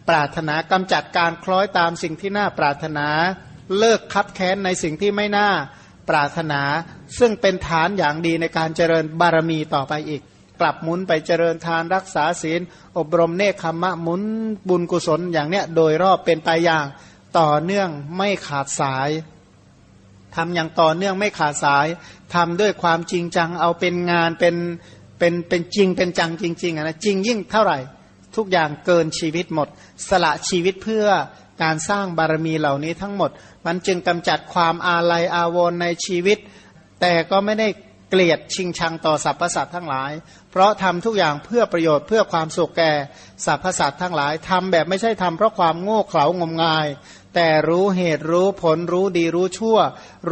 [0.10, 3.08] ปรารถนากำจัดการคล้อยตามสิ่งที่น่าปรารถนา
[3.78, 5.50] เลิกคับแค้นในสิ่งที่ไม่น่า
[6.10, 6.62] ปรารถนา
[7.20, 10.22] ซึ่งเป็นฐานอย่างดีในการเจริญบารมีต่อไปอีก
[10.60, 12.62] กลับหมุนไปเจริญทานรักษาศีล
[12.98, 14.22] อบรมเนคขมะหมุน
[14.70, 16.86] บุญกุศลอย่างเนี้ยโดยรอบเป็นไปอย่าง
[17.40, 19.10] ต่อเนื่องไม่ขาดสาย
[20.36, 21.88] ทำอย่างต่อเนื่องไม่ขาดสาย
[22.36, 24.56] ทำด้วยความจริงจังเอาเป็นงานเป็น
[25.20, 27.80] เป็นเป็นจริงเป็นจังจริงๆนะจริงยิ่งเท่าไหร่
[28.36, 29.68] ทุกอย่างเกินชีวิตหมด
[30.10, 31.06] สละชีวิตเพื่อ
[31.64, 33.32] การสร้างบารมีเหล่านี้ทั้งหมด
[33.66, 36.38] มันจึงกำจัดความอาลัยอาวรณ์ในชีวิต
[37.02, 37.68] แต่ก็ไม่ได้
[38.10, 40.12] เกลียดชิงชังต่อสรรพสัตว์ทั้งหลาย
[40.52, 42.92] เพราะทำทุกอย่างเพื่อประโยชน์เพื่อความสุขแก่
[43.46, 46.88] สรรพสัตว์ทั้งหลายทำแบบไม่ใช่ทำเพราะความโง่เขลางมงาย
[47.36, 49.78] แต่รู้เหตุรู้ผลรู้ดีรู้ชั่ว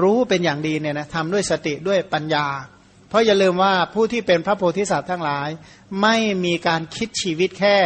[0.02, 2.48] รู้เป็นอย่างดีเนี่ยนะทำด้วยสติด้วยปัญญา
[3.10, 5.50] เพราะอย่าลืมว่าผู้ที่เป็นพระโพธิสัตว์ทั้งหลาย
[6.02, 7.78] ไม่มีการคิดชีวิตแค่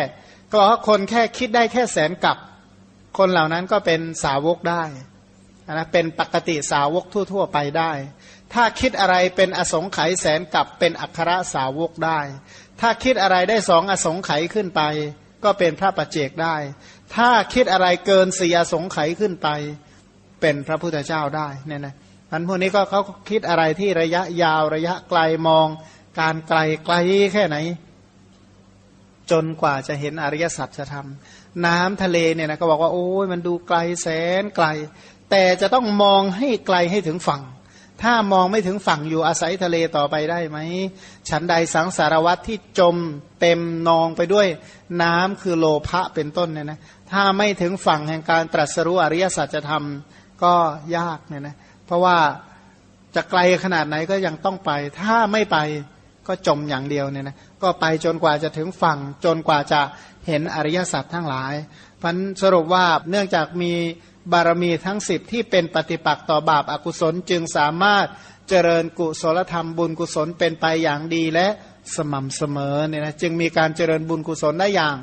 [0.49, 2.37] ก็บอกว่าคนแค่คิดได้แค่แสนกับ
[3.17, 4.83] คนเหล่านั้นก็เป็นสาวกได้
[5.71, 7.91] นะเป็นปกติสาวกทั่ว ๆ ไปได้
[8.53, 12.19] ถ้าคิดอะไรเป็นอสงไขยแสนกับเป็นอัครสาวกได้
[12.81, 14.81] ถ้าคิดอะไรได้สองอสงไขยขึ้นไป
[15.43, 16.55] ก็เป็นพระปัจเจกได้
[17.15, 19.47] ถ้าคิดอะไรเกินสี่อสงไขยขึ้นไป
[20.41, 21.95] เป็นพระพุทธเจ้าได้เนี่ยนะ
[22.31, 25.67] อันพวกนี้ก็เขาคิดอะไรที่ระยะยาวระยะไกลมอง
[26.19, 26.95] การไกลไกล
[27.33, 27.57] แค่ไหน
[29.31, 34.07] จนกว่าจะเห็นอริยสัจจะทำน้ำทะเลเนี่ยนะก็บอกว่าโอ้ยมันดูไกลแส
[34.41, 34.67] นไกล
[35.31, 37.41] แต่จะต้องมองให้ไกลให้ถึงฝั่ง
[38.01, 40.57] ถ้ามองไม่ถึงฝั่งอยู่อาศัยทะเลต่อไปได้ไหม
[41.29, 42.95] ฉันใดสังสารวัตที่จม
[43.41, 44.47] เต็มนองไปด้วย
[45.01, 46.79] น้ำคือโลภะเป็นต้นเนี่ยนะ
[47.13, 50.53] ถ้าไม่ถึงฝั่งแห่งการตรัสรู้อริยสัจจะทำก็
[50.97, 51.55] ยากเนี่ยนะ
[51.85, 52.17] เพราะว่า
[53.15, 55.57] จะไกลขนาดไหนก็ยังต้องไป ถ้าไม่ไป
[56.27, 59.81] ก็จมอย่างเดียวเนี่ยนะก็ไปจนกว่าจะถึงฝั่ง จนกว่าจะ
[60.27, 61.53] เห็นอริยสัจทั้งหลาย
[62.01, 63.73] พันสรุปว่าเนื่องจากมี
[64.31, 68.05] บารมีทั้งสิบที่เป็นปฏิปักษ์ต่อบาปอากุศลจึงสามารถ
[68.49, 71.47] เจริญกุศลธรรมบุญกุศลเป็นไปอย่างดีและ
[71.95, 74.95] สม่ำเสมอเนี่ยนะจึงมีการเจริญบุญกุศลได้อย่าง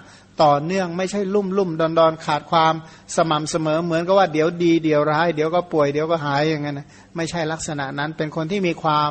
[0.43, 2.74] ต่อเนื่องไม่ใช่ลุ่มลุ่มดอนดอนขาดความ
[3.16, 6.86] สม่ำเสมอเหมือนกับว่าเดี๋ยวดีเดี๋ยวร้ายเดี๋ยวก็ป่วยเดี๋ยวก็หายอย่างเงี้ยนะ
[7.16, 9.11] ไม่ใช่ลักษณะนั้นเป็นคนที่มีความ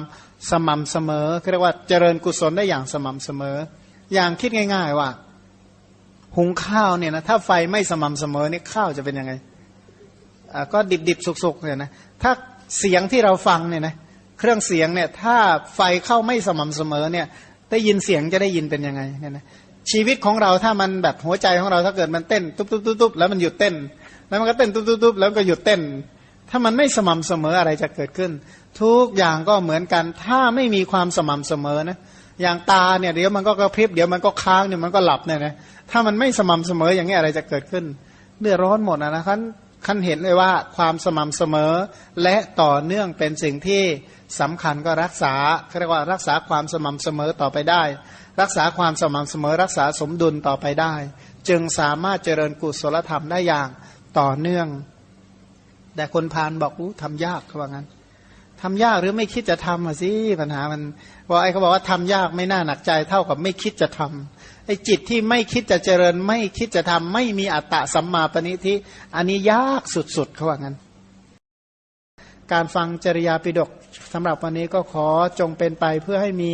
[0.51, 3.57] สม่ำเสมอเรียกว่าเจริญกุศลได้อย่างสม่ำเสมอ
[4.13, 5.09] อย่างคิดง่าย ๆ ว่า
[6.37, 9.33] หุงข้าวเนี่ยนะถ้าไฟไม่สม่ำเสมอนี่ข้าวจะเป็นยังไง
[10.53, 11.89] อ่าก็ดิบดิบสุกๆเนี่ยนะ
[12.21, 12.31] ถ้า
[12.79, 13.95] เสียงที่เราฟังเนี่ยนะ
[14.39, 15.37] เครื่องเสียงเนี่ยถ้า
[15.75, 17.27] ไฟเข้าไม่สม่ำเสมอเนี่ย
[17.71, 19.45] ได้ยินเสียงจะได้ยินเป็นยังไงเนี่ยนะ
[19.91, 23.75] ชีวิตของเราถ้ามันแบบหัวใจของเราถ้าเกิดมันเต้นตุ๊บตุ๊บตุ๊บตุ๊บแล้วมันหยุดเต้น
[24.27, 25.81] แล้วมันก็เต้นตุ๊บตุ๊บตุ๊บแล้วก็หยุดเต้น
[26.49, 28.31] ถ้ามันไม่สม่ำเสมออะไรจะเกิดขึ้น
[28.81, 31.97] ทุกอย่างก็เหมือนกัน ถ้าไม่มีความสม่ำเสมอนะ
[32.41, 35.53] อย่างตาเนี่ยเดี๋ยวมันก็กระพริบเดี๋ยวมันก็ค้างเนี่ยมันก็หลับเนี่ยนะ
[35.91, 37.85] ถ้ามันไม่สม่ำเสมออย่างนี้อะไรจะเกิดขึ้น
[38.41, 39.39] เดือดร้อนหมดนะนะครับ
[39.85, 41.73] ขั้นเห็นเลยว่าความสม่ำเสมอ
[42.23, 43.83] และต่อเนื่องเป็นสิ่งที่
[44.39, 45.33] สำคัญก็รักษา
[45.79, 47.83] เรียกว่ารักษาความสม่ำเสมอต่อไปได้
[48.41, 50.93] รักษาความสม่ำเสมอรักษาสมดุลต่อไปได้
[51.49, 53.69] จึงสามารถเจริญกุศลธรรมได้อย่าง
[54.19, 54.67] ต่อเนื่อง
[55.95, 57.87] แต่คนพานบอกอู้ทำยากเขาว่างั้น
[58.61, 60.11] ทำยากหรือไม่คิดจะทำอะสิ
[60.41, 60.81] ปัญหามัน
[61.27, 68.75] ว่าไอ้เขาบอกว่าทำยากไม่น่าหนักใจเท่ากับไม่คิดจะทำไอ้จิตที่ไม่คิดจะเจริญ ไม่คิดจะทำไม่มีอัตตะสัมมาปณิทิ
[69.15, 70.75] อันนี้ยากสุดๆเขาว่างั้น
[72.51, 73.69] การฟังจริยาปิดก
[74.13, 75.07] สำหรับวันนี้ก็ขอ
[75.39, 76.53] จงเป็นไปเพื่อให้มี